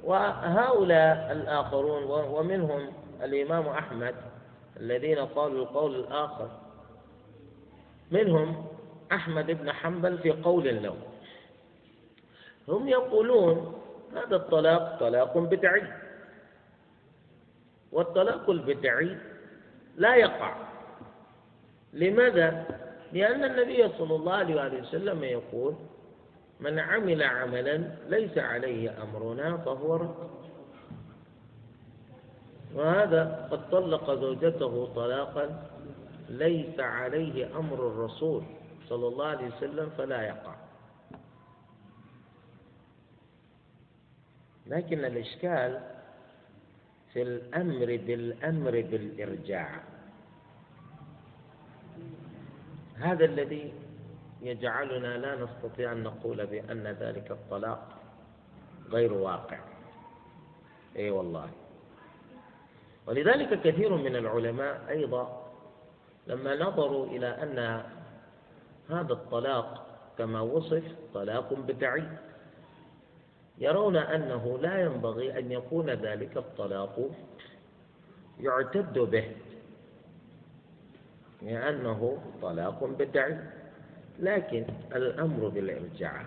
وهؤلاء 0.04 1.32
الآخرون 1.32 2.04
ومنهم 2.04 2.90
الإمام 3.24 3.68
أحمد 3.68 4.16
الذين 4.78 5.20
قالوا 5.20 5.62
القول 5.64 5.96
الآخر 5.96 6.50
منهم 8.12 8.66
أحمد 9.12 9.52
بن 9.52 9.72
حنبل 9.72 10.18
في 10.18 10.32
قول 10.32 10.84
له 10.84 10.96
هم 12.68 12.88
يقولون 12.88 13.82
هذا 14.16 14.36
الطلاق 14.36 15.00
طلاق 15.00 15.38
بدعي. 15.38 15.82
والطلاق 17.92 18.50
البدعي 18.50 19.18
لا 19.98 20.16
يقع. 20.16 20.56
لماذا؟ 21.94 22.66
لأن 23.14 23.44
النبي 23.44 23.90
صلى 23.98 24.16
الله 24.16 24.34
عليه 24.34 24.82
وسلم 24.82 25.24
يقول 25.24 25.76
من 26.60 26.80
عمل 26.80 27.24
عملا 27.24 27.78
ليس 28.10 28.38
عليه 28.38 29.04
أمرنا 29.04 29.58
فهو 29.58 29.96
رد. 29.96 30.30
وهذا 32.76 33.48
قد 33.52 33.70
طلق 33.70 34.14
زوجته 34.14 34.86
طلاقا 34.96 35.70
ليس 36.30 36.80
عليه 36.80 37.58
أمر 37.58 37.88
الرسول 37.88 38.44
صلى 38.90 39.08
الله 39.08 39.26
عليه 39.26 39.48
وسلم 39.48 39.90
فلا 39.98 40.22
يقع. 40.22 40.56
لكن 44.68 45.06
الإشكال 45.06 45.95
في 47.16 47.22
الأمر 47.22 47.86
بالأمر 47.86 48.72
بالإرجاع. 48.72 49.70
هذا 52.96 53.26
الذي 53.26 53.74
يجعلنا 54.42 55.18
لا 55.18 55.36
نستطيع 55.44 55.92
أن 55.92 56.04
نقول 56.04 56.46
بأن 56.46 56.88
ذلك 56.88 57.32
الطلاق 57.32 57.88
غير 58.92 59.14
واقع. 59.14 59.60
إي 60.96 61.10
والله. 61.10 61.50
ولذلك 63.08 63.62
كثير 63.62 63.96
من 63.96 64.16
العلماء 64.16 64.86
أيضا 64.90 65.52
لما 66.28 66.56
نظروا 66.56 67.06
إلى 67.06 67.28
أن 67.28 67.84
هذا 68.90 69.14
الطلاق 69.14 69.86
كما 70.18 70.42
وصف 70.42 70.84
طلاق 71.14 71.54
بدعي 71.54 72.08
يرون 73.58 73.98
أنه 73.98 74.58
لا 74.62 74.82
ينبغي 74.82 75.40
أن 75.40 75.52
يكون 75.52 75.90
ذلك 75.90 76.38
الطلاق 76.38 77.12
يعتد 78.40 79.00
به 79.00 79.32
لأنه 81.42 82.18
طلاق 82.42 82.84
بدعي. 82.84 83.40
لكن 84.20 84.66
الأمر 84.96 85.48
بالإرجاع 85.48 86.26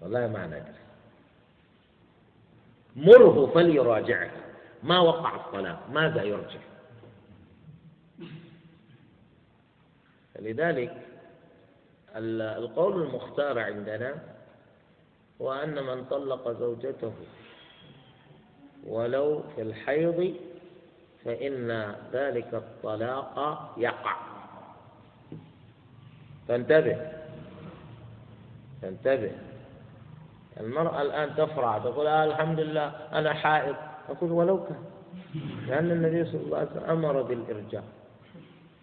والله 0.00 0.26
ما 0.26 0.46
ندري. 0.46 0.82
مره 2.96 3.46
فليراجعه. 3.54 4.30
ما 4.82 4.98
وقع 4.98 5.36
الطلاق 5.36 5.90
ماذا 5.90 6.22
يرجع؟ 6.22 6.60
لذلك 10.38 10.96
القول 12.16 13.02
المختار 13.02 13.58
عندنا 13.58 14.31
هو 15.42 15.52
أن 15.52 15.74
من 15.84 16.04
طلق 16.04 16.50
زوجته 16.58 17.12
ولو 18.86 19.42
في 19.56 19.62
الحيض 19.62 20.34
فإن 21.24 21.94
ذلك 22.12 22.54
الطلاق 22.54 23.34
يقع. 23.76 24.16
فانتبه. 26.48 26.96
فانتبه. 28.82 29.30
المرأة 30.60 31.02
الآن 31.02 31.34
تفرح 31.36 31.78
تقول 31.78 32.06
آه 32.06 32.24
الحمد 32.24 32.60
لله 32.60 32.86
أنا 33.12 33.32
حائض. 33.34 33.76
أقول 34.08 34.32
ولو 34.32 34.64
كان. 34.64 34.84
لأن 35.68 35.90
النبي 35.90 36.24
صلى 36.24 36.40
الله 36.40 36.58
عليه 36.58 36.70
وسلم 36.70 36.90
أمر 36.90 37.22
بالإرجاع 37.22 37.82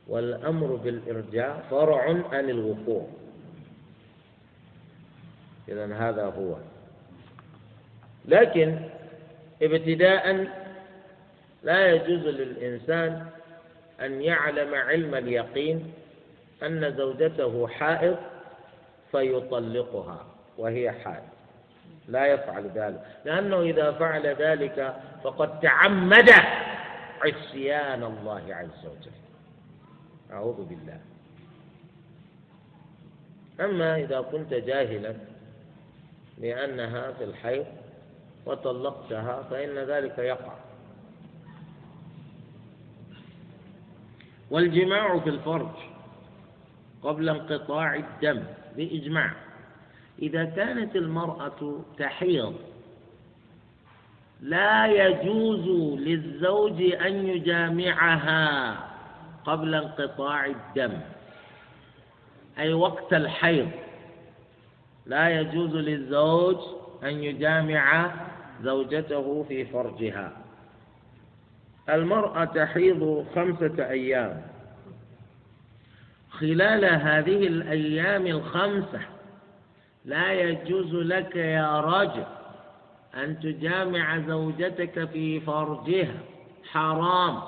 والأمر 0.08 0.76
بالإرجاع 0.76 1.60
فرع 1.70 2.04
عن 2.32 2.50
الوقوع. 2.50 3.08
إذا 5.72 5.96
هذا 5.96 6.26
هو. 6.26 6.56
لكن 8.26 8.80
ابتداء 9.62 10.48
لا 11.64 11.92
يجوز 11.92 12.28
للإنسان 12.28 13.26
أن 14.02 14.22
يعلم 14.22 14.76
علم 14.76 15.16
اليقين 15.16 15.94
أن 16.64 16.96
زوجته 16.98 17.68
حائض 17.68 18.18
فيطلقها 19.12 20.26
وهي 20.58 20.92
حائض. 20.92 21.30
لا 22.08 22.26
يفعل 22.26 22.70
ذلك. 22.76 23.06
لأنه 23.26 23.62
إذا 23.62 23.92
فعل 23.92 24.28
ذلك 24.28 24.96
فقد 25.24 25.60
تعمد 25.60 26.30
عصيان 27.22 28.04
الله 28.04 28.56
عز 28.56 28.86
وجل. 28.86 29.12
أعوذ 30.32 30.66
بالله. 30.66 31.00
أما 33.60 33.96
إذا 33.96 34.22
كنت 34.22 34.54
جاهلا 34.54 35.14
لأنها 36.40 37.12
في 37.12 37.24
الحيض 37.24 37.66
وطلقتها 38.46 39.44
فإن 39.44 39.78
ذلك 39.78 40.18
يقع. 40.18 40.54
والجماع 44.52 45.20
في 45.20 45.30
الفرج 45.30 45.72
قبل 47.04 47.30
انقطاع 47.30 47.96
الدم 47.96 48.44
بإجماع. 48.76 49.32
إذا 50.22 50.46
كانت 50.46 50.96
المرأة 50.96 51.82
تحيض 51.98 52.56
لا 54.42 54.86
يجوز 54.86 55.68
للزوج 56.00 56.82
أن 56.82 57.28
يجامعها 57.28 58.76
قبل 59.46 59.76
انقطاع 59.76 60.46
الدم 60.46 61.00
أي 62.60 62.74
وقت 62.74 63.14
الحيض. 63.14 63.72
لا 65.10 65.30
يجوز 65.30 65.76
للزوج 65.76 66.58
أن 67.04 67.24
يجامع 67.24 68.12
زوجته 68.64 69.46
في 69.48 69.66
فرجها. 69.66 70.32
المرأة 71.90 72.46
تحيض 72.46 73.26
خمسة 73.36 73.90
أيام. 73.90 74.42
خلال 76.30 76.86
هذه 76.86 77.48
الأيام 77.48 78.28
الخمسة 78.28 79.02
لا 80.06 80.34
يجوز 80.34 80.94
لك 80.94 81.36
يا 81.36 81.80
رجل 81.82 82.26
أن 83.16 83.40
تجامع 83.40 84.20
زوجتك 84.20 85.06
في 85.06 85.40
فرجها. 85.40 86.20
حرام. 86.72 87.42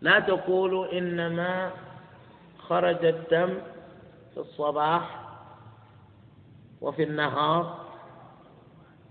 لا 0.00 0.20
تقول 0.20 0.88
إنما 0.88 1.70
خرج 2.58 3.04
الدم 3.04 3.54
في 4.34 4.40
الصباح 4.40 5.27
وفي 6.80 7.02
النهار 7.02 7.88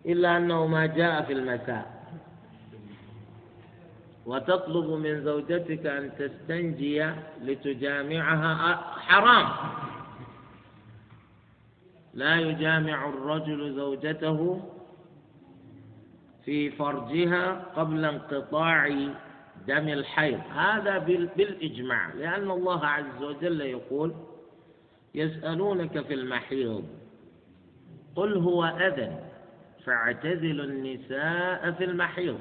إلا 0.06 0.38
أنه 0.38 0.68
ما 0.68 0.86
جاء 0.86 1.22
في 1.22 1.34
المساء. 1.34 1.98
وتطلب 4.26 4.90
من 4.90 5.24
زوجتك 5.24 5.86
أن 5.86 6.12
تستنجي 6.20 7.12
لتجامعها. 7.42 8.76
حرام. 9.00 9.48
لا 12.14 12.36
يجامع 12.36 13.10
الرجل 13.10 13.76
زوجته 13.76 14.62
في 16.46 16.72
فرجها 16.72 17.64
قبل 17.76 18.06
انقطاع 18.06 18.88
دم 19.68 19.88
الحيض. 19.88 20.40
هذا 20.56 20.98
بالإجماع. 21.38 22.14
لأن 22.14 22.52
الله 22.52 22.86
عز 22.86 23.24
وجل 23.24 23.62
يقول 23.62 24.14
يسألونك 25.16 26.02
في 26.02 26.14
المحيض. 26.14 26.84
قل 28.18 28.38
هو 28.38 28.66
أذى 28.66 29.20
فاعتزلوا 29.86 30.66
النساء 30.66 31.72
في 31.72 31.84
المحيض. 31.84 32.40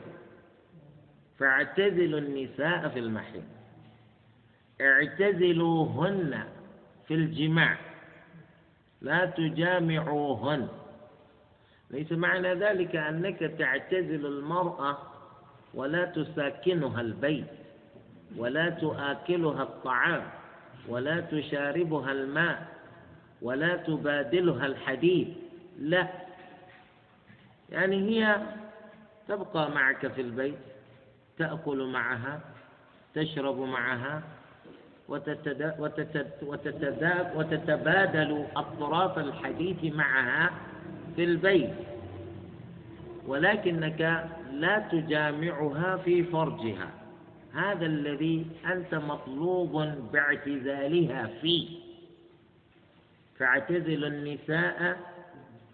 فاعتزلوا 1.39 2.19
النساء 2.19 2.89
في 2.89 2.99
المحيض. 2.99 3.45
اعتزلوهن 4.81 6.45
في 7.09 7.15
الجماع. 7.15 7.77
لا 9.03 9.25
تجامعوهن. 9.25 10.69
ليس 11.91 12.13
معنى 12.13 12.55
ذلك 12.55 12.97
أنك 12.97 13.39
تعتزل 13.59 14.27
المرأة 14.27 14.99
ولا 15.75 16.05
تساكنها 16.05 17.01
البيت 17.01 17.47
ولا 18.37 18.71
تآكلها 18.71 19.63
الطعام 19.63 20.23
ولا 20.89 21.21
تشاربها 21.21 22.13
الماء 22.13 22.67
ولا 23.43 23.77
تبادلها 23.77 24.67
الحديث 24.67 25.29
لا. 25.79 26.09
يعني 27.71 27.97
هي 27.97 28.41
تبقى 29.29 29.71
معك 29.71 30.07
في 30.07 30.21
البيت 30.21 30.59
تأكل 31.39 31.87
معها 31.87 32.41
تشرب 33.15 33.59
معها 33.59 34.23
وتتبادل 37.35 38.47
أطراف 38.57 39.19
الحديث 39.19 39.95
معها 39.95 40.51
في 41.17 41.25
البيت. 41.25 41.75
ولكنك 43.27 44.29
لا 44.53 44.79
تجامعها 44.79 45.97
في 45.97 46.25
فرجها. 46.25 46.91
هذا 47.55 47.87
الذي 47.87 48.47
أنت 48.73 48.95
مطلوب 48.95 49.73
باعتزالها 50.13 51.27
فيه. 51.41 51.79
فاعتزل 53.39 54.05
النساء 54.05 54.99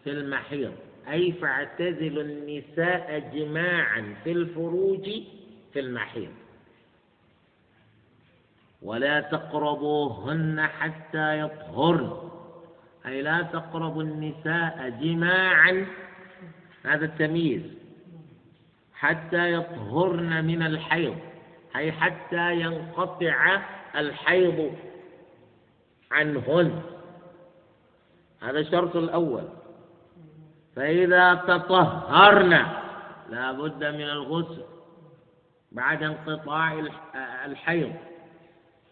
في 0.04 0.10
المحيض 0.10 0.72
أي 1.08 1.32
فاعتزل 1.32 2.18
النساء 2.18 3.30
جماعا 3.34 4.14
في 4.24 4.32
الفروج 4.32 5.04
في 5.72 5.80
المحيض. 5.80 6.30
ولا 8.82 9.20
تقربوهن 9.20 10.66
حتى 10.66 11.38
يطهرن. 11.40 12.30
أي 13.06 13.22
لا 13.22 13.42
تقربوا 13.42 14.02
النساء 14.02 14.98
جماعا. 15.02 15.86
هذا 16.82 17.04
التمييز. 17.04 17.62
حتى 18.94 19.52
يطهرن 19.52 20.44
من 20.44 20.62
الحيض. 20.62 21.16
أي 21.76 21.92
حتى 21.92 22.60
ينقطع 22.60 23.62
الحيض 23.96 24.74
عنهن. 26.10 26.82
هذا 28.40 28.58
الشرط 28.58 28.96
الأول. 28.96 29.61
فإذا 30.76 31.34
تطهرن 31.34 32.50
لا 33.30 33.52
بد 33.52 33.84
من 33.84 34.08
الغسل 34.10 34.62
بعد 35.72 36.02
انقطاع 36.02 36.86
الحيض. 37.46 37.92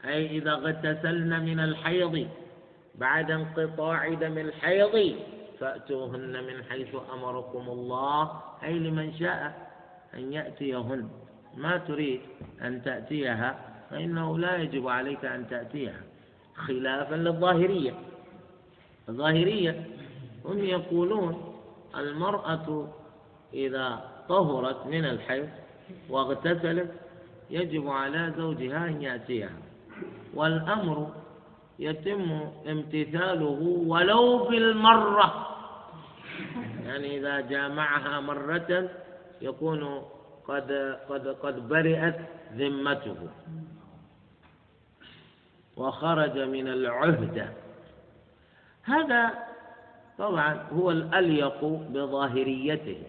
أي 0.05 0.27
إذا 0.27 0.53
اغتسلن 0.53 1.45
من 1.45 1.61
الحيض 1.61 2.29
بعد 2.95 3.31
انقطاع 3.31 4.09
دم 4.09 4.39
الحيض 4.39 5.17
فأتوهن 5.61 6.45
من 6.45 6.65
حيث 6.71 6.97
أمركم 7.15 7.69
الله. 7.69 8.43
أي 8.63 8.79
لمن 8.79 9.15
شاء 9.15 9.71
أن 10.15 10.33
يأتيهن. 10.33 11.09
ما 11.57 11.77
تريد 11.77 12.21
أن 12.63 12.83
تأتيها 12.83 13.59
فإنه 13.91 14.39
لا 14.39 14.57
يجب 14.57 14.89
عليك 14.89 15.25
أن 15.25 15.49
تأتيها. 15.49 16.01
خلافا 16.55 17.15
للظاهرية. 17.15 17.95
الظاهرية 19.09 19.85
هم 20.45 20.65
يقولون 20.65 21.50
المرأة 21.97 22.89
إذا 23.55 24.11
طهرت 24.29 24.87
من 24.87 25.05
الحيض 25.05 25.49
واغتسلت 26.09 26.91
يجب 27.51 27.89
على 27.89 28.33
زوجها 28.37 28.87
أن 28.87 29.03
يأتيها. 29.03 29.53
والأمر 30.35 31.09
يتم 31.79 32.51
امتثاله 32.67 33.85
ولو 33.87 34.49
بالمرة 34.49 35.47
يعني 36.87 37.19
إذا 37.19 37.41
جامعها 37.41 38.21
مرة 38.21 38.89
يكون 39.41 40.03
قد 40.49 40.99
قد 41.09 41.29
قد 41.29 41.69
برئت 41.69 42.17
ذمته. 42.55 43.17
وخرج 45.77 46.39
من 46.39 46.69
العهدة. 46.69 47.49
هذا 48.83 49.50
طبعا 50.21 50.67
هو 50.73 50.91
الأليق 50.91 51.65
بظاهريته. 51.65 53.03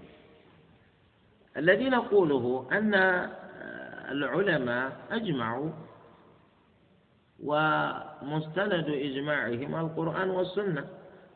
الذي 1.58 1.90
نقوله 1.90 2.68
أن 2.72 2.94
العلماء 4.12 4.92
أجمعوا 5.12 5.70
ومستند 7.44 8.86
إجماعهم 8.90 9.76
القرآن 9.76 10.30
والسنة 10.30 10.86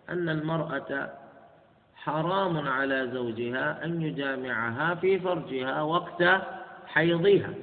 أن 0.10 0.30
المرأة 0.30 1.12
حرام 1.96 2.68
على 2.68 3.10
زوجها 3.14 3.86
أن 3.86 4.02
يجامعها 4.02 4.96
في 4.96 5.20
فرجها 5.20 5.82
وقت 5.82 6.24
حيضها. 6.88 7.54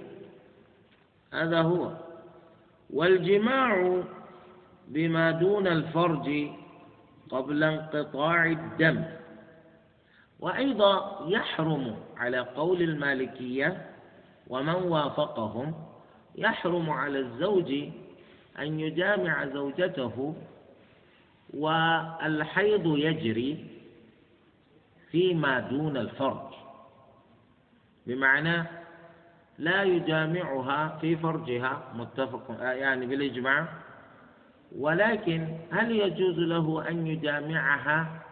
هذا 1.32 1.62
هو. 1.62 1.93
والجماع 2.90 4.02
بما 4.89 5.30
دون 5.30 5.66
الفرج 5.66 6.48
قبل 7.33 7.65
انقطاع 7.65 8.47
الدم. 8.47 9.05
وأيضا 10.41 11.25
يحرم 11.29 11.97
على 12.17 12.39
قول 12.39 12.83
المالكية 12.83 13.91
ومن 14.49 14.75
وافقهم 14.75 15.75
يحرم 16.35 16.91
على 16.91 17.19
الزوج 17.19 17.73
أن 18.59 18.81
يجامع 18.81 19.47
زوجته 19.47 20.35
والحيض 21.55 22.87
يجري 22.87 23.67
فيما 25.11 25.61
دون 25.61 25.97
الفرج. 25.97 26.53
بمعنى 28.07 28.65
لا 29.59 29.83
يجامعها 29.83 30.99
في 31.01 31.17
فرجها 31.17 31.83
متفق 31.95 32.57
يعني 32.61 33.07
بالإجماع. 33.07 33.69
ولكن 34.78 35.57
هل 35.70 35.90
يجوز 35.90 36.39
له 36.39 36.89
أن 36.89 37.07
يجامعها 37.07 38.23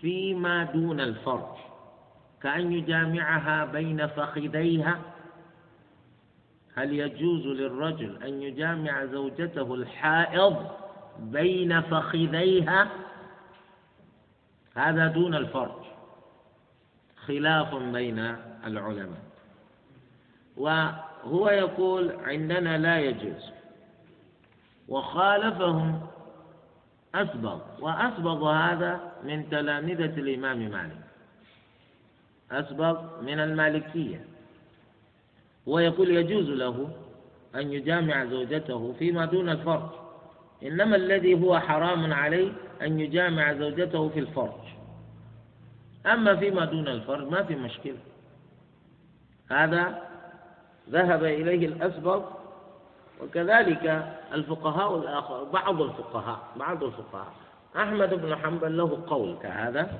فيما 0.00 0.64
دون 0.64 1.00
الفرج؟ 1.00 1.56
كأن 2.42 2.72
يجامعها 2.72 3.64
بين 3.64 4.06
فخذيها؟ 4.06 4.98
هل 6.74 6.92
يجوز 6.92 7.46
للرجل 7.46 8.22
أن 8.22 8.42
يجامع 8.42 9.04
زوجته 9.04 9.74
الحائض 9.74 10.70
بين 11.18 11.80
فخذيها؟ 11.80 12.88
هذا 14.76 15.06
دون 15.06 15.34
الفرج. 15.34 15.84
خلاف 17.26 17.74
بين 17.74 18.18
العلماء. 18.66 19.22
وهو 20.56 21.48
يقول 21.48 22.12
عندنا 22.24 22.78
لا 22.78 22.98
يجوز. 23.00 23.59
وخالفهم 24.90 26.06
أسبغ 27.14 27.58
وأسبغ 27.80 28.50
هذا 28.50 29.12
من 29.24 29.50
تلامذة 29.50 30.20
الإمام 30.20 30.58
مالك. 30.58 31.00
أسبغ 32.50 33.22
من 33.22 33.40
المالكية. 33.40 34.24
ويقول 35.66 36.10
يجوز 36.10 36.48
له 36.48 36.90
أن 37.54 37.72
يجامع 37.72 38.24
زوجته 38.24 38.94
فيما 38.98 39.24
دون 39.24 39.48
الفرج. 39.48 39.90
إنما 40.62 40.96
الذي 40.96 41.42
هو 41.42 41.60
حرام 41.60 42.12
عليه 42.12 42.52
أن 42.82 43.00
يجامع 43.00 43.52
زوجته 43.52 44.08
في 44.08 44.18
الفرج. 44.18 44.60
أما 46.06 46.36
فيما 46.36 46.64
دون 46.64 46.88
الفرج 46.88 47.28
ما 47.28 47.42
في 47.42 47.54
مشكلة. 47.54 47.98
هذا 49.50 50.02
ذهب 50.90 51.24
إليه 51.24 51.66
الأسبق 51.66 52.39
وكذلك 53.22 54.14
الفقهاء 54.32 54.96
الآخر 54.96 55.44
بعض 55.44 55.82
الفقهاء 55.82 56.38
بعض 56.56 56.84
الفقهاء. 56.84 57.32
أحمد 57.76 58.14
بن 58.14 58.36
حنبل 58.36 58.76
له 58.76 59.04
قول 59.06 59.36
كهذا 59.42 59.98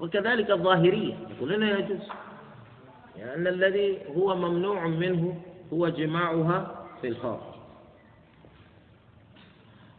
وكذلك 0.00 0.50
الظاهرية. 0.50 1.14
يقولون 1.30 1.62
يجوز. 1.62 2.08
لأن 3.16 3.28
يعني 3.28 3.48
الذي 3.48 3.98
هو 4.16 4.36
ممنوع 4.36 4.86
منه 4.86 5.42
هو 5.72 5.88
جماعها 5.88 6.86
في 7.00 7.08
الفرج 7.08 7.40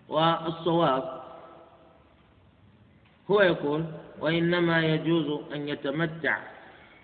والصواب 0.10 1.22
هو 3.32 3.42
يقول 3.42 3.86
وإنما 4.20 4.86
يجوز 4.86 5.42
أن 5.54 5.68
يتمتع 5.70 6.38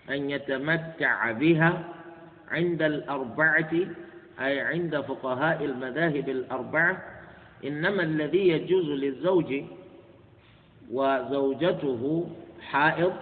أن 0.10 0.30
يتمتع 0.30 1.32
بها 1.32 1.84
عند 2.52 2.82
الأربعة 2.82 3.72
أي 4.40 4.60
عند 4.60 5.02
فقهاء 5.02 5.66
المذاهب 5.66 6.30
الأربعة 6.30 7.04
إنما 7.66 8.04
الذي 8.04 8.48
يجوز 8.48 8.86
للزوج 8.86 9.64
وزوجته 10.92 12.30
حائض 12.62 13.14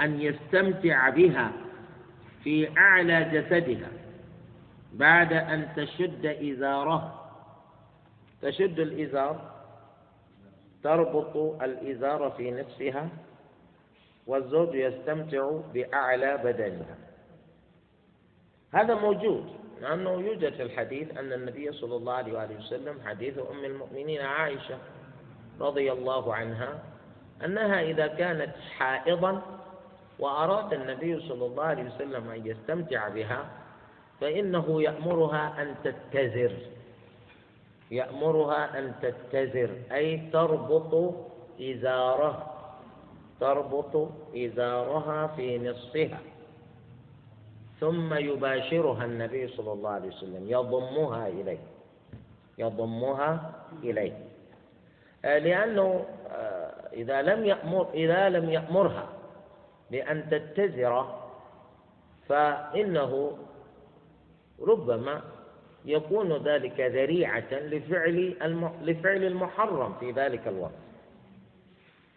أن 0.00 0.20
يستمتع 0.20 1.08
بها 1.08 1.52
في 2.44 2.78
أعلى 2.78 3.24
جسدها 3.32 3.88
بعد 4.92 5.32
أن 5.32 5.68
تشد 5.76 6.26
إزاره. 6.26 7.20
تشد 8.42 8.80
الإزار 8.80 9.54
تربط 10.82 11.62
الإزار 11.62 12.30
في 12.36 12.50
نفسها 12.50 13.08
والزوج 14.26 14.74
يستمتع 14.74 15.50
بأعلى 15.74 16.36
بدنها. 16.44 16.96
هذا 18.72 18.94
موجود. 18.94 19.63
لأنه 19.84 20.10
يوجد 20.10 20.52
في 20.52 20.62
الحديث 20.62 21.18
أن 21.18 21.32
النبي 21.32 21.72
صلى 21.72 21.96
الله 21.96 22.12
عليه 22.12 22.32
وآله 22.32 22.56
وسلم 22.58 23.00
حديث 23.06 23.38
أم 23.38 23.64
المؤمنين 23.64 24.20
عائشة 24.20 24.78
رضي 25.60 25.92
الله 25.92 26.34
عنها 26.34 26.82
أنها 27.44 27.80
إذا 27.82 28.06
كانت 28.06 28.56
حائضا 28.78 29.42
وأراد 30.18 30.72
النبي 30.72 31.20
صلى 31.20 31.46
الله 31.46 31.64
عليه 31.64 31.84
وسلم 31.84 32.30
أن 32.30 32.46
يستمتع 32.46 33.08
بها 33.08 33.46
فإنه 34.20 34.82
يأمرها 34.82 35.62
أن 35.62 35.74
تتزر. 35.84 36.52
يأمرها 37.90 38.78
أن 38.78 38.92
تتزر. 39.02 39.70
أي 39.92 40.30
تربط 40.32 41.14
إزاره. 41.60 42.54
تربط 43.40 44.08
إزارها 44.36 45.26
في 45.26 45.58
نصفها. 45.58 46.20
ثم 47.84 48.14
يباشرها 48.14 49.04
النبي 49.04 49.48
صلى 49.48 49.72
الله 49.72 49.90
عليه 49.90 50.08
وسلم. 50.08 50.44
يضمها 50.48 51.28
إليه. 51.28 51.58
يضمها 52.58 53.52
إليه. 53.82 54.12
آه، 55.24 55.38
لأنه 55.38 56.04
آه، 56.30 56.72
إذا 56.92 57.22
لم 57.22 57.44
يأمر 57.44 57.88
إذا 57.94 58.28
لم 58.28 58.50
يأمرها 58.50 59.08
بأن 59.90 60.30
تتزر 60.30 61.14
فإنه 62.28 63.38
ربما 64.60 65.22
يكون 65.84 66.32
ذلك 66.32 66.80
ذريعة 66.80 67.52
لفعل 67.52 68.36
لفعل 68.82 69.24
المحرم 69.24 69.94
في 70.00 70.10
ذلك 70.10 70.48
الوقت. 70.48 70.84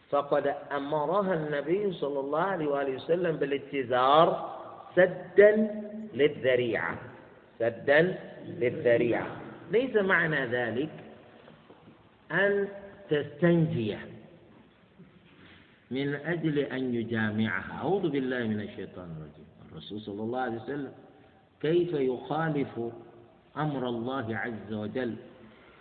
فقد 0.09 0.55
أمرها 0.71 1.33
النبي 1.33 1.93
صلى 1.93 2.19
الله 2.19 2.41
عليه 2.41 2.67
وآله 2.67 2.95
وسلم 2.95 3.35
بالاتزار 3.35 4.56
سدا 4.97 5.51
للذريعة. 6.13 6.97
سدا 7.59 8.01
للذريعة. 8.47 9.31
ليس 9.71 9.95
معنى 9.95 10.45
ذلك 10.45 10.89
أن 12.31 12.67
تستنجي 13.09 13.97
من 15.91 16.07
أجل 16.15 16.59
أن 16.59 16.93
يجامعها. 16.95 17.73
أعوذ 17.73 18.09
بالله 18.09 18.41
من 18.47 18.61
الشيطان 18.61 19.05
الرجيم. 19.05 19.47
الرسول 19.71 19.99
صلى 20.01 20.21
الله 20.21 20.41
عليه 20.41 20.61
وسلم 20.61 20.93
كيف 21.61 21.93
يخالف 21.93 22.73
أمر 23.57 23.89
الله 23.89 24.27
عز 24.37 24.73
وجل؟ 24.73 25.15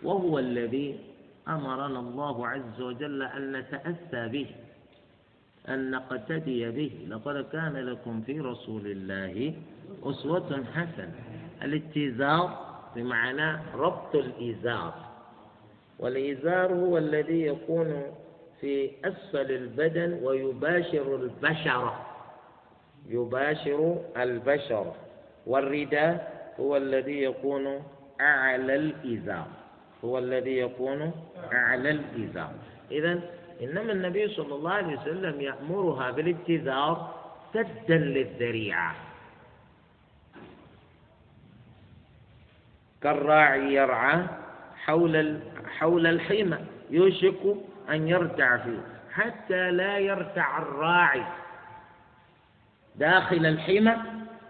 وهو 0.03 0.39
الذي 0.39 0.99
أمرنا 1.47 1.99
الله 1.99 2.47
عز 2.47 2.81
وجل 2.81 3.21
أن 3.23 3.51
نتأسى 3.51 4.21
به. 4.27 4.49
أن 5.69 5.91
نقتدي 5.91 6.71
به. 6.71 7.07
لقد 7.09 7.45
كان 7.51 7.73
لكم 7.73 8.21
في 8.21 8.39
رسول 8.39 8.85
الله 8.85 9.53
أسوة 10.03 10.63
حسنة. 10.73 11.13
الاتزار 11.63 12.65
بمعنى 12.95 13.59
ربط 13.75 14.15
الإزار. 14.15 14.93
والإزار 15.99 16.73
هو 16.73 16.97
الذي 16.97 17.41
يكون 17.41 18.03
في 18.61 18.91
أسفل 19.05 19.51
البدن 19.51 20.19
ويباشر 20.23 21.15
البشرة 21.15 22.05
يباشر 23.09 23.97
البشرة 24.17 24.95
والرداء 25.45 26.37
هو 26.59 26.77
الذي 26.77 27.23
يكون 27.23 27.83
أعلى 28.21 28.75
الإزار. 28.75 29.47
هو 30.05 30.17
الذي 30.17 30.57
يكون 30.57 31.11
أعلى 31.53 31.89
الإزار. 31.89 32.51
إذا 32.91 33.19
إنما 33.61 33.91
النبي 33.91 34.27
صلى 34.27 34.55
الله 34.55 34.71
عليه 34.71 34.97
وسلم 34.97 35.41
يأمرها 35.41 36.11
بالاتزار 36.11 37.15
سدا 37.53 37.97
للذريعة. 37.97 38.95
كالراعي 43.01 43.73
يرعى 43.73 44.23
حول 44.75 45.39
حول 45.77 46.07
الحمى 46.07 46.57
يوشك 46.89 47.57
أن 47.89 48.07
يرتع 48.07 48.57
فيه 48.57 48.81
حتى 49.11 49.71
لا 49.71 49.97
يرتع 49.97 50.57
الراعي 50.57 51.23
داخل 52.95 53.45
الحمى 53.45 53.95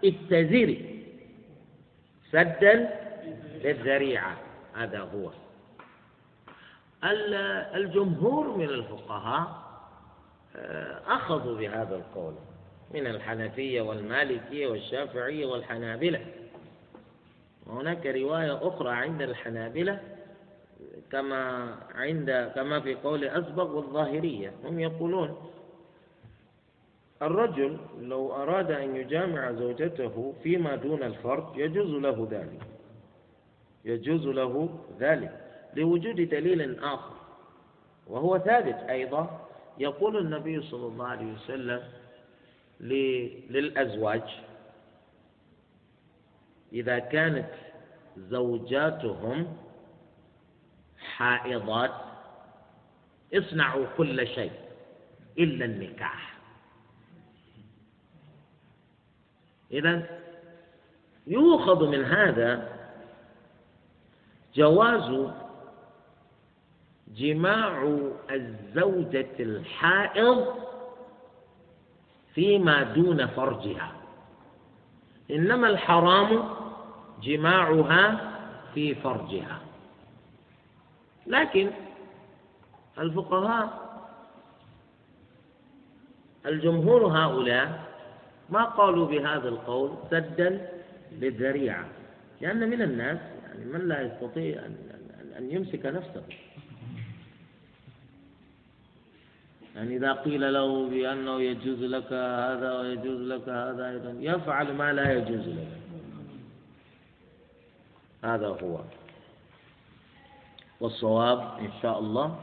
اتزري 0.04 1.04
سدا 2.30 2.90
للذريعة. 3.64 4.36
هذا 4.76 5.00
هو. 5.00 5.30
الجمهور 7.04 8.56
من 8.56 8.64
الفقهاء 8.68 9.68
آه، 10.56 11.00
أخذوا 11.06 11.58
بهذا 11.58 11.96
القول 11.96 12.34
من 12.94 13.06
الحنفية 13.06 13.80
والمالكية 13.80 14.66
والشافعية 14.66 15.46
والحنابلة. 15.46 16.20
وهناك 17.66 18.06
رواية 18.06 18.68
أخرى 18.68 18.90
عند 18.90 19.22
الحنابلة 19.22 20.00
كما 21.12 21.74
عند 21.94 22.52
كما 22.54 22.80
في 22.80 22.94
قول 22.94 23.24
أسبق 23.24 23.70
والظاهرية. 23.70 24.52
هم 24.64 24.80
يقولون 24.80 25.36
الرجل 27.22 27.78
لو 28.00 28.32
أراد 28.32 28.70
أن 28.70 28.96
يجامع 28.96 29.52
زوجته 29.52 30.34
فيما 30.42 30.76
دون 30.76 31.02
الفرج 31.02 31.56
يجوز 31.56 31.90
له 31.90 32.28
ذلك. 32.30 32.62
يجوز 33.84 34.26
له 34.26 34.78
ذلك. 35.00 35.47
لوجود 35.76 36.16
دليل 36.16 36.78
آخر 36.84 37.12
وهو 38.06 38.38
ثابت 38.38 38.74
أيضا 38.74 39.48
يقول 39.78 40.16
النبي 40.16 40.62
صلى 40.62 40.86
الله 40.86 41.06
عليه 41.06 41.32
وسلم 41.32 41.82
للأزواج 43.50 44.22
إذا 46.72 46.98
كانت 46.98 47.50
زوجاتهم 48.16 49.56
حائضات 50.98 51.90
اصنعوا 53.34 53.86
كل 53.96 54.26
شيء 54.26 54.52
إلا 55.38 55.64
النكاح. 55.64 56.38
إذا 59.72 60.20
يؤخذ 61.26 61.88
من 61.88 62.04
هذا 62.04 62.78
جواز 64.54 65.32
جماع 67.18 67.98
الزوجة 68.30 69.36
الحائض 69.40 70.54
فيما 72.34 72.82
دون 72.82 73.26
فرجها. 73.26 73.92
إنما 75.30 75.68
الحرام 75.68 76.44
جماعها 77.22 78.32
في 78.74 78.94
فرجها. 78.94 79.58
لكن 81.26 81.70
الفقهاء 82.98 83.88
الجمهور 86.46 87.06
هؤلاء 87.06 87.80
ما 88.50 88.64
قالوا 88.64 89.06
بهذا 89.06 89.48
القول 89.48 89.90
سدا 90.10 90.68
للذريعة 91.12 91.86
لأن 92.40 92.70
من 92.70 92.82
الناس 92.82 93.18
يعني 93.48 93.64
من 93.64 93.88
لا 93.88 94.02
يستطيع 94.02 94.62
أن 95.38 95.50
يمسك 95.50 95.86
نفسه. 95.86 96.22
يعني 99.78 99.96
إذا 99.96 100.12
قيل 100.12 100.52
له 100.52 100.88
بأنه 100.88 101.40
يجوز 101.40 101.82
لك 101.82 102.12
هذا 102.12 102.78
ويجوز 102.78 103.20
لك 103.20 103.48
هذا 103.48 103.90
أيضا 103.90 104.16
يفعل 104.20 104.72
ما 104.72 104.92
لا 104.92 105.12
يجوز 105.12 105.48
له 105.48 105.66
هذا 108.24 108.46
هو. 108.46 108.80
والصواب 110.80 111.58
إن 111.58 111.70
شاء 111.82 111.98
الله 111.98 112.38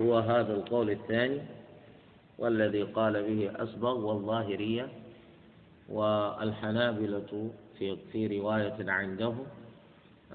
هو 0.00 0.18
هذا 0.18 0.54
القول 0.54 0.90
الثاني 0.90 1.40
والذي 2.38 2.82
قال 2.82 3.22
به 3.22 3.62
أسبغ 3.62 4.06
والظاهرية 4.06 4.88
والحنابلة 5.88 7.50
في 7.78 7.96
في 8.12 8.38
رواية 8.38 8.90
عنده 8.90 9.34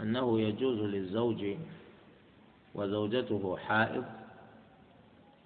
أنه 0.01 0.41
يجوز 0.41 0.79
للزوج 0.79 1.45
وزوجته 2.75 3.57
حائض 3.57 4.18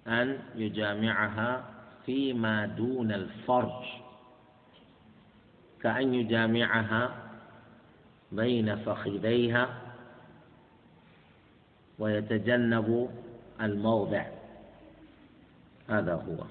أن 0.06 0.38
يجامعها 0.54 1.64
فيما 2.06 2.66
دون 2.66 3.12
الفرج. 3.12 3.84
كأن 5.82 6.14
يجامعها 6.14 7.14
بين 8.32 8.76
فخذيها 8.76 9.80
ويتجنب 11.98 13.10
الموضع. 13.60 14.24
هذا 15.88 16.14
هو. 16.14 16.44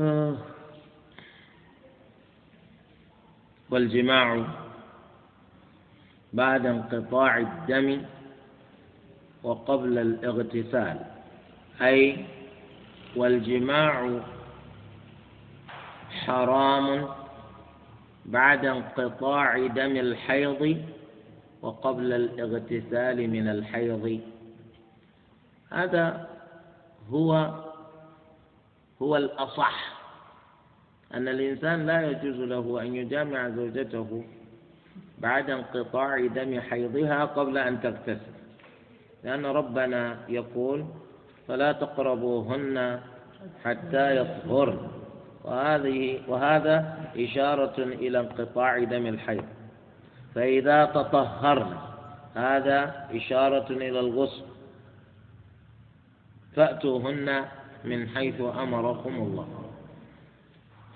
آه. 0.00 0.36
والجماع 3.70 4.46
بعد 6.32 6.66
انقطاع 6.66 7.38
الدم 7.38 8.02
وقبل 9.42 9.98
الاغتسال. 9.98 11.15
أي 11.82 12.24
والجماع 13.16 14.20
حرام 16.10 17.08
بعد 18.26 18.64
انقطاع 18.64 19.66
دم 19.66 19.96
الحيض 19.96 20.84
وقبل 21.62 22.12
الاغتسال 22.12 23.30
من 23.30 23.48
الحيض. 23.48 24.20
هذا 25.72 26.28
هو 27.10 27.54
هو 29.02 29.16
الأصح 29.16 29.96
أن 31.14 31.28
الإنسان 31.28 31.86
لا 31.86 32.10
يجوز 32.10 32.40
له 32.40 32.82
أن 32.82 32.96
يجامع 32.96 33.48
زوجته 33.48 34.24
بعد 35.18 35.50
انقطاع 35.50 36.26
دم 36.26 36.60
حيضها 36.60 37.24
قبل 37.24 37.58
أن 37.58 37.80
تغتسل. 37.80 38.36
لأن 39.24 39.46
ربنا 39.46 40.18
يقول 40.28 40.84
فلا 41.48 41.72
تقربوهن 41.72 43.00
حتى 43.64 44.16
يطهرن. 44.16 44.78
وهذه 45.44 46.20
وهذا 46.28 46.98
إشارة 47.16 47.78
إلى 47.78 48.20
انقطاع 48.20 48.84
دم 48.84 49.06
الحيض. 49.06 49.44
فإذا 50.34 50.84
تطهرن 50.84 51.76
هذا 52.34 53.08
إشارة 53.14 53.70
إلى 53.70 54.00
الغسل. 54.00 54.44
فأتوهن 56.56 57.44
من 57.84 58.08
حيث 58.08 58.40
أمركم 58.40 59.14
الله. 59.14 59.48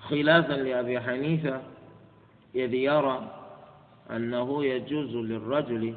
خلافا 0.01 0.53
لأبي 0.53 0.99
حنيفة 0.99 1.61
إذ 2.55 2.73
يرى 2.73 3.17
أنه 4.11 4.65
يجوز 4.65 5.15
للرجل 5.15 5.95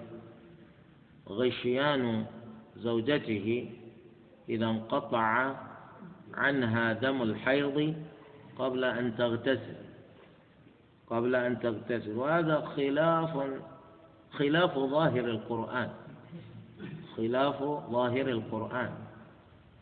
غشيان 1.29 2.25
زوجته 2.77 3.71
إذا 4.49 4.67
انقطع 4.67 5.55
عنها 6.35 6.93
دم 6.93 7.23
الحيض 7.23 7.95
قبل 8.59 8.85
أن 8.85 9.17
تغتسل. 9.17 9.77
قبل 11.11 11.35
أن 11.35 11.61
تغتسل. 11.61 12.17
وهذا 12.17 12.61
خلاف 12.61 13.51
خلاف 14.33 14.79
ظاهر 14.79 15.25
القرآن. 15.25 15.91
خلاف 17.17 17.63
ظاهر 17.91 18.29
القرآن. 18.29 18.91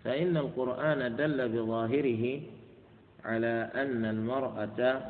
فإن 0.04 0.36
القرآن 0.36 1.16
دل 1.16 1.48
بظاهره 1.48 2.40
على 3.24 3.70
أن 3.74 4.04
المرأة 4.04 5.00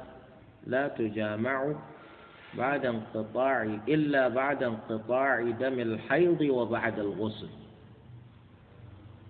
لا 0.66 0.88
تجامع 0.88 1.74
بعد 2.58 2.86
انقطاع 2.86 3.62
إلا 3.88 4.28
بعد 4.28 4.62
انقطاع 4.62 5.50
دم 5.50 5.80
الحيض 5.80 6.40
وبعد 6.40 6.98
الغسل. 6.98 7.61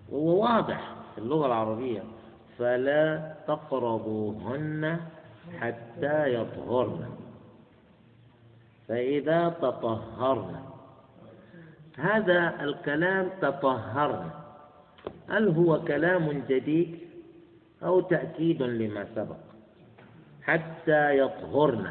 وهو 0.09 0.43
واضح 0.43 0.95
في 1.15 1.21
اللغة 1.21 1.45
العربية 1.45 2.03
فلا 2.57 3.35
تقربوهن 3.47 4.99
حتى 5.59 6.33
يطهرن. 6.33 7.09
فإذا 8.87 9.49
تطهرن. 9.49 10.55
هذا 11.97 12.63
الكلام 12.63 13.29
تطهرن. 13.41 14.29
هل 15.29 15.47
هو 15.47 15.81
كلام 15.81 16.43
جديد 16.49 16.99
أو 17.83 18.01
تأكيد 18.01 18.61
لما 18.61 19.07
سبق؟ 19.15 19.37
حتى 20.43 21.17
يطهرن. 21.17 21.87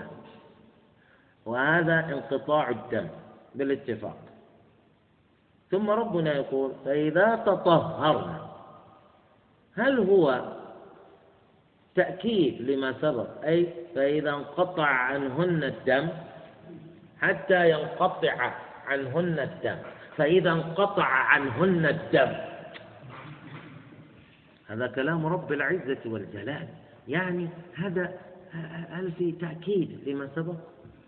وهذا 1.47 1.99
انقطاع 2.13 2.69
الدم 2.71 3.09
بالاتفاق. 3.55 4.32
ثم 5.73 5.91
ربنا 5.91 6.35
يقول 6.35 6.73
فإذا 6.85 7.37
تطهرنا 7.47 8.49
هل 9.77 9.99
هو 9.99 10.53
تأكيد 11.95 12.61
لما 12.71 12.95
سبق؟ 13.01 13.45
أي 13.45 13.69
فإذا 13.95 14.31
انقطع 14.31 14.87
عنهن 14.87 15.65
الدم 15.65 16.09
حتى 17.21 17.71
ينقطع 17.71 18.53
عنهن 18.87 19.39
الدم 19.39 19.77
فإذا 20.17 20.53
انقطع 20.53 21.05
عنهن 21.05 21.87
الدم. 21.87 22.33
هذا 24.69 24.87
كلام 24.87 25.27
رب 25.27 25.53
العزة 25.53 26.01
والجلال. 26.07 26.69
يعني 27.09 27.49
هذا 27.75 28.13
هل 28.91 29.13
في 29.19 29.33
تأكيد 29.33 30.09
لما 30.09 30.29
سبق؟ 30.37 30.55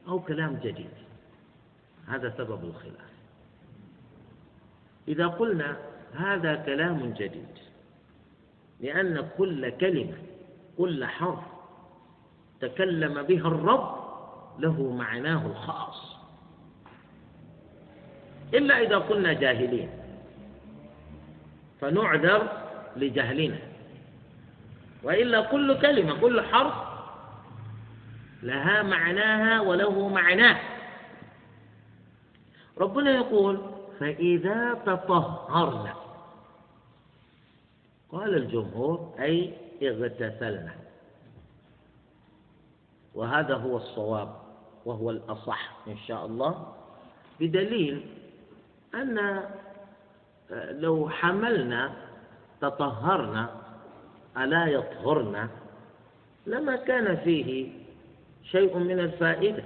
أو 0.09 0.21
كلام 0.21 0.59
جديد؟ 0.63 0.91
هذا 2.09 2.35
سبب 2.39 2.65
الخلاف. 2.65 3.14
إذا 5.09 5.27
قلنا 5.27 5.77
هذا 6.15 6.55
كلام 6.55 7.15
جديد 7.19 7.59
لأن 8.81 9.29
كل 9.39 9.71
كلمة 9.71 10.17
كل 10.79 11.05
حرف 11.05 11.39
تكلم 12.61 13.23
بها 13.23 13.49
الرب 13.49 14.05
له 14.59 14.93
معناه 14.93 15.47
الخاص. 15.47 16.17
إلا 18.55 18.83
إذا 18.83 18.99
كنا 18.99 19.33
جاهلين 19.33 19.91
فنعذر 21.81 22.49
لجهلنا. 22.97 23.59
وإلا 25.03 25.41
كل 25.41 25.81
كلمة 25.81 26.21
كل 26.21 26.41
حرف 26.41 26.75
لها 28.43 28.83
معناها 28.83 29.61
وله 29.61 30.09
معناه. 30.09 30.61
ربنا 32.79 33.11
يقول 33.11 33.74
فإذا 34.01 34.75
تطهرنا. 34.75 35.95
قال 38.13 38.37
الجمهور 38.37 39.15
أي 39.19 39.55
اغتسلنا. 39.83 40.75
وهذا 43.15 43.55
هو 43.55 43.77
الصواب 43.77 44.37
وهو 44.85 45.11
الأصح 45.11 45.77
إن 45.89 45.97
شاء 45.99 46.27
الله. 46.27 46.75
بدليل 47.41 48.07
أن 48.95 49.43
لو 50.71 51.09
حملنا 51.09 51.93
تطهرنا 52.61 53.51
ألا 54.37 54.67
يطهرنا 54.67 55.49
لما 56.47 56.77
كان 56.77 57.17
فيه 57.17 57.73
شيء 58.43 58.79
من 58.79 59.01
الفائدة. 59.01 59.65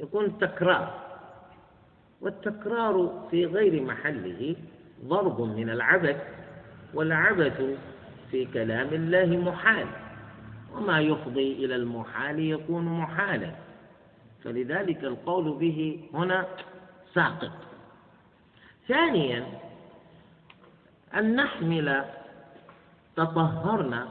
يكون 0.00 0.38
تكرار. 0.38 1.07
والتكرار 2.20 3.26
في 3.30 3.46
غير 3.46 3.82
محله 3.82 4.56
ضرب 5.04 5.40
من 5.40 5.70
العبث 5.70 6.22
والعبث 6.94 7.62
في 8.30 8.44
كلام 8.44 8.88
الله 8.92 9.26
محال 9.50 9.86
وما 10.74 11.00
يفضي 11.00 11.52
إلى 11.64 11.76
المحال 11.76 12.38
يكون 12.40 12.84
محالا. 12.84 13.50
فلذلك 14.44 15.04
القول 15.04 15.52
به 15.58 16.00
هنا 16.14 16.46
ساقط. 17.14 17.50
ثانيا 18.88 19.46
أن 21.14 21.36
نحمل 21.36 22.04
تطهرنا 23.16 24.08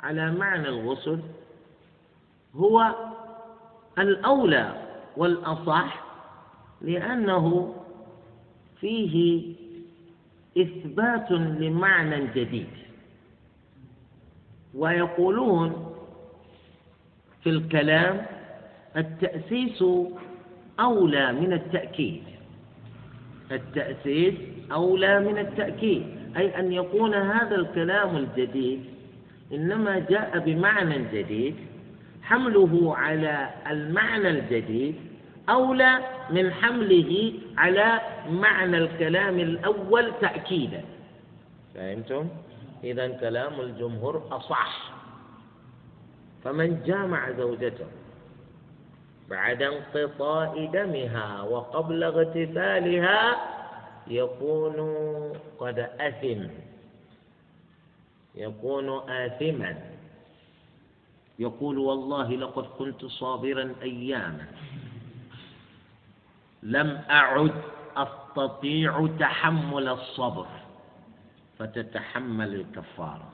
على 0.00 0.32
معنى 0.32 0.68
الغسل 0.68 1.20
هو 2.56 2.94
الأولى 3.98 4.74
والأصح 5.16 6.03
لأنه 6.84 7.74
فيه 8.80 9.42
إثبات 10.58 11.30
لمعنى 11.30 12.26
جديد. 12.34 12.66
ويقولون 14.74 15.94
في 17.42 17.50
الكلام 17.50 18.26
التأسيس 18.96 19.84
أولى 20.80 21.32
من 21.32 21.52
التأكيد. 21.52 22.22
التأسيس 23.52 24.34
أولى 24.72 25.20
من 25.20 25.38
التأكيد. 25.38 26.02
أي 26.36 26.58
أن 26.58 26.72
يكون 26.72 27.14
هذا 27.14 27.56
الكلام 27.56 28.16
الجديد 28.16 28.84
إنما 29.52 29.98
جاء 29.98 30.38
بمعنى 30.38 31.04
جديد 31.12 31.54
حمله 32.22 32.96
على 32.96 33.50
المعنى 33.70 34.30
الجديد 34.30 34.94
أولى 35.48 35.98
من 36.30 36.52
حمله 36.52 37.32
على 37.56 38.00
معنى 38.30 38.78
الكلام 38.78 39.38
الأول 39.38 40.12
تأكيدا. 40.20 40.84
فهمتم؟ 41.74 42.28
إذا 42.84 43.08
كلام 43.08 43.60
الجمهور 43.60 44.28
أصح. 44.30 44.92
فمن 46.44 46.82
جامع 46.82 47.30
زوجته 47.30 47.86
بعد 49.30 49.62
انقطاع 49.62 50.64
دمها 50.72 51.42
وقبل 51.42 52.02
اغتسالها 52.04 53.36
يكون 54.06 54.78
قد 55.58 55.78
أثم. 55.78 56.40
يكون 58.34 59.10
آثما. 59.10 59.76
يقول 61.38 61.78
والله 61.78 62.28
لقد 62.36 62.64
كنت 62.78 63.04
صابرا 63.04 63.74
أياما. 63.82 64.46
لم 66.64 67.00
أعد 67.10 67.52
أستطيع 67.96 69.08
تحمل 69.18 69.88
الصبر. 69.88 70.46
فتتحمل 71.58 72.54
الكفارة. 72.54 73.32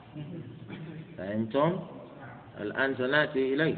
فأنتم 1.17 1.79
الآن 2.61 2.95
سنأتي 2.95 3.53
إليه. 3.53 3.77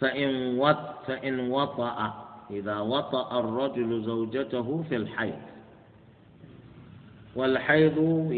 فإن 0.00 0.58
وط 0.58 0.78
فإن 1.06 1.50
وطأ 1.50 2.24
إذا 2.50 2.78
وطأ 2.78 3.40
الرجل 3.40 4.02
زوجته 4.02 4.84
في 4.88 4.96
الحيض. 4.96 5.42
والحيض 7.34 8.28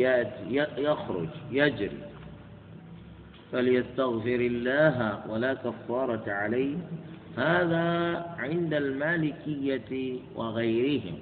يخرج 0.78 1.28
يجري. 1.50 2.02
فليستغفر 3.52 4.40
الله 4.40 5.20
ولا 5.28 5.54
كفارة 5.54 6.32
عليه. 6.32 6.76
هذا 7.36 7.86
عند 8.38 8.74
المالكية 8.74 10.18
وغيرهم. 10.36 11.18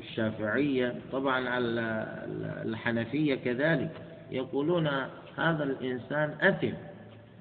الشافعية 0.00 0.94
طبعا 1.12 1.44
الحنفية 2.64 3.34
كذلك 3.34 3.90
يقولون 4.30 4.86
هذا 5.36 5.64
الإنسان 5.64 6.34
أثم 6.40 6.72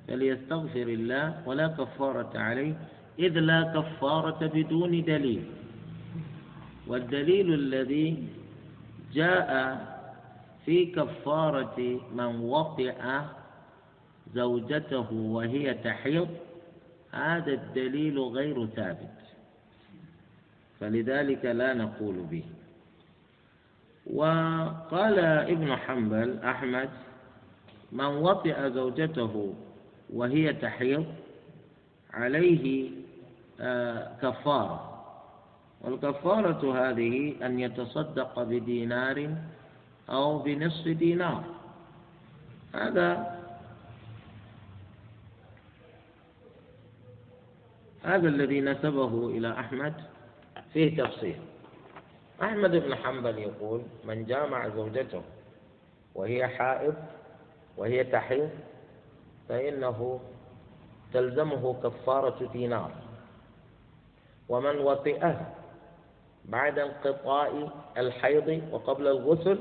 فليستغفر 0.08 0.82
الله 0.88 1.34
ولا 1.46 1.68
كفارة 1.68 2.32
عليه 2.36 2.74
إذ 3.20 3.40
لا 3.40 3.62
كفارة 3.64 4.48
بدون 4.54 5.04
دليل. 5.04 5.44
والدليل 6.88 7.54
الذي 7.54 8.24
جاء 9.14 9.78
في 10.66 10.86
كفارة 10.86 12.00
من 12.16 12.40
وطئ 12.40 12.94
زوجته 14.36 15.14
وهي 15.14 15.74
تحيض 15.74 16.28
هذا 17.14 17.52
الدليل 17.52 18.20
غير 18.20 18.66
ثابت. 18.68 19.18
فلذلك 20.80 21.46
لا 21.46 21.74
نقول 21.74 22.16
به. 22.16 22.44
وقال 24.14 25.20
ابن 25.20 25.76
حنبل 25.76 26.40
أحمد 26.40 26.90
من 27.92 28.06
وطئ 28.06 28.70
زوجته 28.70 29.54
وهي 30.14 30.54
تحيض 30.54 31.06
عليه 32.14 32.92
آه، 33.62 34.12
كفارة. 34.22 34.90
والكفارة 35.82 36.90
هذه 36.90 37.36
أن 37.46 37.60
يتصدق 37.60 38.44
بدينار 38.44 39.36
أو 40.10 40.40
بنصف 40.40 40.88
دينار. 40.88 41.44
هذا 42.76 43.33
هذا 48.04 48.28
الذي 48.28 48.62
نسبه 48.62 49.28
إلى 49.28 49.52
أحمد 49.60 49.94
فيه 50.74 51.04
تفصيل. 51.04 51.40
أحمد 52.42 52.72
بن 52.72 52.96
حنبل 52.96 53.38
يقول 53.38 53.82
من 54.06 54.26
جامع 54.26 54.70
زوجته 54.70 55.22
وهي 56.16 56.48
حائض 56.48 56.96
وهي 57.78 58.04
تحيض 58.04 58.50
فإنه 59.50 60.20
تلزمه 61.14 61.82
كفارة 61.84 62.50
دينار. 62.54 62.92
ومن 64.50 64.78
وطئه 64.78 65.54
بعد 66.46 66.80
انقطاع 66.80 67.52
الحيض 67.98 68.64
وقبل 68.72 69.08
الغسل 69.08 69.60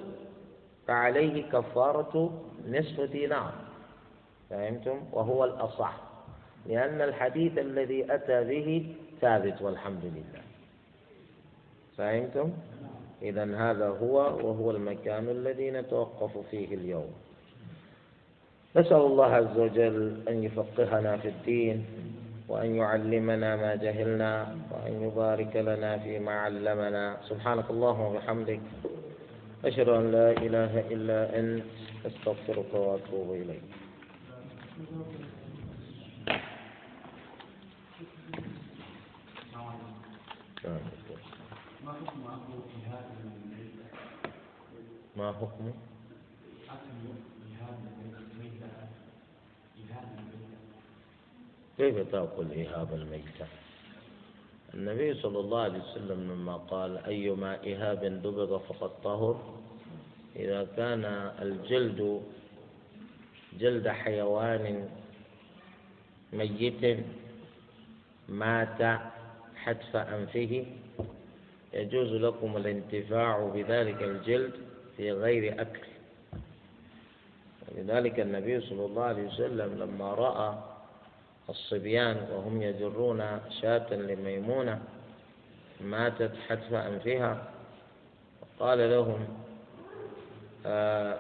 فعليه 0.87 1.51
كفارة 1.51 2.43
نصف 2.69 3.01
دينار. 3.01 3.53
فهمتم؟ 4.51 5.01
وهو 5.13 5.45
الأصح. 5.45 6.12
لأن 6.67 7.01
الحديث 7.01 7.59
الذي 7.59 8.15
أتى 8.15 8.45
به 8.45 8.95
ثابت 9.21 9.63
والحمد 9.63 10.05
لله. 10.05 10.43
فهمتم؟ 11.99 12.53
إذا 13.23 13.45
هذا 13.57 13.89
هو 13.89 14.17
وهو 14.17 14.71
المكان 14.71 15.29
الذي 15.29 15.71
نتوقف 15.71 16.39
فيه 16.51 16.75
اليوم. 16.75 17.13
نسأل 18.77 18.97
الله 18.97 19.27
عز 19.27 19.59
وجل 19.59 20.23
أن 20.29 20.45
يفقهنا 20.45 21.17
في 21.17 21.29
الدين 21.29 21.85
وأن 22.49 22.75
يعلمنا 22.75 23.57
ما 23.57 23.75
جهلنا 23.75 24.57
وأن 24.71 25.03
يبارك 25.03 25.57
لنا 25.57 25.99
فيما 25.99 26.33
علمنا. 26.33 27.17
سبحانك 27.29 27.71
اللهم 27.71 28.01
وبحمدك 28.01 28.61
أشهد 29.65 29.89
أن 29.89 30.13
لا 30.13 30.31
إله 30.31 30.81
إلا 30.91 31.39
أنت 31.39 31.65
أستغفرك 32.07 32.75
وأتوب 32.75 33.33
إليك. 33.33 33.63
ما 40.65 41.93
حكم 41.93 42.21
ما 45.17 45.33
حكمه؟ 45.33 45.73
كيف 51.79 51.99
تأكل 52.13 52.53
إهاب 52.53 52.95
الميتة؟ 52.95 53.47
النبي 54.75 55.15
صلى 55.15 55.39
الله 55.41 55.61
عليه 55.61 55.79
وسلم 55.83 56.21
لما 56.33 56.57
قال 56.57 56.99
أيما 57.05 57.55
إهاب 57.67 58.05
دبغ 58.05 58.59
فقد 58.59 58.91
طهر 59.05 59.55
إذا 60.37 60.65
كان 60.77 61.05
الجلد 61.43 62.23
جلد 63.59 63.89
حيوان 63.89 64.89
ميت 66.33 67.05
مات 68.29 68.81
حتف 69.65 69.97
أنفه. 69.97 70.67
يجوز 71.73 72.13
لكم 72.13 72.57
الانتفاع 72.57 73.51
بذلك 73.55 74.03
الجلد 74.03 74.53
في 74.97 75.13
غير 75.13 75.61
أكل. 75.61 75.87
ولذلك 77.69 78.21
النبي 78.21 78.61
صلى 78.61 78.85
الله 78.87 79.05
عليه 79.05 79.27
وسلم 79.29 79.79
لما 79.79 80.15
رأى 80.15 80.55
الصبيان 81.49 82.17
وهم 82.33 82.63
يجرون 82.63 83.41
شاة 83.63 83.95
لميمونة 83.95 84.81
ماتت 85.81 86.33
حتف 86.49 86.75
أنفها 86.75 87.49
قال 88.61 88.91
لهم 88.91 89.27
آآ 90.67 91.19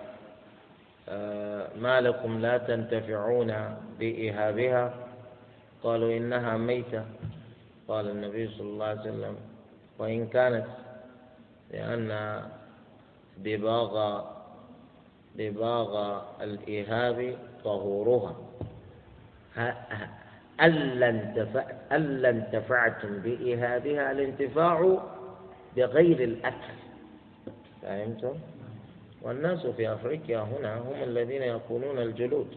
آآ 1.08 1.68
ما 1.76 2.00
لكم 2.00 2.40
لا 2.40 2.58
تنتفعون 2.58 3.76
بإهابها؟ 3.98 4.94
قالوا 5.82 6.16
إنها 6.16 6.56
ميتة. 6.56 7.04
قال 7.92 8.10
النبي 8.10 8.48
صلى 8.48 8.66
الله 8.68 8.86
عليه 8.86 9.00
وسلم 9.00 9.36
وإن 9.98 10.26
كانت 10.26 10.66
لأن 11.70 12.40
دباغ 13.38 14.24
دباغ 15.36 16.20
الإهاب 16.42 17.36
طهورها 17.64 18.36
ألا 20.62 21.08
ألا 21.92 22.28
انتفعتم 22.30 23.18
بإهابها 23.18 24.12
الانتفاع 24.12 24.98
بغير 25.76 26.24
الأكل 26.24 26.76
فهمتم؟ 27.82 28.34
والناس 29.22 29.66
في 29.66 29.92
أفريقيا 29.92 30.38
هنا 30.40 30.78
هم 30.78 31.02
الذين 31.02 31.42
يأكلون 31.42 31.98
الجلود 31.98 32.56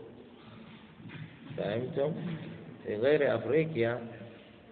فهمتم؟ 1.57 2.13
في 2.83 2.95
غير 2.95 3.35
أفريقيا 3.35 4.14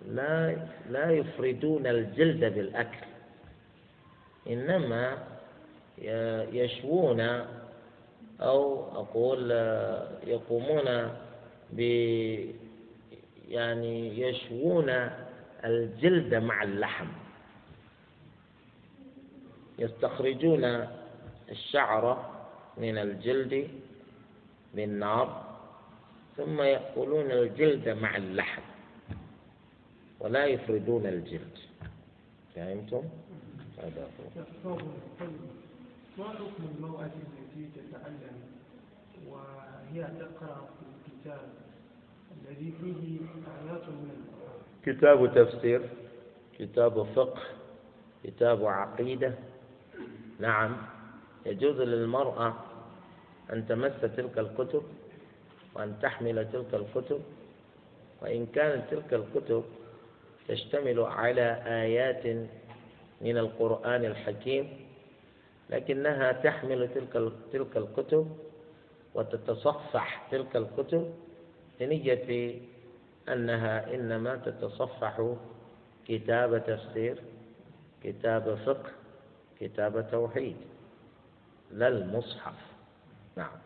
لا 0.08 0.58
لا 0.90 1.12
يفردون 1.12 1.88
الجلد 1.88 2.40
بالأكل. 2.40 3.06
إنما 4.50 5.18
يشوون 6.52 7.20
أو 8.42 8.84
أقول 9.02 9.52
يقومون 10.28 11.12
ب 11.72 11.80
يعني 13.50 14.20
يشوون 14.22 15.10
الجلد 15.66 16.36
مع 16.36 16.64
اللحم. 16.64 17.08
يستخرجون 19.80 20.88
الشعر 21.52 22.34
من 22.78 22.98
الجلد 22.98 23.68
بالنار 24.74 25.44
ثم 26.38 26.62
يأكلون 26.62 27.32
الجلد 27.32 27.90
مع 27.90 28.18
اللحم. 28.18 28.73
ولا 30.24 30.46
يفردون 30.46 31.06
الجلد. 31.06 31.58
فهمتم؟ 32.56 33.04
هذا 33.78 34.08
هو. 34.66 34.78
ما 36.18 36.30
حكم 36.30 36.64
المرأة 36.78 37.06
التي 37.06 37.70
تتعلم 37.76 38.38
وهي 39.28 40.04
تقرأ 40.04 40.70
في 40.76 40.86
الكتاب 40.88 41.42
الذي 42.42 42.74
فيه 42.82 43.20
آيات 43.52 43.86
من 43.90 44.26
كتاب 44.86 45.34
تفسير 45.36 45.90
كتاب 46.60 47.04
فقه 47.04 47.42
كتاب 48.24 48.66
عقيدة. 48.66 49.34
نعم 50.40 50.78
يجوز 51.46 51.82
للمرأة 51.82 52.54
أن 53.54 53.68
تمس 53.68 54.02
تلك 54.02 54.40
الكتب 54.40 54.84
وأن 55.76 55.96
تحمل 56.02 56.52
تلك 56.52 56.74
الكتب 56.74 57.22
وإن 58.22 58.46
كانت 58.46 58.84
تلك 58.92 59.14
الكتب 59.14 59.64
تشتمل 60.48 61.00
على 61.00 61.62
آيات 61.66 62.26
من 63.22 63.38
القرآن 63.38 64.06
الحكيم 64.06 64.70
لكنها 65.70 66.32
تحمل 66.32 66.90
تلك 66.94 67.32
تلك 67.54 67.78
الكتب 67.78 68.38
وتتصفح 69.16 70.28
تلك 70.32 70.56
الكتب 70.56 71.14
بنية 71.80 72.56
أنها 73.30 73.94
إنما 73.96 74.36
تتصفح 74.36 75.36
كتاب 76.08 76.64
تفسير 76.68 77.24
كتاب 78.04 78.56
فقه 78.66 78.92
كتاب 79.60 80.12
توحيد 80.12 80.56
لا 81.72 81.88
المصحف. 81.88 82.56
نعم. 83.38 83.58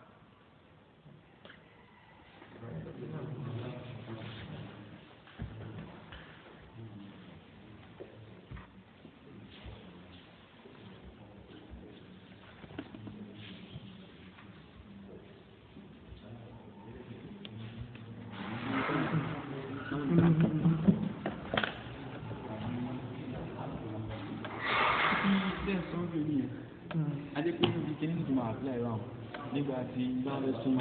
de 30.51 30.63
su 30.63 30.69
mano. 30.69 30.75